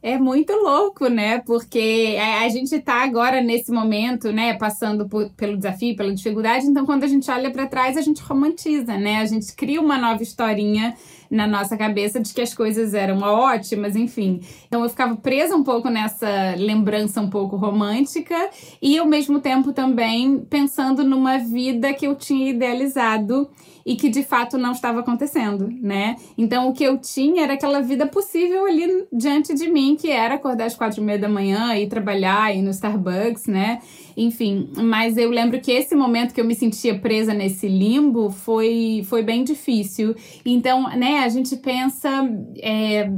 É 0.01 0.17
muito 0.17 0.53
louco, 0.53 1.09
né? 1.09 1.39
Porque 1.39 2.17
a, 2.41 2.47
gente 2.47 2.79
tá 2.79 3.03
agora 3.03 3.41
nesse 3.41 3.69
momento, 3.69 4.31
né, 4.31 4.53
passando 4.53 5.09
por, 5.09 5.29
pelo 5.31 5.57
desafio, 5.57 5.93
pela 5.93 6.13
dificuldade, 6.13 6.65
então 6.65 6.85
quando 6.85 7.03
a 7.03 7.07
gente 7.07 7.29
olha 7.29 7.51
para 7.51 7.67
trás, 7.67 7.97
a 7.97 8.01
gente 8.01 8.21
romantiza, 8.21 8.97
né? 8.97 9.17
A 9.17 9.25
gente 9.25 9.53
cria 9.53 9.81
uma 9.81 9.97
nova 9.97 10.23
historinha 10.23 10.95
na 11.29 11.45
nossa 11.45 11.75
cabeça 11.75 12.17
de 12.19 12.33
que 12.33 12.41
as 12.41 12.53
coisas 12.53 12.93
eram 12.93 13.19
ótimas, 13.19 13.95
enfim. 13.95 14.39
Então 14.67 14.81
eu 14.83 14.89
ficava 14.89 15.17
presa 15.17 15.55
um 15.55 15.63
pouco 15.63 15.89
nessa 15.89 16.55
lembrança 16.57 17.19
um 17.19 17.29
pouco 17.29 17.57
romântica 17.57 18.49
e 18.81 18.97
ao 18.97 19.05
mesmo 19.05 19.41
tempo 19.41 19.73
também 19.73 20.39
pensando 20.49 21.03
numa 21.03 21.37
vida 21.37 21.93
que 21.93 22.07
eu 22.07 22.15
tinha 22.15 22.49
idealizado 22.49 23.49
e 23.89 23.95
que 23.95 24.07
de 24.07 24.21
fato 24.21 24.55
não 24.55 24.71
estava 24.71 24.99
acontecendo, 24.99 25.67
né? 25.81 26.15
Então 26.37 26.69
o 26.69 26.73
que 26.73 26.83
eu 26.83 26.99
tinha 26.99 27.41
era 27.41 27.53
aquela 27.53 27.81
vida 27.81 28.05
possível 28.05 28.67
ali 28.67 29.07
diante 29.11 29.51
de 29.55 29.67
mim, 29.67 29.97
que 29.99 30.11
era 30.11 30.35
acordar 30.35 30.65
às 30.65 30.75
quatro 30.75 31.01
e 31.01 31.03
meia 31.03 31.17
da 31.17 31.27
manhã, 31.27 31.75
ir 31.75 31.87
trabalhar, 31.87 32.55
ir 32.55 32.61
no 32.61 32.69
Starbucks, 32.69 33.47
né? 33.47 33.79
Enfim, 34.15 34.69
mas 34.77 35.17
eu 35.17 35.31
lembro 35.31 35.59
que 35.59 35.71
esse 35.71 35.95
momento 35.95 36.35
que 36.35 36.39
eu 36.39 36.45
me 36.45 36.53
sentia 36.53 36.99
presa 36.99 37.33
nesse 37.33 37.67
limbo 37.67 38.29
foi, 38.29 39.01
foi 39.05 39.23
bem 39.23 39.43
difícil. 39.43 40.15
Então, 40.45 40.83
né, 40.95 41.23
a 41.23 41.29
gente 41.29 41.57
pensa. 41.57 42.29
É, 42.57 43.09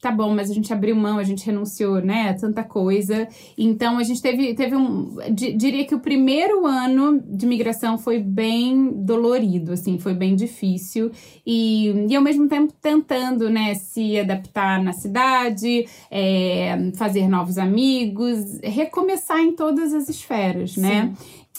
tá 0.00 0.10
bom, 0.10 0.34
mas 0.34 0.50
a 0.50 0.54
gente 0.54 0.72
abriu 0.72 0.94
mão, 0.94 1.18
a 1.18 1.24
gente 1.24 1.44
renunciou, 1.44 2.00
né, 2.00 2.32
tanta 2.34 2.62
coisa. 2.62 3.28
Então 3.56 3.98
a 3.98 4.02
gente 4.02 4.22
teve, 4.22 4.54
teve 4.54 4.76
um, 4.76 5.16
diria 5.32 5.84
que 5.86 5.94
o 5.94 6.00
primeiro 6.00 6.66
ano 6.66 7.20
de 7.24 7.46
migração 7.46 7.98
foi 7.98 8.18
bem 8.18 8.92
dolorido, 8.92 9.72
assim, 9.72 9.98
foi 9.98 10.14
bem 10.14 10.36
difícil 10.36 11.10
e, 11.46 12.06
e 12.08 12.16
ao 12.16 12.22
mesmo 12.22 12.48
tempo 12.48 12.72
tentando, 12.80 13.50
né, 13.50 13.74
se 13.74 14.18
adaptar 14.18 14.82
na 14.82 14.92
cidade, 14.92 15.86
é, 16.10 16.90
fazer 16.96 17.28
novos 17.28 17.58
amigos, 17.58 18.60
recomeçar 18.62 19.40
em 19.40 19.52
todas 19.52 19.92
as 19.92 20.08
esferas, 20.08 20.76
né? 20.76 21.12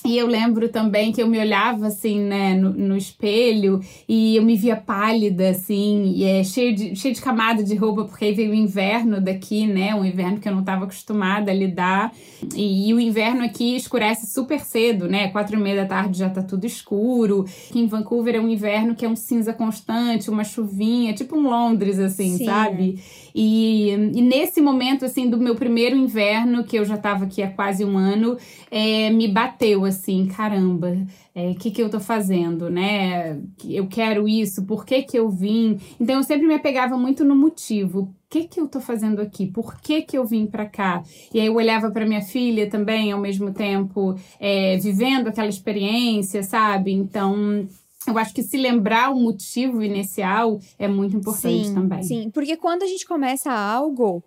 E 0.06 0.18
eu 0.18 0.28
lembro 0.28 0.70
também 0.70 1.12
que 1.12 1.22
eu 1.22 1.28
me 1.28 1.38
olhava 1.38 1.88
assim, 1.88 2.20
né, 2.20 2.54
no, 2.54 2.72
no 2.72 2.96
espelho 2.96 3.82
e 4.08 4.38
eu 4.38 4.44
me 4.44 4.56
via 4.56 4.78
pálida, 4.78 5.50
assim, 5.50 6.14
e 6.16 6.24
é 6.24 6.44
cheio 6.44 6.74
de, 6.74 6.96
cheio 6.96 7.14
de 7.14 7.22
camada 7.22 7.64
de 7.64 7.76
roupa, 7.76 8.06
porque 8.06 8.26
aí 8.26 8.34
veio 8.34 8.52
o 8.52 8.56
inverno 8.56 9.20
daqui, 9.20 9.68
né, 9.68 9.94
um 9.94 10.06
inverno 10.06 10.40
que 10.40 10.48
eu 10.48 10.54
não 10.54 10.62
estava 10.62 10.86
acostumada 10.86 11.52
a 11.52 11.54
lidar. 11.54 12.14
E, 12.56 12.90
e, 12.90 12.94
o 12.94 13.00
inverno 13.00 13.44
aqui 13.44 13.76
escurece 13.76 14.26
super 14.26 14.62
cedo, 14.62 15.10
né, 15.10 15.28
quatro 15.30 15.60
e 15.60 15.62
meia 15.62 15.84
da 15.84 15.86
tarde 15.86 16.20
já 16.20 16.30
tá 16.30 16.42
tudo 16.42 16.66
escuro. 16.66 17.46
Aqui 17.70 17.80
em 17.80 17.88
Vancouver 17.88 18.36
é 18.36 18.40
um 18.40 18.48
inverno 18.48 18.96
que 18.96 19.04
é 19.04 19.10
um 19.10 19.16
cinza 19.16 19.52
constante, 19.52 20.30
uma 20.30 20.46
chuvinha, 20.46 21.14
tipo 21.14 21.36
um 21.36 21.50
Londres, 21.50 22.00
assim, 22.00 22.38
Sim. 22.38 22.46
sabe? 22.46 23.00
E, 23.36 23.92
e 23.92 24.22
nesse 24.22 24.62
momento, 24.62 25.06
assim, 25.06 25.30
do 25.30 25.38
meu 25.38 25.56
primeiro 25.56 25.96
inverno, 25.96 26.64
que 26.64 26.78
eu 26.78 26.86
já 26.86 26.96
estava 26.96 27.26
aqui 27.26 27.42
há 27.42 27.50
quase 27.50 27.84
um 27.86 27.98
ano, 27.98 28.38
é, 28.72 29.10
me 29.10 29.28
bateu, 29.28 29.86
assim, 29.90 30.28
caramba, 30.28 30.92
o 30.92 31.08
é, 31.36 31.54
que, 31.54 31.72
que 31.72 31.82
eu 31.82 31.90
tô 31.90 32.00
fazendo, 32.00 32.70
né? 32.70 33.40
Eu 33.66 33.88
quero 33.88 34.28
isso, 34.28 34.66
por 34.66 34.86
que 34.86 35.04
que 35.04 35.18
eu 35.18 35.30
vim? 35.30 35.80
Então, 36.00 36.16
eu 36.16 36.24
sempre 36.24 36.48
me 36.48 36.56
apegava 36.56 36.98
muito 36.98 37.26
no 37.26 37.36
motivo. 37.36 38.02
O 38.02 38.14
que 38.30 38.48
que 38.48 38.60
eu 38.60 38.68
tô 38.68 38.80
fazendo 38.80 39.20
aqui? 39.20 39.48
Por 39.48 39.80
que 39.82 40.02
que 40.04 40.18
eu 40.18 40.26
vim 40.26 40.46
para 40.46 40.66
cá? 40.66 41.04
E 41.34 41.40
aí 41.40 41.48
eu 41.48 41.56
olhava 41.56 41.92
para 41.92 42.06
minha 42.06 42.22
filha 42.22 42.70
também, 42.70 43.12
ao 43.12 43.20
mesmo 43.20 43.52
tempo, 43.52 44.16
é, 44.40 44.78
vivendo 44.78 45.28
aquela 45.28 45.50
experiência, 45.50 46.44
sabe? 46.44 46.94
Então, 46.94 47.68
eu 48.08 48.18
acho 48.18 48.34
que 48.34 48.44
se 48.44 48.58
lembrar 48.58 49.12
o 49.12 49.20
motivo 49.20 49.84
inicial 49.84 50.60
é 50.78 50.88
muito 50.88 51.18
importante 51.18 51.68
sim, 51.68 51.74
também. 51.74 52.04
Sim, 52.04 52.32
porque 52.32 52.56
quando 52.56 52.84
a 52.84 52.88
gente 52.88 53.06
começa 53.06 53.52
algo, 53.52 54.24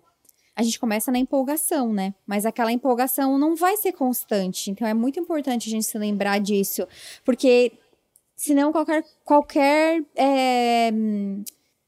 a 0.55 0.61
gente 0.61 0.79
começa 0.79 1.11
na 1.11 1.17
empolgação, 1.17 1.91
né? 1.91 2.13
Mas 2.25 2.45
aquela 2.45 2.71
empolgação 2.71 3.37
não 3.37 3.55
vai 3.55 3.75
ser 3.77 3.91
constante. 3.93 4.69
Então 4.69 4.87
é 4.87 4.93
muito 4.93 5.19
importante 5.19 5.67
a 5.67 5.71
gente 5.71 5.85
se 5.85 5.97
lembrar 5.97 6.39
disso. 6.39 6.87
Porque 7.25 7.71
senão 8.35 8.71
qualquer. 8.71 9.03
qualquer 9.23 10.03
é... 10.15 10.91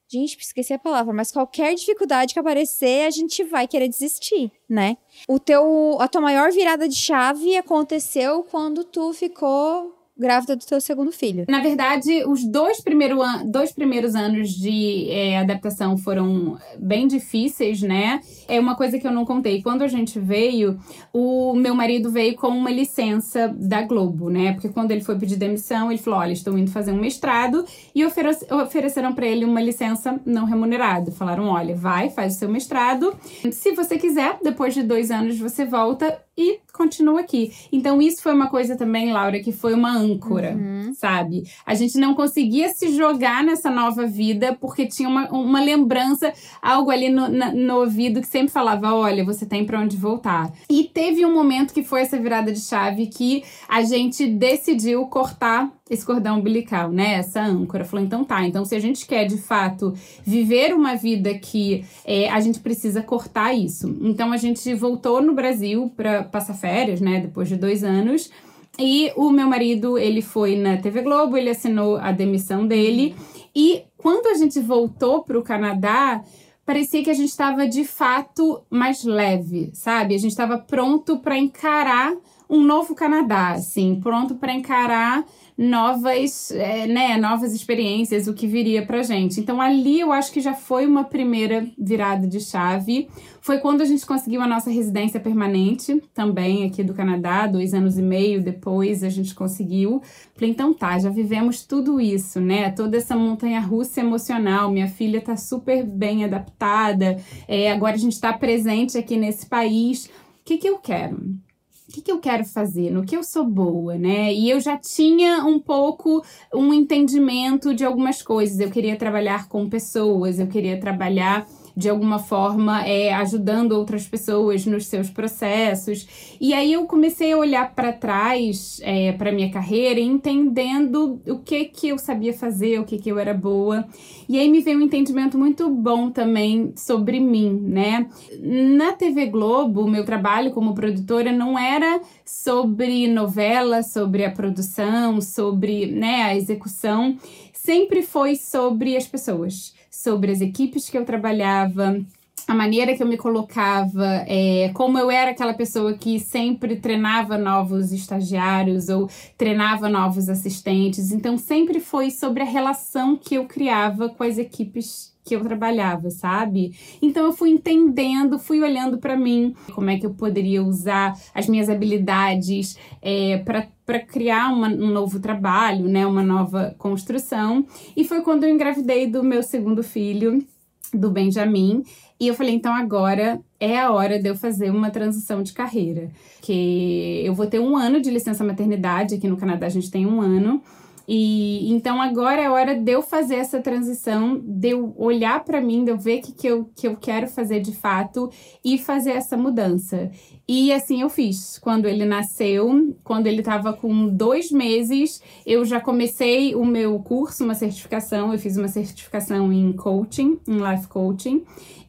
Gente, 0.08 0.38
esqueci 0.40 0.72
a 0.72 0.80
palavra, 0.80 1.12
mas 1.14 1.32
qualquer 1.32 1.74
dificuldade 1.74 2.34
que 2.34 2.40
aparecer, 2.40 3.08
a 3.08 3.10
gente 3.10 3.44
vai 3.44 3.68
querer 3.68 3.90
desistir, 3.90 4.52
né? 4.70 4.98
O 5.28 5.40
teu, 5.40 5.98
a 6.00 6.08
tua 6.08 6.22
maior 6.22 6.52
virada 6.52 6.88
de 6.88 6.96
chave 6.96 7.58
aconteceu 7.58 8.44
quando 8.44 8.84
tu 8.84 9.12
ficou 9.14 10.05
grávida 10.18 10.56
do 10.56 10.66
teu 10.66 10.80
segundo 10.80 11.12
filho. 11.12 11.46
Na 11.48 11.62
verdade, 11.62 12.24
os 12.26 12.44
dois, 12.44 12.82
primeiro 12.82 13.20
dois 13.46 13.72
primeiros 13.72 14.16
anos 14.16 14.50
de 14.50 15.10
é, 15.10 15.40
adaptação 15.40 15.98
foram 15.98 16.58
bem 16.80 17.08
difíceis, 17.08 17.82
né? 17.82 18.22
É 18.48 18.60
uma 18.60 18.76
coisa 18.76 18.98
que 18.98 19.06
eu 19.06 19.12
não 19.12 19.26
contei. 19.26 19.62
Quando 19.62 19.82
a 19.82 19.88
gente 19.88 20.20
veio, 20.20 20.80
o 21.14 21.54
meu 21.56 21.76
marido 21.76 22.10
veio 22.10 22.36
com 22.36 22.48
uma 22.48 22.72
licença 22.72 23.54
da 23.58 23.82
Globo, 23.82 24.30
né? 24.30 24.54
Porque 24.54 24.70
quando 24.70 24.92
ele 24.92 25.02
foi 25.02 25.18
pedir 25.18 25.36
demissão, 25.36 25.92
ele 25.92 26.02
falou: 26.02 26.20
olha, 26.20 26.34
estou 26.34 26.58
indo 26.58 26.72
fazer 26.72 26.92
um 26.92 27.00
mestrado 27.00 27.66
e 27.94 28.06
oferece 28.06 28.46
ofereceram 28.54 29.14
para 29.14 29.26
ele 29.26 29.46
uma 29.46 29.62
licença 29.62 30.20
não 30.26 30.46
remunerada. 30.46 31.12
Falaram: 31.12 31.48
olha, 31.48 31.76
vai, 31.76 32.10
faz 32.10 32.36
o 32.36 32.40
seu 32.40 32.50
mestrado. 32.50 33.14
Se 33.52 33.74
você 33.74 33.98
quiser, 33.98 34.40
depois 34.42 34.74
de 34.74 34.84
dois 34.84 35.12
anos 35.12 35.38
você 35.38 35.66
volta 35.66 36.18
e 36.38 36.60
continua 36.74 37.22
aqui. 37.22 37.54
Então, 37.72 38.02
isso 38.02 38.22
foi 38.22 38.34
uma 38.34 38.50
coisa 38.50 38.76
também, 38.76 39.12
Laura, 39.12 39.40
que 39.40 39.52
foi 39.52 39.74
uma 39.74 39.92
âncora, 39.92 40.54
uhum. 40.56 40.94
sabe? 40.94 41.44
A 41.66 41.74
gente 41.74 41.98
não 41.98 42.14
conseguia 42.14 42.70
se 42.70 42.96
jogar 42.96 43.44
nessa 43.44 43.70
nova 43.72 44.06
vida 44.06 44.58
porque 44.60 44.86
tinha 44.86 45.08
uma, 45.08 45.30
uma 45.32 45.62
lembrança, 45.62 46.34
algo 46.62 46.92
ali 46.92 47.10
no, 47.10 47.30
na, 47.30 47.54
no 47.54 47.78
ouvido 47.78 48.20
que 48.22 48.28
sempre 48.28 48.52
falava: 48.52 48.94
olha, 48.94 49.24
você 49.24 49.46
tem 49.46 49.66
para 49.66 49.80
onde 49.80 49.96
voltar. 49.96 50.52
E 50.70 50.84
teve 50.84 51.26
um 51.26 51.34
momento 51.34 51.74
que 51.74 51.84
foi 51.84 52.02
essa 52.02 52.20
virada 52.20 52.52
de 52.52 52.60
chave 52.60 53.08
que 53.08 53.44
a 53.68 53.82
gente 53.84 54.28
decidiu 54.28 55.06
cortar 55.08 55.72
esse 55.90 56.04
cordão 56.04 56.40
umbilical, 56.40 56.92
né? 56.92 57.14
Essa 57.14 57.42
âncora. 57.42 57.86
Falou, 57.86 58.04
então 58.04 58.24
tá. 58.24 58.44
Então, 58.46 58.66
se 58.66 58.76
a 58.76 58.80
gente 58.80 59.06
quer 59.06 59.26
de 59.26 59.38
fato 59.38 59.94
viver 60.24 60.74
uma 60.74 60.96
vida 60.96 61.34
que 61.36 61.86
é, 62.04 62.30
a 62.30 62.40
gente 62.40 62.60
precisa 62.60 63.04
cortar 63.04 63.54
isso. 63.54 63.96
Então, 64.02 64.32
a 64.32 64.38
gente 64.38 64.74
voltou 64.74 65.22
no 65.22 65.34
Brasil 65.34 65.92
para 65.96 66.24
passar 66.24 66.56
férias, 66.56 67.00
né? 67.00 67.20
Depois 67.20 67.48
de 67.48 67.56
dois 67.56 67.84
anos. 67.84 68.32
E 68.80 69.12
o 69.16 69.30
meu 69.30 69.48
marido, 69.48 69.98
ele 69.98 70.22
foi 70.22 70.56
na 70.56 70.78
TV 70.78 71.02
Globo, 71.02 71.38
ele 71.38 71.50
assinou 71.50 71.98
a 71.98 72.12
demissão 72.12 72.68
dele. 72.68 73.16
E 73.56 73.84
quando 73.96 74.28
a 74.28 74.34
gente 74.34 74.60
voltou 74.60 75.24
para 75.24 75.38
o 75.38 75.44
Canadá, 75.44 76.22
parecia 76.66 77.04
que 77.04 77.10
a 77.10 77.14
gente 77.14 77.30
estava 77.30 77.68
de 77.68 77.86
fato 77.86 78.64
mais 78.70 79.04
leve, 79.04 79.70
sabe? 79.74 80.16
A 80.16 80.18
gente 80.18 80.32
estava 80.32 80.58
pronto 80.58 81.20
para 81.20 81.38
encarar 81.38 82.14
um 82.50 82.62
novo 82.62 82.94
Canadá, 82.94 83.52
assim, 83.52 84.00
pronto 84.02 84.36
para 84.36 84.54
encarar 84.54 85.26
novas, 85.58 86.52
é, 86.52 86.86
né, 86.86 87.16
novas 87.16 87.54
experiências, 87.54 88.28
o 88.28 88.34
que 88.34 88.46
viria 88.46 88.86
pra 88.86 89.04
gente. 89.04 89.40
Então 89.40 89.62
ali 89.62 90.00
eu 90.00 90.12
acho 90.12 90.32
que 90.32 90.42
já 90.42 90.54
foi 90.54 90.86
uma 90.86 91.06
primeira 91.06 91.66
virada 91.78 92.28
de 92.28 92.42
chave. 92.42 93.08
Foi 93.40 93.60
quando 93.60 93.82
a 93.82 93.86
gente 93.86 94.06
conseguiu 94.06 94.42
a 94.42 94.48
nossa 94.48 94.70
residência 94.70 95.20
permanente, 95.20 96.02
também 96.14 96.66
aqui 96.66 96.84
do 96.84 96.94
Canadá, 96.94 97.48
dois 97.48 97.74
anos 97.74 97.98
e 97.98 98.02
meio 98.02 98.44
depois 98.44 99.04
a 99.04 99.10
gente 99.10 99.34
conseguiu. 99.34 100.02
Falei, 100.34 100.50
então 100.50 100.74
tá, 100.74 101.00
já 101.00 101.10
vivemos 101.10 101.64
tudo 101.64 102.02
isso, 102.02 102.42
né? 102.42 102.72
Toda 102.72 102.98
essa 102.98 103.16
montanha 103.16 103.62
russa 103.62 104.02
emocional. 104.02 104.70
Minha 104.72 104.88
filha 104.88 105.22
tá 105.22 105.38
super 105.38 105.86
bem 105.86 106.26
adaptada, 106.26 107.18
é, 107.48 107.72
agora 107.72 107.96
a 107.96 108.00
gente 108.00 108.20
tá 108.20 108.34
presente 108.34 108.98
aqui 108.98 109.16
nesse 109.16 109.46
país. 109.46 110.06
O 110.06 110.10
que, 110.44 110.58
que 110.58 110.68
eu 110.68 110.78
quero? 110.80 111.45
O 111.88 111.92
que, 111.92 112.02
que 112.02 112.12
eu 112.12 112.20
quero 112.20 112.44
fazer, 112.44 112.90
no 112.90 113.06
que 113.06 113.16
eu 113.16 113.24
sou 113.24 113.46
boa, 113.46 113.96
né? 113.96 114.34
E 114.34 114.50
eu 114.50 114.60
já 114.60 114.78
tinha 114.78 115.46
um 115.46 115.60
pouco 115.60 116.24
um 116.54 116.74
entendimento 116.74 117.76
de 117.76 117.86
algumas 117.86 118.22
coisas. 118.22 118.60
Eu 118.60 118.72
queria 118.72 118.96
trabalhar 118.96 119.48
com 119.48 119.70
pessoas, 119.70 120.40
eu 120.40 120.48
queria 120.48 120.80
trabalhar 120.80 121.46
de 121.76 121.90
alguma 121.90 122.20
forma 122.20 122.86
é, 122.88 123.14
ajudando 123.14 123.74
outras 123.74 124.08
pessoas 124.08 124.66
nos 124.66 124.86
seus 124.86 125.10
processos. 125.10 126.08
E 126.40 126.54
aí 126.54 126.74
eu 126.74 126.86
comecei 126.86 127.34
a 127.34 127.38
olhar 127.38 127.74
para 127.74 127.92
trás 127.92 128.80
é, 128.84 129.12
para 129.14 129.32
minha 129.32 129.52
carreira, 129.52 130.00
entendendo 130.00 131.22
o 131.28 131.40
que 131.40 131.66
que 131.66 131.90
eu 131.90 131.98
sabia 131.98 132.34
fazer, 132.34 132.80
o 132.80 132.86
que 132.86 132.98
que 132.98 133.12
eu 133.12 133.20
era 133.20 133.34
boa. 133.34 133.86
E 134.28 134.40
aí 134.40 134.50
me 134.50 134.62
veio 134.62 134.80
um 134.80 134.84
entendimento 134.84 135.38
muito 135.38 135.70
bom 135.70 136.10
também 136.10 136.74
sobre 136.76 137.20
mim, 137.20 137.60
né? 137.62 138.08
Na 138.40 138.94
TV 138.94 139.28
Globo, 139.28 139.88
meu 139.88 140.06
trabalho 140.06 140.52
como 140.52 140.74
produtora 140.74 141.32
não 141.32 141.58
era 141.60 142.02
sobre 142.26 143.08
novela, 143.08 143.84
sobre 143.84 144.26
a 144.26 144.32
produção, 144.32 145.20
sobre 145.22 145.88
né, 145.88 146.24
a 146.24 146.36
execução, 146.36 147.18
sempre 147.54 148.02
foi 148.02 148.36
sobre 148.36 148.96
as 148.96 149.08
pessoas, 149.08 149.74
sobre 149.96 150.32
as 150.32 150.42
equipes 150.42 150.90
que 150.90 150.98
eu 150.98 151.06
trabalhava, 151.06 152.00
a 152.48 152.54
maneira 152.54 152.96
que 152.96 153.02
eu 153.02 153.08
me 153.08 153.18
colocava, 153.18 154.24
é, 154.28 154.70
como 154.74 155.00
eu 155.00 155.10
era 155.10 155.32
aquela 155.32 155.54
pessoa 155.54 155.94
que 155.94 156.20
sempre 156.20 156.76
treinava 156.76 157.38
novos 157.38 157.92
estagiários 157.92 158.90
ou 158.90 159.10
treinava 159.38 159.90
novos 159.90 160.30
assistentes. 160.30 161.12
Então, 161.12 161.38
sempre 161.38 161.80
foi 161.80 162.12
sobre 162.12 162.44
a 162.44 162.46
relação 162.46 163.16
que 163.16 163.36
eu 163.36 163.46
criava 163.46 164.10
com 164.10 164.24
as 164.24 164.38
equipes 164.38 165.15
que 165.26 165.36
eu 165.36 165.42
trabalhava, 165.42 166.12
sabe? 166.12 166.74
Então 167.02 167.26
eu 167.26 167.34
fui 167.34 167.50
entendendo, 167.50 168.38
fui 168.38 168.62
olhando 168.62 169.00
para 169.00 169.18
mim, 169.18 169.56
como 169.74 169.90
é 169.90 169.98
que 169.98 170.06
eu 170.06 170.14
poderia 170.14 170.64
usar 170.64 171.20
as 171.34 171.48
minhas 171.48 171.68
habilidades 171.68 172.78
é, 173.02 173.38
para 173.40 174.00
criar 174.00 174.54
uma, 174.54 174.68
um 174.68 174.92
novo 174.92 175.20
trabalho, 175.20 175.88
né? 175.88 176.06
Uma 176.06 176.22
nova 176.22 176.76
construção. 176.78 177.66
E 177.98 178.04
foi 178.04 178.22
quando 178.22 178.44
eu 178.44 178.52
engravidei 178.52 179.08
do 179.08 179.24
meu 179.24 179.42
segundo 179.42 179.82
filho, 179.82 180.46
do 180.94 181.10
Benjamin. 181.10 181.84
E 182.20 182.28
eu 182.28 182.34
falei, 182.36 182.54
então 182.54 182.74
agora 182.74 183.42
é 183.60 183.80
a 183.80 183.92
hora 183.92 184.22
de 184.22 184.30
eu 184.30 184.36
fazer 184.36 184.70
uma 184.70 184.92
transição 184.92 185.42
de 185.42 185.54
carreira. 185.54 186.10
Que 186.42 187.24
eu 187.26 187.34
vou 187.34 187.48
ter 187.48 187.60
um 187.60 187.76
ano 187.76 188.00
de 188.00 188.12
licença 188.12 188.44
maternidade, 188.44 189.16
aqui 189.16 189.28
no 189.28 189.38
Canadá 189.38 189.66
a 189.66 189.70
gente 189.70 189.90
tem 189.90 190.06
um 190.06 190.22
ano. 190.22 190.62
E 191.08 191.72
então 191.72 192.02
agora 192.02 192.42
é 192.42 192.50
hora 192.50 192.76
de 192.76 192.92
eu 192.92 193.02
fazer 193.02 193.36
essa 193.36 193.62
transição, 193.62 194.40
de 194.40 194.70
eu 194.70 194.94
olhar 194.98 195.44
para 195.44 195.62
mim, 195.62 195.84
de 195.84 195.92
eu 195.92 195.98
ver 195.98 196.20
o 196.20 196.22
que, 196.22 196.32
que, 196.32 196.48
eu, 196.48 196.70
que 196.76 196.88
eu 196.88 196.98
quero 196.98 197.28
fazer 197.28 197.60
de 197.60 197.74
fato 197.74 198.30
e 198.64 198.78
fazer 198.78 199.12
essa 199.12 199.38
mudança. 199.38 200.10
E 200.48 200.72
assim 200.72 201.02
eu 201.02 201.10
fiz. 201.10 201.58
Quando 201.60 201.88
ele 201.88 202.06
nasceu, 202.06 202.96
quando 203.04 203.28
ele 203.28 203.40
estava 203.40 203.74
com 203.74 204.08
dois 204.08 204.52
meses, 204.52 205.22
eu 205.46 205.66
já 205.66 205.80
comecei 205.80 206.56
o 206.56 206.66
meu 206.66 207.00
curso, 207.00 207.44
uma 207.44 207.56
certificação. 207.56 208.32
Eu 208.32 208.40
fiz 208.40 208.58
uma 208.58 208.68
certificação 208.68 209.52
em 209.52 209.74
coaching, 209.74 210.40
em 210.48 210.58
life 210.58 210.88
coaching. 210.88 211.44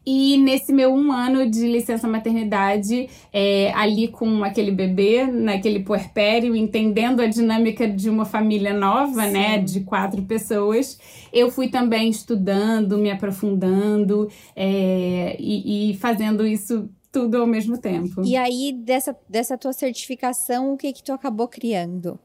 E 0.07 0.37
nesse 0.37 0.73
meu 0.73 0.95
um 0.95 1.11
ano 1.11 1.51
de 1.51 1.67
licença 1.67 2.07
maternidade, 2.07 3.09
é, 3.33 3.73
ali 3.75 4.07
com 4.07 4.45
aquele 4.45 4.71
bebê, 4.71 5.27
naquele 5.27 5.81
puerpério, 5.81 6.55
entendendo 6.55 7.21
a 7.21 7.27
dinâmica 7.27 7.89
de 7.89 8.09
uma 8.09 8.25
família 8.25 8.73
nova, 8.73 9.23
né, 9.23 9.27
Sim. 9.27 9.33
né, 9.33 9.59
de 9.59 9.81
quatro 9.81 10.23
pessoas, 10.23 10.99
eu 11.33 11.51
fui 11.51 11.69
também 11.69 12.09
estudando, 12.09 12.97
me 12.99 13.11
aprofundando 13.11 14.31
é, 14.55 15.37
e, 15.41 15.91
e 15.91 15.97
fazendo 15.97 16.47
isso 16.47 16.89
tudo 17.11 17.39
ao 17.39 17.47
mesmo 17.47 17.77
tempo. 17.79 18.23
E 18.25 18.37
aí, 18.37 18.73
dessa, 18.73 19.17
dessa 19.29 19.59
tua 19.59 19.73
certificação, 19.73 20.73
o 20.73 20.77
que 20.77 20.93
que 20.93 21.03
tu 21.03 21.13
acabou 21.13 21.49
criando? 21.49 22.19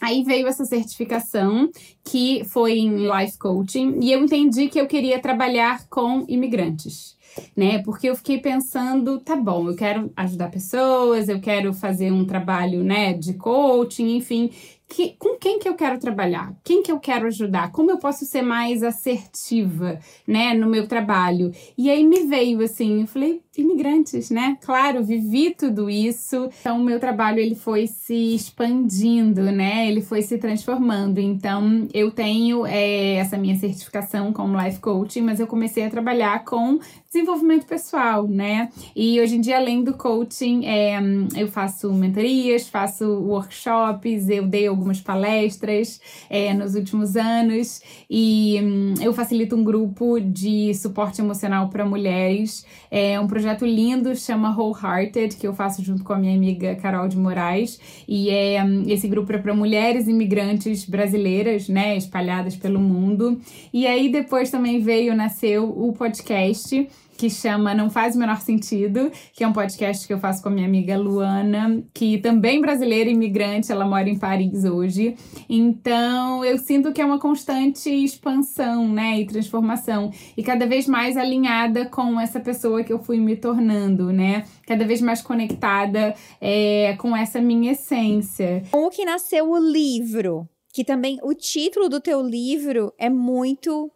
Aí 0.00 0.22
veio 0.22 0.46
essa 0.46 0.64
certificação 0.64 1.70
que 2.04 2.44
foi 2.44 2.78
em 2.78 3.06
life 3.08 3.38
coaching 3.38 3.98
e 4.02 4.12
eu 4.12 4.22
entendi 4.22 4.68
que 4.68 4.80
eu 4.80 4.86
queria 4.86 5.18
trabalhar 5.18 5.86
com 5.88 6.24
imigrantes, 6.28 7.16
né? 7.56 7.82
Porque 7.82 8.08
eu 8.08 8.14
fiquei 8.14 8.38
pensando, 8.38 9.18
tá 9.20 9.34
bom, 9.34 9.68
eu 9.68 9.76
quero 9.76 10.12
ajudar 10.16 10.50
pessoas, 10.50 11.28
eu 11.28 11.40
quero 11.40 11.72
fazer 11.72 12.12
um 12.12 12.24
trabalho, 12.24 12.84
né, 12.84 13.14
de 13.14 13.34
coaching, 13.34 14.16
enfim, 14.16 14.50
que, 14.88 15.16
com 15.18 15.36
quem 15.36 15.58
que 15.58 15.68
eu 15.68 15.74
quero 15.74 15.98
trabalhar? 15.98 16.54
Quem 16.62 16.82
que 16.82 16.90
eu 16.90 16.98
quero 16.98 17.26
ajudar? 17.26 17.72
Como 17.72 17.90
eu 17.90 17.98
posso 17.98 18.24
ser 18.24 18.42
mais 18.42 18.82
assertiva, 18.82 19.98
né, 20.26 20.54
no 20.54 20.68
meu 20.68 20.86
trabalho? 20.86 21.52
E 21.76 21.90
aí 21.90 22.04
me 22.04 22.24
veio 22.24 22.62
assim, 22.62 23.02
eu 23.02 23.06
falei, 23.06 23.42
imigrantes, 23.58 24.30
né? 24.30 24.56
Claro, 24.60 25.02
vivi 25.02 25.54
tudo 25.54 25.88
isso. 25.88 26.48
Então, 26.60 26.80
o 26.80 26.84
meu 26.84 27.00
trabalho 27.00 27.38
ele 27.38 27.54
foi 27.54 27.86
se 27.86 28.34
expandindo, 28.34 29.42
né? 29.42 29.88
Ele 29.88 30.00
foi 30.00 30.22
se 30.22 30.38
transformando. 30.38 31.18
Então, 31.18 31.88
eu 31.92 32.10
tenho 32.10 32.66
é, 32.66 33.14
essa 33.14 33.36
minha 33.36 33.56
certificação 33.56 34.32
como 34.32 34.60
life 34.60 34.80
coaching, 34.80 35.22
mas 35.22 35.40
eu 35.40 35.46
comecei 35.46 35.84
a 35.84 35.90
trabalhar 35.90 36.44
com 36.44 36.78
desenvolvimento 37.06 37.66
pessoal, 37.66 38.26
né? 38.26 38.68
E 38.94 39.20
hoje 39.20 39.36
em 39.36 39.40
dia, 39.40 39.56
além 39.56 39.82
do 39.82 39.94
coaching, 39.94 40.66
é, 40.66 40.98
eu 41.36 41.48
faço 41.48 41.92
mentorias, 41.92 42.68
faço 42.68 43.04
workshops, 43.04 44.28
eu 44.28 44.46
dei 44.46 44.68
algumas 44.76 45.00
palestras 45.00 46.00
é, 46.28 46.52
nos 46.52 46.74
últimos 46.74 47.16
anos 47.16 47.80
e 48.08 48.60
hum, 48.62 48.94
eu 49.00 49.12
facilito 49.12 49.56
um 49.56 49.64
grupo 49.64 50.20
de 50.20 50.72
suporte 50.74 51.20
emocional 51.20 51.68
para 51.68 51.84
mulheres. 51.84 52.64
É 52.90 53.18
um 53.18 53.26
projeto 53.26 53.64
lindo, 53.64 54.14
chama 54.14 54.54
Wholehearted, 54.54 55.36
que 55.36 55.46
eu 55.46 55.54
faço 55.54 55.82
junto 55.82 56.04
com 56.04 56.12
a 56.12 56.18
minha 56.18 56.36
amiga 56.36 56.74
Carol 56.76 57.08
de 57.08 57.16
Moraes. 57.16 57.80
E 58.06 58.30
é, 58.30 58.58
esse 58.86 59.08
grupo 59.08 59.32
é 59.32 59.38
para 59.38 59.54
mulheres 59.54 60.06
imigrantes 60.06 60.84
brasileiras, 60.84 61.68
né, 61.68 61.96
espalhadas 61.96 62.54
pelo 62.54 62.78
mundo. 62.78 63.40
E 63.72 63.86
aí 63.86 64.10
depois 64.10 64.50
também 64.50 64.80
veio, 64.80 65.16
nasceu 65.16 65.68
o 65.68 65.92
podcast 65.92 66.88
que 67.16 67.30
chama 67.30 67.74
Não 67.74 67.88
Faz 67.88 68.14
o 68.14 68.18
Menor 68.18 68.40
Sentido, 68.40 69.10
que 69.32 69.42
é 69.42 69.48
um 69.48 69.52
podcast 69.52 70.06
que 70.06 70.12
eu 70.12 70.18
faço 70.18 70.42
com 70.42 70.48
a 70.48 70.52
minha 70.52 70.66
amiga 70.66 70.96
Luana, 70.98 71.82
que 71.94 72.18
também 72.18 72.60
brasileira, 72.60 73.10
imigrante, 73.10 73.72
ela 73.72 73.84
mora 73.84 74.08
em 74.08 74.18
Paris 74.18 74.64
hoje. 74.64 75.16
Então, 75.48 76.44
eu 76.44 76.58
sinto 76.58 76.92
que 76.92 77.00
é 77.00 77.04
uma 77.04 77.18
constante 77.18 77.88
expansão, 77.90 78.88
né, 78.88 79.20
e 79.20 79.26
transformação, 79.26 80.10
e 80.36 80.42
cada 80.42 80.66
vez 80.66 80.86
mais 80.86 81.16
alinhada 81.16 81.86
com 81.86 82.20
essa 82.20 82.38
pessoa 82.38 82.84
que 82.84 82.92
eu 82.92 82.98
fui 82.98 83.18
me 83.18 83.36
tornando, 83.36 84.12
né? 84.12 84.44
Cada 84.66 84.84
vez 84.84 85.00
mais 85.00 85.22
conectada 85.22 86.14
é, 86.40 86.94
com 86.98 87.16
essa 87.16 87.40
minha 87.40 87.72
essência. 87.72 88.62
Como 88.70 88.90
que 88.90 89.04
nasceu 89.04 89.50
o 89.50 89.58
livro? 89.58 90.48
Que 90.72 90.84
também 90.84 91.18
o 91.22 91.32
título 91.32 91.88
do 91.88 92.00
teu 92.00 92.20
livro 92.20 92.92
é 92.98 93.08
muito 93.08 93.90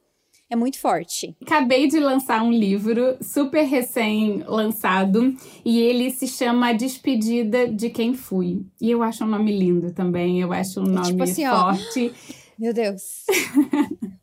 é 0.51 0.57
muito 0.57 0.79
forte. 0.81 1.37
Acabei 1.41 1.87
de 1.87 2.01
lançar 2.01 2.43
um 2.43 2.51
livro 2.51 3.17
super 3.23 3.63
recém-lançado 3.63 5.35
e 5.65 5.79
ele 5.79 6.11
se 6.11 6.27
chama 6.27 6.73
Despedida 6.73 7.69
de 7.69 7.89
Quem 7.89 8.15
Fui. 8.15 8.67
E 8.81 8.91
eu 8.91 9.03
acho 9.03 9.25
um 9.25 9.29
nome 9.29 9.57
lindo 9.57 9.93
também, 9.93 10.41
eu 10.41 10.53
acho 10.53 10.81
um 10.81 10.87
é 10.87 10.89
nome 10.89 11.07
tipo 11.07 11.23
assim, 11.23 11.47
forte. 11.47 12.13
Ó. 12.13 12.41
Meu 12.59 12.75
Deus. 12.75 13.25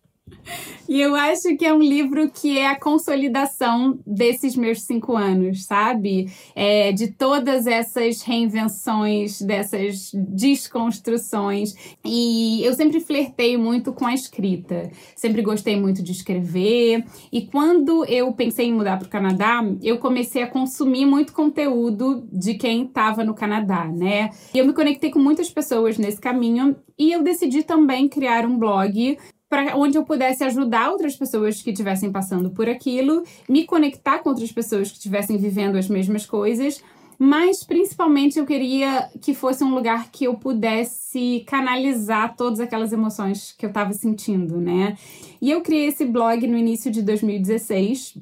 E 0.87 1.01
eu 1.01 1.15
acho 1.15 1.55
que 1.57 1.65
é 1.65 1.73
um 1.73 1.81
livro 1.81 2.29
que 2.29 2.57
é 2.57 2.67
a 2.67 2.79
consolidação 2.79 3.99
desses 4.07 4.55
meus 4.55 4.81
cinco 4.83 5.17
anos, 5.17 5.65
sabe? 5.65 6.31
É, 6.55 6.93
de 6.93 7.11
todas 7.11 7.67
essas 7.67 8.21
reinvenções, 8.21 9.41
dessas 9.41 10.11
desconstruções. 10.13 11.75
E 12.05 12.63
eu 12.63 12.73
sempre 12.73 13.01
flertei 13.01 13.57
muito 13.57 13.91
com 13.91 14.05
a 14.05 14.13
escrita. 14.13 14.89
Sempre 15.15 15.41
gostei 15.41 15.75
muito 15.75 16.01
de 16.01 16.13
escrever. 16.13 17.03
E 17.31 17.41
quando 17.41 18.05
eu 18.05 18.31
pensei 18.31 18.67
em 18.67 18.73
mudar 18.73 18.97
para 18.97 19.07
o 19.07 19.11
Canadá, 19.11 19.61
eu 19.83 19.97
comecei 19.97 20.41
a 20.41 20.47
consumir 20.47 21.05
muito 21.05 21.33
conteúdo 21.33 22.25
de 22.31 22.53
quem 22.53 22.85
estava 22.85 23.25
no 23.25 23.33
Canadá, 23.33 23.85
né? 23.85 24.29
E 24.53 24.57
eu 24.57 24.65
me 24.65 24.73
conectei 24.73 25.11
com 25.11 25.19
muitas 25.19 25.49
pessoas 25.49 25.97
nesse 25.97 26.21
caminho. 26.21 26.77
E 26.97 27.11
eu 27.11 27.21
decidi 27.21 27.61
também 27.61 28.07
criar 28.07 28.45
um 28.45 28.57
blog 28.57 29.17
para 29.49 29.77
onde 29.77 29.97
eu 29.97 30.03
pudesse 30.03 30.43
ajudar 30.43 30.91
outras 30.91 31.15
pessoas 31.15 31.61
que 31.61 31.71
estivessem 31.71 32.11
passando 32.11 32.49
por 32.49 32.67
aquilo, 32.67 33.23
me 33.47 33.65
conectar 33.65 34.19
com 34.19 34.29
outras 34.29 34.51
pessoas 34.51 34.89
que 34.89 34.97
estivessem 34.97 35.37
vivendo 35.37 35.77
as 35.77 35.87
mesmas 35.87 36.25
coisas, 36.25 36.83
mas 37.17 37.63
principalmente 37.63 38.37
eu 38.37 38.45
queria 38.45 39.09
que 39.21 39.33
fosse 39.33 39.63
um 39.63 39.73
lugar 39.73 40.11
que 40.11 40.25
eu 40.25 40.35
pudesse 40.35 41.43
canalizar 41.47 42.35
todas 42.35 42.59
aquelas 42.59 42.93
emoções 42.93 43.55
que 43.57 43.65
eu 43.65 43.69
estava 43.69 43.93
sentindo, 43.93 44.61
né? 44.61 44.95
E 45.41 45.49
eu 45.49 45.61
criei 45.61 45.87
esse 45.87 46.05
blog 46.05 46.45
no 46.45 46.57
início 46.57 46.91
de 46.91 47.01
2016 47.01 48.17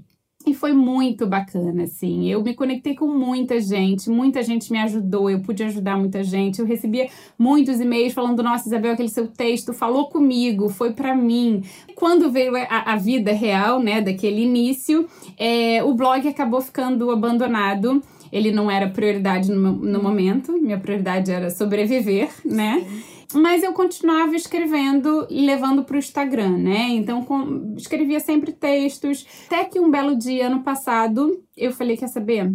e 0.45 0.53
foi 0.53 0.73
muito 0.73 1.25
bacana, 1.25 1.83
assim. 1.83 2.29
Eu 2.29 2.43
me 2.43 2.53
conectei 2.53 2.93
com 2.95 3.07
muita 3.07 3.59
gente, 3.59 4.09
muita 4.09 4.43
gente 4.43 4.71
me 4.71 4.77
ajudou, 4.79 5.29
eu 5.29 5.39
pude 5.39 5.63
ajudar 5.63 5.97
muita 5.97 6.23
gente. 6.23 6.59
Eu 6.59 6.65
recebia 6.65 7.09
muitos 7.37 7.79
e-mails 7.79 8.13
falando: 8.13 8.43
Nossa, 8.43 8.67
Isabel, 8.67 8.93
aquele 8.93 9.09
seu 9.09 9.27
texto 9.27 9.73
falou 9.73 10.07
comigo, 10.07 10.69
foi 10.69 10.93
para 10.93 11.15
mim. 11.15 11.63
Quando 11.95 12.31
veio 12.31 12.55
a, 12.55 12.93
a, 12.93 12.95
vida 12.95 13.31
real, 13.31 13.79
né, 13.79 14.01
daquele 14.01 14.41
início, 14.41 15.07
é, 15.37 15.83
o 15.83 15.93
blog 15.93 16.27
acabou 16.27 16.61
ficando 16.61 17.09
abandonado. 17.09 18.01
Ele 18.31 18.51
não 18.51 18.69
era 18.69 18.89
prioridade 18.89 19.49
no, 19.51 19.71
no 19.71 20.03
momento, 20.03 20.51
minha 20.53 20.77
prioridade 20.77 21.31
era 21.31 21.49
sobreviver, 21.49 22.29
né? 22.43 22.83
Sim. 22.85 23.14
Mas 23.33 23.63
eu 23.63 23.73
continuava 23.73 24.35
escrevendo 24.35 25.27
e 25.29 25.45
levando 25.45 25.83
para 25.83 25.95
o 25.95 25.99
Instagram, 25.99 26.57
né? 26.57 26.89
Então 26.89 27.23
com, 27.23 27.75
escrevia 27.77 28.19
sempre 28.19 28.51
textos. 28.51 29.25
Até 29.47 29.65
que 29.65 29.79
um 29.79 29.89
belo 29.89 30.15
dia, 30.15 30.47
ano 30.47 30.61
passado, 30.63 31.43
eu 31.57 31.71
falei: 31.71 31.97
quer 31.97 32.07
saber? 32.07 32.51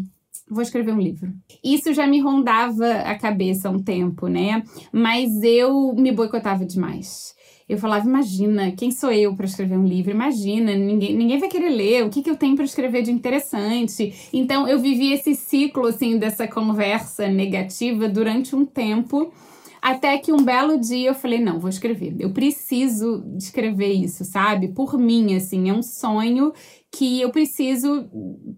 Vou 0.49 0.63
escrever 0.63 0.93
um 0.93 1.01
livro. 1.01 1.33
Isso 1.63 1.93
já 1.93 2.07
me 2.07 2.21
rondava 2.21 2.87
a 2.87 3.17
cabeça 3.17 3.69
há 3.69 3.71
um 3.71 3.83
tempo, 3.83 4.27
né? 4.27 4.63
Mas 4.93 5.43
eu 5.43 5.95
me 5.95 6.11
boicotava 6.11 6.65
demais 6.65 7.35
eu 7.71 7.79
falava, 7.79 8.05
imagina, 8.05 8.73
quem 8.73 8.91
sou 8.91 9.13
eu 9.13 9.33
para 9.37 9.47
escrever 9.47 9.79
um 9.79 9.87
livro? 9.87 10.11
Imagina, 10.11 10.75
ninguém, 10.75 11.17
ninguém 11.17 11.39
vai 11.39 11.49
querer 11.49 11.69
ler, 11.69 12.05
o 12.05 12.11
que, 12.11 12.21
que 12.21 12.29
eu 12.29 12.37
tenho 12.37 12.57
para 12.57 12.65
escrever 12.65 13.03
de 13.03 13.13
interessante? 13.13 14.13
Então, 14.33 14.67
eu 14.67 14.81
vivi 14.81 15.13
esse 15.13 15.37
ciclo, 15.37 15.87
assim, 15.87 16.19
dessa 16.19 16.49
conversa 16.49 17.29
negativa 17.29 18.09
durante 18.09 18.57
um 18.57 18.67
tempo, 18.67 19.33
até 19.81 20.19
que 20.19 20.33
um 20.33 20.43
belo 20.43 20.79
dia 20.79 21.09
eu 21.09 21.15
falei, 21.15 21.41
não, 21.41 21.59
vou 21.59 21.71
escrever. 21.71 22.15
Eu 22.19 22.31
preciso 22.33 23.25
escrever 23.37 23.93
isso, 23.93 24.25
sabe? 24.25 24.69
Por 24.69 24.99
mim, 24.99 25.35
assim, 25.35 25.71
é 25.71 25.73
um 25.73 25.83
sonho 25.83 26.53
que 26.93 27.21
eu 27.21 27.31
preciso 27.31 28.09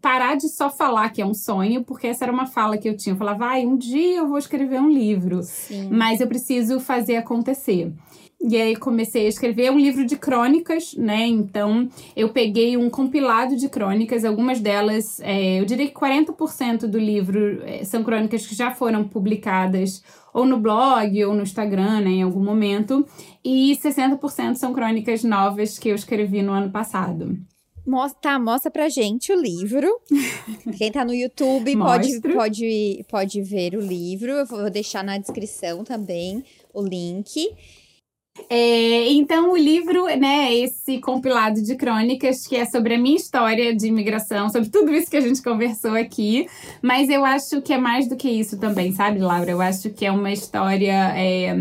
parar 0.00 0.36
de 0.36 0.48
só 0.48 0.70
falar 0.70 1.10
que 1.10 1.20
é 1.20 1.26
um 1.26 1.34
sonho, 1.34 1.84
porque 1.84 2.06
essa 2.06 2.24
era 2.24 2.32
uma 2.32 2.46
fala 2.46 2.78
que 2.78 2.88
eu 2.88 2.96
tinha. 2.96 3.12
Eu 3.12 3.18
falava, 3.18 3.38
vai, 3.40 3.66
um 3.66 3.76
dia 3.76 4.18
eu 4.18 4.28
vou 4.28 4.38
escrever 4.38 4.80
um 4.80 4.90
livro, 4.90 5.42
Sim. 5.42 5.88
mas 5.90 6.20
eu 6.20 6.26
preciso 6.26 6.80
fazer 6.80 7.16
acontecer. 7.16 7.92
E 8.44 8.56
aí 8.56 8.74
comecei 8.74 9.26
a 9.26 9.28
escrever 9.28 9.70
um 9.70 9.78
livro 9.78 10.04
de 10.04 10.16
crônicas, 10.16 10.94
né? 10.96 11.26
Então 11.28 11.88
eu 12.16 12.30
peguei 12.30 12.76
um 12.76 12.90
compilado 12.90 13.54
de 13.54 13.68
crônicas, 13.68 14.24
algumas 14.24 14.58
delas, 14.58 15.20
é, 15.20 15.60
eu 15.60 15.64
diria 15.64 15.86
que 15.86 15.94
40% 15.94 16.88
do 16.88 16.98
livro 16.98 17.62
é, 17.62 17.84
são 17.84 18.02
crônicas 18.02 18.44
que 18.44 18.54
já 18.56 18.72
foram 18.72 19.06
publicadas 19.06 20.02
ou 20.32 20.44
no 20.44 20.58
blog 20.58 21.24
ou 21.24 21.34
no 21.34 21.42
Instagram, 21.42 22.00
né, 22.00 22.10
em 22.10 22.22
algum 22.22 22.42
momento, 22.42 23.06
e 23.44 23.76
60% 23.82 24.54
são 24.54 24.72
crônicas 24.72 25.22
novas 25.24 25.78
que 25.78 25.88
eu 25.88 25.94
escrevi 25.94 26.42
no 26.42 26.52
ano 26.52 26.70
passado. 26.70 27.38
Mostra, 27.84 28.20
tá, 28.20 28.38
mostra 28.38 28.70
pra 28.70 28.88
gente 28.88 29.32
o 29.32 29.40
livro. 29.40 29.88
Quem 30.78 30.92
tá 30.92 31.04
no 31.04 31.12
YouTube 31.12 31.76
pode, 31.76 32.20
pode, 32.20 33.04
pode 33.10 33.42
ver 33.42 33.74
o 33.74 33.80
livro. 33.80 34.30
Eu 34.30 34.46
vou 34.46 34.70
deixar 34.70 35.02
na 35.02 35.18
descrição 35.18 35.82
também 35.82 36.44
o 36.72 36.80
link. 36.80 37.52
É, 38.48 39.10
então, 39.10 39.52
o 39.52 39.56
livro, 39.56 40.06
né, 40.16 40.54
esse 40.54 40.98
compilado 41.00 41.62
de 41.62 41.76
crônicas 41.76 42.46
que 42.46 42.56
é 42.56 42.64
sobre 42.64 42.94
a 42.94 42.98
minha 42.98 43.16
história 43.16 43.76
de 43.76 43.86
imigração, 43.86 44.48
sobre 44.48 44.70
tudo 44.70 44.90
isso 44.92 45.10
que 45.10 45.18
a 45.18 45.20
gente 45.20 45.42
conversou 45.42 45.94
aqui, 45.94 46.46
mas 46.80 47.10
eu 47.10 47.26
acho 47.26 47.60
que 47.60 47.74
é 47.74 47.78
mais 47.78 48.08
do 48.08 48.16
que 48.16 48.30
isso 48.30 48.58
também, 48.58 48.90
sabe, 48.92 49.18
Laura? 49.18 49.50
Eu 49.50 49.60
acho 49.60 49.90
que 49.90 50.06
é 50.06 50.10
uma 50.10 50.32
história, 50.32 51.12
é, 51.14 51.54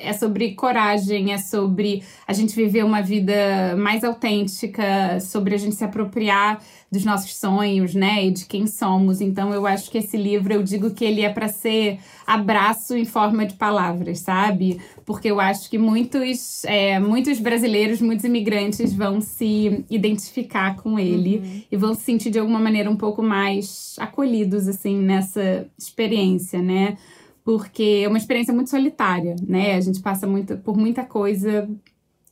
é 0.00 0.12
sobre 0.12 0.54
coragem, 0.54 1.32
é 1.32 1.38
sobre 1.38 2.02
a 2.26 2.32
gente 2.32 2.54
viver 2.54 2.84
uma 2.84 3.00
vida 3.00 3.76
mais 3.76 4.02
autêntica, 4.02 5.20
sobre 5.20 5.54
a 5.54 5.58
gente 5.58 5.76
se 5.76 5.84
apropriar 5.84 6.60
dos 6.92 7.06
nossos 7.06 7.34
sonhos, 7.34 7.94
né, 7.94 8.26
e 8.26 8.30
de 8.30 8.44
quem 8.44 8.66
somos. 8.66 9.22
Então 9.22 9.50
eu 9.54 9.66
acho 9.66 9.90
que 9.90 9.96
esse 9.96 10.14
livro 10.14 10.52
eu 10.52 10.62
digo 10.62 10.90
que 10.90 11.02
ele 11.02 11.22
é 11.22 11.30
para 11.30 11.48
ser 11.48 11.98
abraço 12.26 12.94
em 12.94 13.06
forma 13.06 13.46
de 13.46 13.54
palavras, 13.54 14.18
sabe? 14.18 14.78
Porque 15.06 15.30
eu 15.30 15.40
acho 15.40 15.70
que 15.70 15.78
muitos, 15.78 16.66
é, 16.66 17.00
muitos 17.00 17.40
brasileiros, 17.40 18.02
muitos 18.02 18.26
imigrantes 18.26 18.92
vão 18.92 19.22
se 19.22 19.82
identificar 19.88 20.76
com 20.76 20.98
ele 20.98 21.38
uhum. 21.38 21.62
e 21.72 21.76
vão 21.78 21.94
se 21.94 22.02
sentir 22.02 22.28
de 22.28 22.38
alguma 22.38 22.60
maneira 22.60 22.90
um 22.90 22.96
pouco 22.96 23.22
mais 23.22 23.96
acolhidos 23.98 24.68
assim 24.68 24.98
nessa 24.98 25.66
experiência, 25.78 26.60
né? 26.60 26.98
Porque 27.42 28.02
é 28.04 28.08
uma 28.08 28.18
experiência 28.18 28.52
muito 28.52 28.68
solitária, 28.68 29.34
né? 29.48 29.76
A 29.76 29.80
gente 29.80 30.00
passa 30.00 30.26
muito, 30.26 30.58
por 30.58 30.76
muita 30.76 31.04
coisa 31.04 31.66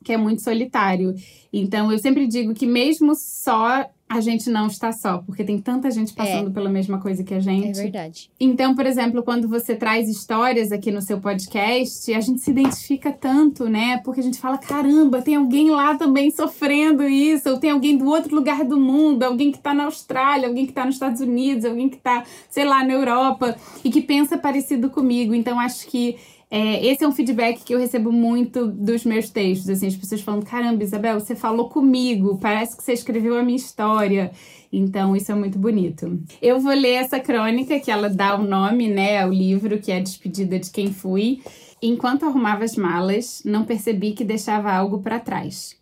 que 0.04 0.12
é 0.12 0.16
muito 0.16 0.42
solitário. 0.42 1.14
Então 1.52 1.90
eu 1.90 1.98
sempre 1.98 2.26
digo 2.26 2.54
que 2.54 2.66
mesmo 2.66 3.14
só 3.14 3.86
a 4.10 4.20
gente 4.20 4.50
não 4.50 4.66
está 4.66 4.90
só, 4.90 5.18
porque 5.18 5.44
tem 5.44 5.56
tanta 5.56 5.88
gente 5.88 6.12
passando 6.12 6.50
é. 6.50 6.52
pela 6.52 6.68
mesma 6.68 7.00
coisa 7.00 7.22
que 7.22 7.32
a 7.32 7.38
gente. 7.38 7.78
É 7.78 7.82
verdade. 7.84 8.28
Então, 8.40 8.74
por 8.74 8.84
exemplo, 8.84 9.22
quando 9.22 9.48
você 9.48 9.76
traz 9.76 10.08
histórias 10.08 10.72
aqui 10.72 10.90
no 10.90 11.00
seu 11.00 11.20
podcast, 11.20 12.12
a 12.12 12.20
gente 12.20 12.40
se 12.40 12.50
identifica 12.50 13.12
tanto, 13.12 13.68
né? 13.68 13.98
Porque 13.98 14.18
a 14.18 14.22
gente 14.24 14.40
fala: 14.40 14.58
caramba, 14.58 15.22
tem 15.22 15.36
alguém 15.36 15.70
lá 15.70 15.94
também 15.94 16.28
sofrendo 16.32 17.04
isso, 17.04 17.50
ou 17.50 17.60
tem 17.60 17.70
alguém 17.70 17.96
do 17.96 18.06
outro 18.06 18.34
lugar 18.34 18.64
do 18.64 18.80
mundo, 18.80 19.22
alguém 19.22 19.52
que 19.52 19.58
está 19.58 19.72
na 19.72 19.84
Austrália, 19.84 20.48
alguém 20.48 20.64
que 20.64 20.72
está 20.72 20.84
nos 20.84 20.96
Estados 20.96 21.20
Unidos, 21.20 21.64
alguém 21.64 21.88
que 21.88 21.96
está, 21.96 22.24
sei 22.48 22.64
lá, 22.64 22.82
na 22.82 22.92
Europa 22.92 23.54
e 23.84 23.90
que 23.90 24.00
pensa 24.00 24.36
parecido 24.36 24.90
comigo. 24.90 25.36
Então, 25.36 25.60
acho 25.60 25.86
que 25.86 26.16
é, 26.50 26.84
esse 26.84 27.04
é 27.04 27.06
um 27.06 27.12
feedback 27.12 27.62
que 27.62 27.72
eu 27.72 27.78
recebo 27.78 28.10
muito 28.10 28.66
dos 28.66 29.04
meus 29.04 29.30
textos, 29.30 29.68
assim, 29.68 29.86
as 29.86 29.94
pessoas 29.94 30.20
falando, 30.20 30.44
caramba, 30.44 30.82
Isabel, 30.82 31.20
você 31.20 31.36
falou 31.36 31.68
comigo, 31.68 32.38
parece 32.38 32.76
que 32.76 32.82
você 32.82 32.92
escreveu 32.92 33.38
a 33.38 33.42
minha 33.42 33.56
história. 33.56 34.32
Então, 34.72 35.14
isso 35.14 35.30
é 35.30 35.34
muito 35.34 35.58
bonito. 35.58 36.20
Eu 36.42 36.58
vou 36.58 36.72
ler 36.72 36.94
essa 36.94 37.20
crônica, 37.20 37.78
que 37.78 37.90
ela 37.90 38.08
dá 38.08 38.36
o 38.36 38.42
nome, 38.42 38.88
né, 38.88 39.22
ao 39.22 39.30
livro, 39.30 39.78
que 39.78 39.92
é 39.92 39.98
a 39.98 40.02
Despedida 40.02 40.58
de 40.58 40.70
Quem 40.70 40.92
Fui. 40.92 41.40
Enquanto 41.80 42.24
arrumava 42.24 42.64
as 42.64 42.74
malas, 42.74 43.42
não 43.44 43.64
percebi 43.64 44.12
que 44.12 44.24
deixava 44.24 44.72
algo 44.72 45.00
para 45.00 45.20
trás. 45.20 45.76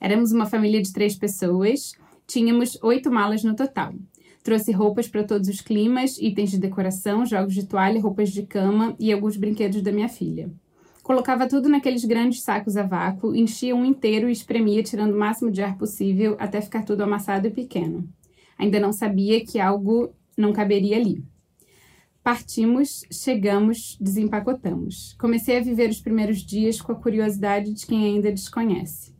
Éramos 0.00 0.32
uma 0.32 0.46
família 0.46 0.80
de 0.82 0.92
três 0.92 1.14
pessoas, 1.14 1.92
tínhamos 2.26 2.78
oito 2.82 3.10
malas 3.10 3.44
no 3.44 3.54
total. 3.54 3.92
Trouxe 4.46 4.70
roupas 4.70 5.08
para 5.08 5.24
todos 5.24 5.48
os 5.48 5.60
climas, 5.60 6.18
itens 6.18 6.52
de 6.52 6.58
decoração, 6.60 7.26
jogos 7.26 7.52
de 7.52 7.66
toalha, 7.66 8.00
roupas 8.00 8.30
de 8.30 8.44
cama 8.44 8.94
e 8.96 9.12
alguns 9.12 9.36
brinquedos 9.36 9.82
da 9.82 9.90
minha 9.90 10.08
filha. 10.08 10.48
Colocava 11.02 11.48
tudo 11.48 11.68
naqueles 11.68 12.04
grandes 12.04 12.42
sacos 12.42 12.76
a 12.76 12.84
vácuo, 12.84 13.34
enchia 13.34 13.74
um 13.74 13.84
inteiro 13.84 14.28
e 14.28 14.32
espremia, 14.32 14.84
tirando 14.84 15.14
o 15.14 15.18
máximo 15.18 15.50
de 15.50 15.62
ar 15.62 15.76
possível 15.76 16.36
até 16.38 16.60
ficar 16.60 16.84
tudo 16.84 17.02
amassado 17.02 17.48
e 17.48 17.50
pequeno. 17.50 18.08
Ainda 18.56 18.78
não 18.78 18.92
sabia 18.92 19.44
que 19.44 19.58
algo 19.58 20.14
não 20.38 20.52
caberia 20.52 20.96
ali. 20.96 21.24
Partimos, 22.22 23.02
chegamos, 23.10 23.98
desempacotamos. 24.00 25.16
Comecei 25.18 25.58
a 25.58 25.60
viver 25.60 25.90
os 25.90 26.00
primeiros 26.00 26.38
dias 26.38 26.80
com 26.80 26.92
a 26.92 26.94
curiosidade 26.94 27.74
de 27.74 27.84
quem 27.84 28.04
ainda 28.04 28.30
desconhece. 28.30 29.15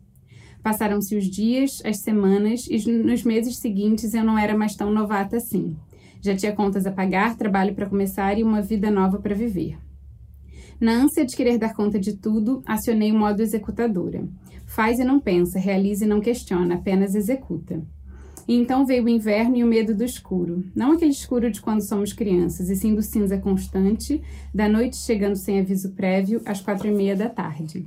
Passaram-se 0.66 1.14
os 1.14 1.26
dias, 1.26 1.80
as 1.84 1.98
semanas, 1.98 2.66
e 2.68 2.90
nos 2.90 3.22
meses 3.22 3.58
seguintes 3.58 4.14
eu 4.14 4.24
não 4.24 4.36
era 4.36 4.58
mais 4.58 4.74
tão 4.74 4.92
novata 4.92 5.36
assim. 5.36 5.76
Já 6.20 6.34
tinha 6.34 6.52
contas 6.52 6.84
a 6.88 6.90
pagar, 6.90 7.36
trabalho 7.36 7.72
para 7.72 7.88
começar 7.88 8.36
e 8.36 8.42
uma 8.42 8.60
vida 8.60 8.90
nova 8.90 9.20
para 9.20 9.32
viver. 9.32 9.78
Na 10.80 10.90
ânsia 10.90 11.24
de 11.24 11.36
querer 11.36 11.56
dar 11.56 11.72
conta 11.72 12.00
de 12.00 12.16
tudo, 12.16 12.64
acionei 12.66 13.12
o 13.12 13.16
modo 13.16 13.42
executadora. 13.42 14.28
Faz 14.66 14.98
e 14.98 15.04
não 15.04 15.20
pensa, 15.20 15.56
realiza 15.56 16.04
e 16.04 16.08
não 16.08 16.20
questiona, 16.20 16.74
apenas 16.74 17.14
executa. 17.14 17.80
E 18.48 18.56
então 18.56 18.84
veio 18.84 19.04
o 19.04 19.08
inverno 19.08 19.56
e 19.56 19.62
o 19.62 19.68
medo 19.68 19.94
do 19.94 20.02
escuro. 20.02 20.64
Não 20.74 20.90
aquele 20.90 21.12
escuro 21.12 21.48
de 21.48 21.60
quando 21.60 21.82
somos 21.82 22.12
crianças, 22.12 22.70
e 22.70 22.74
sim 22.74 22.92
do 22.92 23.02
cinza 23.02 23.38
constante, 23.38 24.20
da 24.52 24.68
noite 24.68 24.96
chegando 24.96 25.36
sem 25.36 25.60
aviso 25.60 25.92
prévio, 25.92 26.42
às 26.44 26.60
quatro 26.60 26.88
e 26.88 26.92
meia 26.92 27.14
da 27.14 27.28
tarde. 27.28 27.86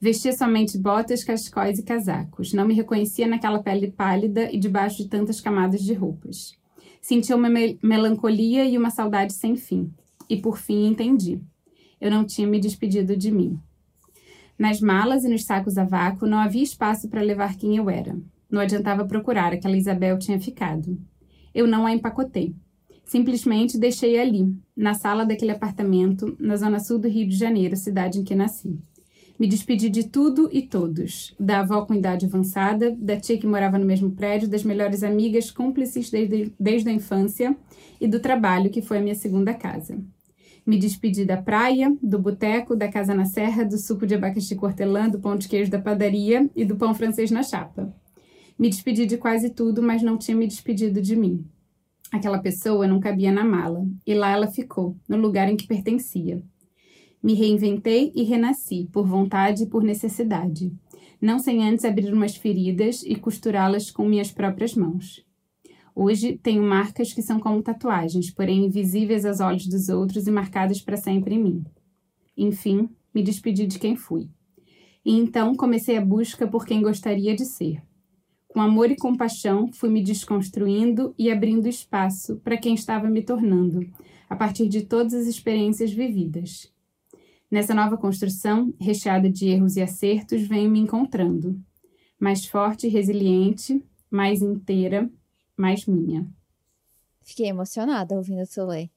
Vestia 0.00 0.32
somente 0.32 0.78
botas, 0.78 1.22
cachecóis 1.22 1.78
e 1.78 1.82
casacos. 1.82 2.54
Não 2.54 2.66
me 2.66 2.72
reconhecia 2.72 3.26
naquela 3.26 3.62
pele 3.62 3.90
pálida 3.90 4.50
e 4.50 4.58
debaixo 4.58 4.96
de 4.96 5.08
tantas 5.08 5.42
camadas 5.42 5.82
de 5.82 5.92
roupas. 5.92 6.56
Sentia 7.02 7.36
uma 7.36 7.50
me 7.50 7.78
melancolia 7.82 8.64
e 8.64 8.78
uma 8.78 8.88
saudade 8.88 9.34
sem 9.34 9.56
fim. 9.56 9.92
E 10.26 10.38
por 10.38 10.56
fim 10.56 10.86
entendi. 10.86 11.38
Eu 12.00 12.10
não 12.10 12.24
tinha 12.24 12.48
me 12.48 12.58
despedido 12.58 13.14
de 13.14 13.30
mim. 13.30 13.60
Nas 14.58 14.80
malas 14.80 15.22
e 15.24 15.28
nos 15.28 15.44
sacos 15.44 15.76
a 15.76 15.84
vácuo 15.84 16.26
não 16.26 16.38
havia 16.38 16.62
espaço 16.62 17.06
para 17.08 17.20
levar 17.20 17.56
quem 17.56 17.76
eu 17.76 17.90
era. 17.90 18.18
Não 18.50 18.60
adiantava 18.60 19.04
procurar, 19.04 19.52
aquela 19.52 19.76
Isabel 19.76 20.18
tinha 20.18 20.40
ficado. 20.40 20.98
Eu 21.54 21.66
não 21.66 21.86
a 21.86 21.92
empacotei. 21.92 22.54
Simplesmente 23.04 23.78
deixei 23.78 24.18
ali, 24.18 24.54
na 24.74 24.94
sala 24.94 25.26
daquele 25.26 25.50
apartamento, 25.50 26.36
na 26.38 26.56
zona 26.56 26.78
sul 26.78 26.98
do 26.98 27.08
Rio 27.08 27.28
de 27.28 27.36
Janeiro, 27.36 27.76
cidade 27.76 28.18
em 28.18 28.24
que 28.24 28.34
nasci. 28.34 28.78
Me 29.40 29.46
despedi 29.46 29.88
de 29.88 30.06
tudo 30.06 30.50
e 30.52 30.60
todos. 30.60 31.34
Da 31.40 31.60
avó 31.60 31.86
com 31.86 31.94
idade 31.94 32.26
avançada, 32.26 32.94
da 32.94 33.18
tia 33.18 33.38
que 33.38 33.46
morava 33.46 33.78
no 33.78 33.86
mesmo 33.86 34.10
prédio, 34.10 34.46
das 34.46 34.62
melhores 34.62 35.02
amigas 35.02 35.50
cúmplices 35.50 36.10
desde, 36.10 36.52
desde 36.60 36.90
a 36.90 36.92
infância 36.92 37.56
e 37.98 38.06
do 38.06 38.20
trabalho, 38.20 38.68
que 38.68 38.82
foi 38.82 38.98
a 38.98 39.00
minha 39.00 39.14
segunda 39.14 39.54
casa. 39.54 39.98
Me 40.66 40.78
despedi 40.78 41.24
da 41.24 41.38
praia, 41.38 41.90
do 42.02 42.18
boteco, 42.18 42.76
da 42.76 42.92
casa 42.92 43.14
na 43.14 43.24
serra, 43.24 43.64
do 43.64 43.78
suco 43.78 44.06
de 44.06 44.14
abacaxi 44.14 44.54
cortelã, 44.54 45.08
do 45.08 45.18
pão 45.18 45.34
de 45.38 45.48
queijo 45.48 45.70
da 45.70 45.80
padaria 45.80 46.50
e 46.54 46.62
do 46.62 46.76
pão 46.76 46.94
francês 46.94 47.30
na 47.30 47.42
chapa. 47.42 47.90
Me 48.58 48.68
despedi 48.68 49.06
de 49.06 49.16
quase 49.16 49.48
tudo, 49.48 49.82
mas 49.82 50.02
não 50.02 50.18
tinha 50.18 50.36
me 50.36 50.46
despedido 50.46 51.00
de 51.00 51.16
mim. 51.16 51.46
Aquela 52.12 52.40
pessoa 52.40 52.86
não 52.86 53.00
cabia 53.00 53.32
na 53.32 53.42
mala, 53.42 53.86
e 54.06 54.12
lá 54.12 54.32
ela 54.32 54.48
ficou, 54.48 54.98
no 55.08 55.16
lugar 55.16 55.48
em 55.48 55.56
que 55.56 55.66
pertencia. 55.66 56.42
Me 57.22 57.34
reinventei 57.34 58.12
e 58.14 58.22
renasci, 58.22 58.88
por 58.90 59.06
vontade 59.06 59.64
e 59.64 59.66
por 59.66 59.82
necessidade, 59.82 60.72
não 61.20 61.38
sem 61.38 61.62
antes 61.62 61.84
abrir 61.84 62.12
umas 62.12 62.34
feridas 62.34 63.02
e 63.02 63.14
costurá-las 63.14 63.90
com 63.90 64.08
minhas 64.08 64.32
próprias 64.32 64.74
mãos. 64.74 65.22
Hoje 65.94 66.38
tenho 66.42 66.62
marcas 66.62 67.12
que 67.12 67.20
são 67.20 67.38
como 67.38 67.62
tatuagens, 67.62 68.30
porém 68.30 68.64
invisíveis 68.64 69.26
aos 69.26 69.40
olhos 69.40 69.66
dos 69.66 69.90
outros 69.90 70.26
e 70.26 70.30
marcadas 70.30 70.80
para 70.80 70.96
sempre 70.96 71.34
em 71.34 71.42
mim. 71.42 71.64
Enfim, 72.36 72.88
me 73.14 73.22
despedi 73.22 73.66
de 73.66 73.78
quem 73.78 73.96
fui. 73.96 74.28
E 75.04 75.14
então 75.14 75.54
comecei 75.54 75.98
a 75.98 76.04
busca 76.04 76.46
por 76.46 76.64
quem 76.64 76.80
gostaria 76.80 77.34
de 77.34 77.44
ser. 77.44 77.82
Com 78.48 78.60
amor 78.60 78.90
e 78.90 78.96
compaixão, 78.96 79.70
fui 79.72 79.90
me 79.90 80.02
desconstruindo 80.02 81.14
e 81.18 81.30
abrindo 81.30 81.68
espaço 81.68 82.36
para 82.36 82.56
quem 82.56 82.74
estava 82.74 83.08
me 83.08 83.22
tornando, 83.22 83.86
a 84.28 84.34
partir 84.34 84.68
de 84.68 84.86
todas 84.86 85.12
as 85.12 85.26
experiências 85.26 85.92
vividas. 85.92 86.72
Nessa 87.50 87.74
nova 87.74 87.96
construção, 87.96 88.72
recheada 88.80 89.28
de 89.28 89.48
erros 89.48 89.76
e 89.76 89.82
acertos, 89.82 90.42
venho 90.42 90.70
me 90.70 90.78
encontrando. 90.78 91.60
Mais 92.18 92.46
forte 92.46 92.86
e 92.86 92.90
resiliente, 92.90 93.84
mais 94.08 94.40
inteira, 94.40 95.10
mais 95.56 95.84
minha. 95.84 96.28
Fiquei 97.22 97.48
emocionada 97.48 98.14
ouvindo 98.14 98.46
tu 98.46 98.64
ler. 98.64 98.90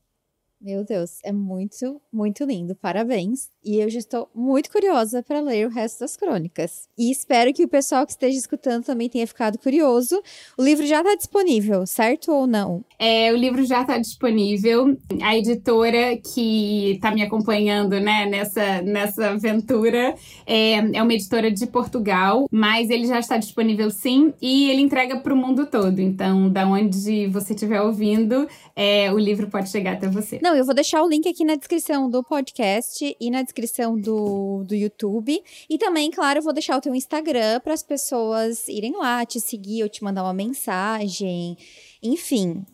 Meu 0.63 0.85
Deus, 0.85 1.19
é 1.25 1.31
muito, 1.33 2.01
muito 2.11 2.45
lindo. 2.45 2.73
Parabéns. 2.73 3.49
E 3.61 3.79
eu 3.79 3.89
já 3.89 3.99
estou 3.99 4.29
muito 4.33 4.71
curiosa 4.71 5.21
para 5.21 5.41
ler 5.41 5.67
o 5.67 5.69
resto 5.69 5.99
das 5.99 6.15
crônicas. 6.15 6.87
E 6.97 7.11
espero 7.11 7.53
que 7.53 7.65
o 7.65 7.67
pessoal 7.67 8.05
que 8.05 8.13
esteja 8.13 8.37
escutando 8.37 8.85
também 8.85 9.09
tenha 9.09 9.27
ficado 9.27 9.57
curioso. 9.57 10.21
O 10.57 10.63
livro 10.63 10.85
já 10.85 10.99
está 11.01 11.15
disponível, 11.15 11.85
certo 11.85 12.31
ou 12.31 12.47
não? 12.47 12.81
É, 12.97 13.33
o 13.33 13.35
livro 13.35 13.65
já 13.65 13.81
está 13.81 13.97
disponível. 13.97 14.97
A 15.21 15.35
editora 15.37 16.15
que 16.17 16.91
está 16.91 17.11
me 17.11 17.21
acompanhando 17.21 17.99
né, 17.99 18.25
nessa, 18.25 18.81
nessa 18.83 19.31
aventura 19.31 20.15
é, 20.45 20.75
é 20.75 21.03
uma 21.03 21.13
editora 21.13 21.51
de 21.51 21.67
Portugal, 21.67 22.47
mas 22.49 22.89
ele 22.89 23.05
já 23.05 23.19
está 23.19 23.35
disponível 23.35 23.91
sim 23.91 24.33
e 24.41 24.69
ele 24.69 24.81
entrega 24.81 25.19
para 25.19 25.33
o 25.33 25.37
mundo 25.37 25.65
todo. 25.65 25.99
Então, 25.99 26.49
da 26.49 26.65
onde 26.65 27.27
você 27.27 27.53
estiver 27.53 27.81
ouvindo, 27.81 28.47
é, 28.73 29.11
o 29.11 29.19
livro 29.19 29.47
pode 29.47 29.69
chegar 29.69 29.93
até 29.93 30.07
você. 30.07 30.39
Não, 30.41 30.52
eu 30.53 30.65
vou 30.65 30.73
deixar 30.73 31.03
o 31.03 31.07
link 31.07 31.27
aqui 31.27 31.43
na 31.43 31.55
descrição 31.55 32.09
do 32.09 32.23
podcast 32.23 33.15
e 33.19 33.31
na 33.31 33.41
descrição 33.41 33.99
do, 33.99 34.63
do 34.63 34.75
YouTube. 34.75 35.43
E 35.69 35.77
também, 35.77 36.11
claro, 36.11 36.39
eu 36.39 36.43
vou 36.43 36.53
deixar 36.53 36.77
o 36.77 36.81
teu 36.81 36.93
Instagram 36.93 37.59
para 37.61 37.73
as 37.73 37.83
pessoas 37.83 38.67
irem 38.67 38.97
lá 38.97 39.25
te 39.25 39.39
seguir 39.39 39.83
ou 39.83 39.89
te 39.89 40.03
mandar 40.03 40.23
uma 40.23 40.33
mensagem. 40.33 41.57
Enfim, 42.01 42.65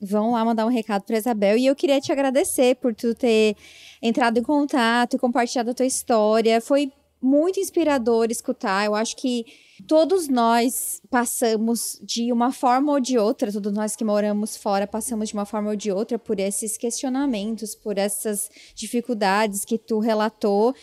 vão 0.00 0.32
lá 0.32 0.44
mandar 0.44 0.66
um 0.66 0.70
recado 0.70 1.04
para 1.04 1.18
Isabel. 1.18 1.56
E 1.56 1.66
eu 1.66 1.76
queria 1.76 2.00
te 2.00 2.12
agradecer 2.12 2.76
por 2.76 2.94
tu 2.94 3.14
ter 3.14 3.56
entrado 4.02 4.38
em 4.38 4.42
contato 4.42 5.16
e 5.16 5.18
compartilhado 5.18 5.70
a 5.70 5.74
tua 5.74 5.86
história. 5.86 6.60
Foi 6.60 6.92
muito 7.20 7.60
inspirador 7.60 8.30
escutar. 8.30 8.86
Eu 8.86 8.94
acho 8.94 9.16
que 9.16 9.44
todos 9.86 10.28
nós 10.28 11.00
passamos 11.10 12.00
de 12.02 12.32
uma 12.32 12.52
forma 12.52 12.92
ou 12.92 13.00
de 13.00 13.18
outra, 13.18 13.52
todos 13.52 13.72
nós 13.72 13.94
que 13.94 14.04
moramos 14.04 14.56
fora 14.56 14.86
passamos 14.86 15.28
de 15.28 15.34
uma 15.34 15.44
forma 15.44 15.70
ou 15.70 15.76
de 15.76 15.92
outra 15.92 16.18
por 16.18 16.40
esses 16.40 16.76
questionamentos, 16.76 17.74
por 17.74 17.98
essas 17.98 18.50
dificuldades 18.74 19.64
que 19.64 19.78
tu 19.78 19.98
relatou. 19.98 20.74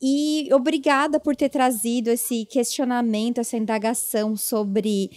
E 0.00 0.48
obrigada 0.52 1.18
por 1.18 1.34
ter 1.34 1.48
trazido 1.48 2.10
esse 2.10 2.44
questionamento, 2.44 3.38
essa 3.38 3.56
indagação 3.56 4.36
sobre 4.36 5.10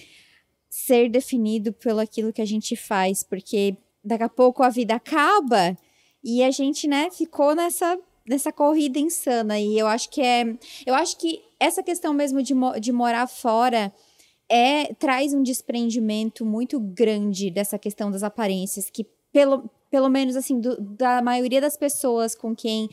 ser 0.70 1.10
definido 1.10 1.74
pelo 1.74 2.00
aquilo 2.00 2.32
que 2.32 2.42
a 2.42 2.46
gente 2.46 2.76
faz, 2.76 3.24
porque 3.24 3.76
daqui 4.04 4.24
a 4.24 4.30
pouco 4.30 4.64
a 4.64 4.70
vida 4.70 4.96
acaba 4.96 5.78
e 6.24 6.44
a 6.44 6.52
gente, 6.52 6.88
né, 6.88 7.10
ficou 7.12 7.56
nessa 7.56 8.00
nessa 8.28 8.52
corrida 8.52 9.00
insana. 9.00 9.60
E 9.60 9.80
eu 9.80 9.88
acho 9.88 10.10
que 10.10 10.22
é. 10.22 10.44
Eu 10.86 10.94
acho 10.94 11.18
que 11.18 11.42
essa 11.60 11.82
questão 11.84 12.14
mesmo 12.14 12.42
de, 12.42 12.54
de 12.80 12.92
morar 12.92 13.28
fora 13.28 13.94
é 14.50 14.94
traz 14.94 15.34
um 15.34 15.44
desprendimento 15.44 16.46
muito 16.46 16.80
grande 16.80 17.52
dessa 17.52 17.78
questão 17.78 18.10
das 18.10 18.24
aparências, 18.24 18.90
que 18.90 19.06
pelo, 19.32 19.70
pelo 19.90 20.10
menos 20.10 20.36
assim, 20.36 20.60
do, 20.60 20.80
da 20.80 21.22
maioria 21.22 21.60
das 21.60 21.76
pessoas 21.76 22.34
com 22.34 22.56
quem 22.56 22.90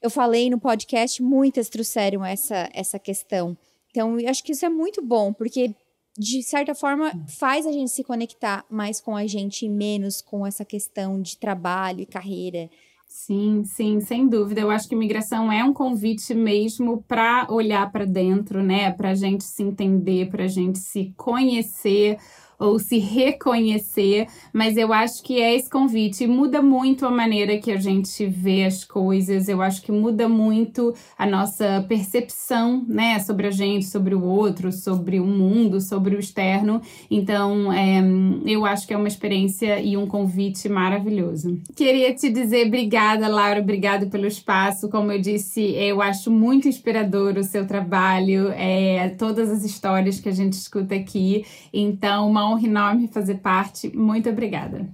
eu 0.00 0.10
falei 0.10 0.50
no 0.50 0.60
podcast, 0.60 1.22
muitas 1.22 1.68
trouxeram 1.68 2.24
essa, 2.24 2.68
essa 2.74 2.98
questão. 2.98 3.56
Então, 3.90 4.20
eu 4.20 4.28
acho 4.28 4.44
que 4.44 4.52
isso 4.52 4.66
é 4.66 4.68
muito 4.68 5.00
bom, 5.00 5.32
porque 5.32 5.74
de 6.18 6.42
certa 6.42 6.74
forma 6.74 7.10
faz 7.26 7.66
a 7.66 7.72
gente 7.72 7.90
se 7.90 8.04
conectar 8.04 8.64
mais 8.70 9.00
com 9.00 9.16
a 9.16 9.26
gente 9.26 9.64
e 9.64 9.68
menos 9.68 10.20
com 10.20 10.46
essa 10.46 10.64
questão 10.64 11.22
de 11.22 11.38
trabalho 11.38 12.00
e 12.00 12.06
carreira. 12.06 12.68
Sim, 13.16 13.62
sim, 13.64 14.00
sem 14.00 14.28
dúvida. 14.28 14.60
Eu 14.60 14.70
acho 14.72 14.88
que 14.88 14.96
migração 14.96 15.50
é 15.50 15.62
um 15.64 15.72
convite 15.72 16.34
mesmo 16.34 17.00
para 17.06 17.46
olhar 17.48 17.90
para 17.92 18.04
dentro, 18.04 18.60
né? 18.60 18.90
Para 18.90 19.10
a 19.10 19.14
gente 19.14 19.44
se 19.44 19.62
entender, 19.62 20.28
para 20.28 20.44
a 20.44 20.48
gente 20.48 20.80
se 20.80 21.14
conhecer 21.16 22.18
ou 22.64 22.78
se 22.78 22.98
reconhecer, 22.98 24.26
mas 24.52 24.76
eu 24.76 24.92
acho 24.92 25.22
que 25.22 25.40
é 25.40 25.54
esse 25.54 25.68
convite. 25.68 26.26
Muda 26.26 26.62
muito 26.62 27.06
a 27.06 27.10
maneira 27.10 27.58
que 27.58 27.70
a 27.70 27.76
gente 27.76 28.26
vê 28.26 28.64
as 28.64 28.84
coisas, 28.84 29.48
eu 29.48 29.60
acho 29.60 29.82
que 29.82 29.92
muda 29.92 30.28
muito 30.28 30.94
a 31.18 31.26
nossa 31.26 31.84
percepção, 31.88 32.84
né, 32.88 33.18
sobre 33.18 33.46
a 33.46 33.50
gente, 33.50 33.84
sobre 33.86 34.14
o 34.14 34.22
outro, 34.22 34.72
sobre 34.72 35.20
o 35.20 35.26
mundo, 35.26 35.80
sobre 35.80 36.16
o 36.16 36.18
externo. 36.18 36.80
Então, 37.10 37.72
é, 37.72 38.02
eu 38.46 38.64
acho 38.64 38.86
que 38.86 38.94
é 38.94 38.96
uma 38.96 39.08
experiência 39.08 39.80
e 39.80 39.96
um 39.96 40.06
convite 40.06 40.68
maravilhoso. 40.68 41.60
Queria 41.76 42.14
te 42.14 42.30
dizer 42.30 42.66
obrigada, 42.66 43.28
Laura, 43.28 43.60
obrigada 43.60 44.06
pelo 44.06 44.26
espaço. 44.26 44.88
Como 44.88 45.12
eu 45.12 45.20
disse, 45.20 45.60
eu 45.60 46.00
acho 46.00 46.30
muito 46.30 46.68
inspirador 46.68 47.36
o 47.36 47.42
seu 47.42 47.66
trabalho, 47.66 48.48
é, 48.50 49.08
todas 49.10 49.50
as 49.50 49.64
histórias 49.64 50.20
que 50.20 50.28
a 50.28 50.32
gente 50.32 50.54
escuta 50.54 50.94
aqui. 50.94 51.44
Então, 51.72 52.28
uma 52.28 52.53
honra 52.54 52.66
enorme 52.66 53.08
fazer 53.08 53.36
parte. 53.36 53.94
Muito 53.96 54.28
obrigada. 54.30 54.88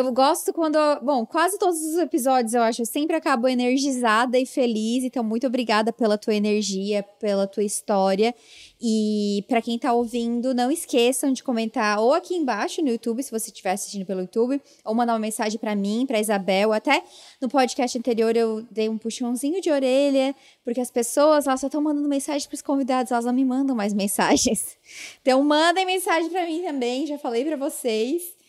Eu 0.00 0.12
gosto 0.12 0.52
quando. 0.52 0.78
Bom, 1.02 1.26
quase 1.26 1.58
todos 1.58 1.78
os 1.78 1.98
episódios 1.98 2.54
eu 2.54 2.62
acho, 2.62 2.80
eu 2.80 2.86
sempre 2.86 3.14
acabo 3.14 3.46
energizada 3.46 4.38
e 4.38 4.46
feliz. 4.46 5.04
Então, 5.04 5.22
muito 5.22 5.46
obrigada 5.46 5.92
pela 5.92 6.16
tua 6.16 6.34
energia, 6.34 7.02
pela 7.18 7.46
tua 7.46 7.62
história. 7.62 8.34
E 8.80 9.44
para 9.46 9.60
quem 9.60 9.78
tá 9.78 9.92
ouvindo, 9.92 10.54
não 10.54 10.70
esqueçam 10.70 11.32
de 11.34 11.42
comentar 11.42 12.00
ou 12.00 12.14
aqui 12.14 12.34
embaixo 12.34 12.80
no 12.80 12.88
YouTube, 12.88 13.22
se 13.22 13.30
você 13.30 13.50
estiver 13.50 13.72
assistindo 13.72 14.06
pelo 14.06 14.22
YouTube, 14.22 14.58
ou 14.82 14.94
mandar 14.94 15.12
uma 15.12 15.18
mensagem 15.18 15.58
para 15.58 15.76
mim, 15.76 16.06
para 16.06 16.18
Isabel. 16.18 16.72
Até 16.72 17.04
no 17.38 17.48
podcast 17.48 17.98
anterior 17.98 18.34
eu 18.34 18.62
dei 18.70 18.88
um 18.88 18.96
puxãozinho 18.96 19.60
de 19.60 19.70
orelha, 19.70 20.34
porque 20.64 20.80
as 20.80 20.90
pessoas 20.90 21.44
lá 21.44 21.58
só 21.58 21.66
estão 21.66 21.82
mandando 21.82 22.08
mensagem 22.08 22.48
para 22.48 22.54
os 22.54 22.62
convidados, 22.62 23.12
elas 23.12 23.26
não 23.26 23.34
me 23.34 23.44
mandam 23.44 23.76
mais 23.76 23.92
mensagens. 23.94 24.78
Então, 25.20 25.44
mandem 25.44 25.84
mensagem 25.84 26.30
para 26.30 26.46
mim 26.46 26.62
também, 26.62 27.06
já 27.06 27.18
falei 27.18 27.44
para 27.44 27.56
vocês. 27.56 28.39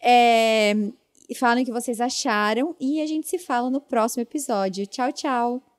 É, 0.00 0.74
falem 1.36 1.62
o 1.62 1.66
que 1.66 1.72
vocês 1.72 2.00
acharam 2.00 2.74
e 2.80 3.00
a 3.00 3.06
gente 3.06 3.28
se 3.28 3.38
fala 3.38 3.70
no 3.70 3.80
próximo 3.80 4.22
episódio. 4.22 4.86
Tchau, 4.86 5.12
tchau! 5.12 5.75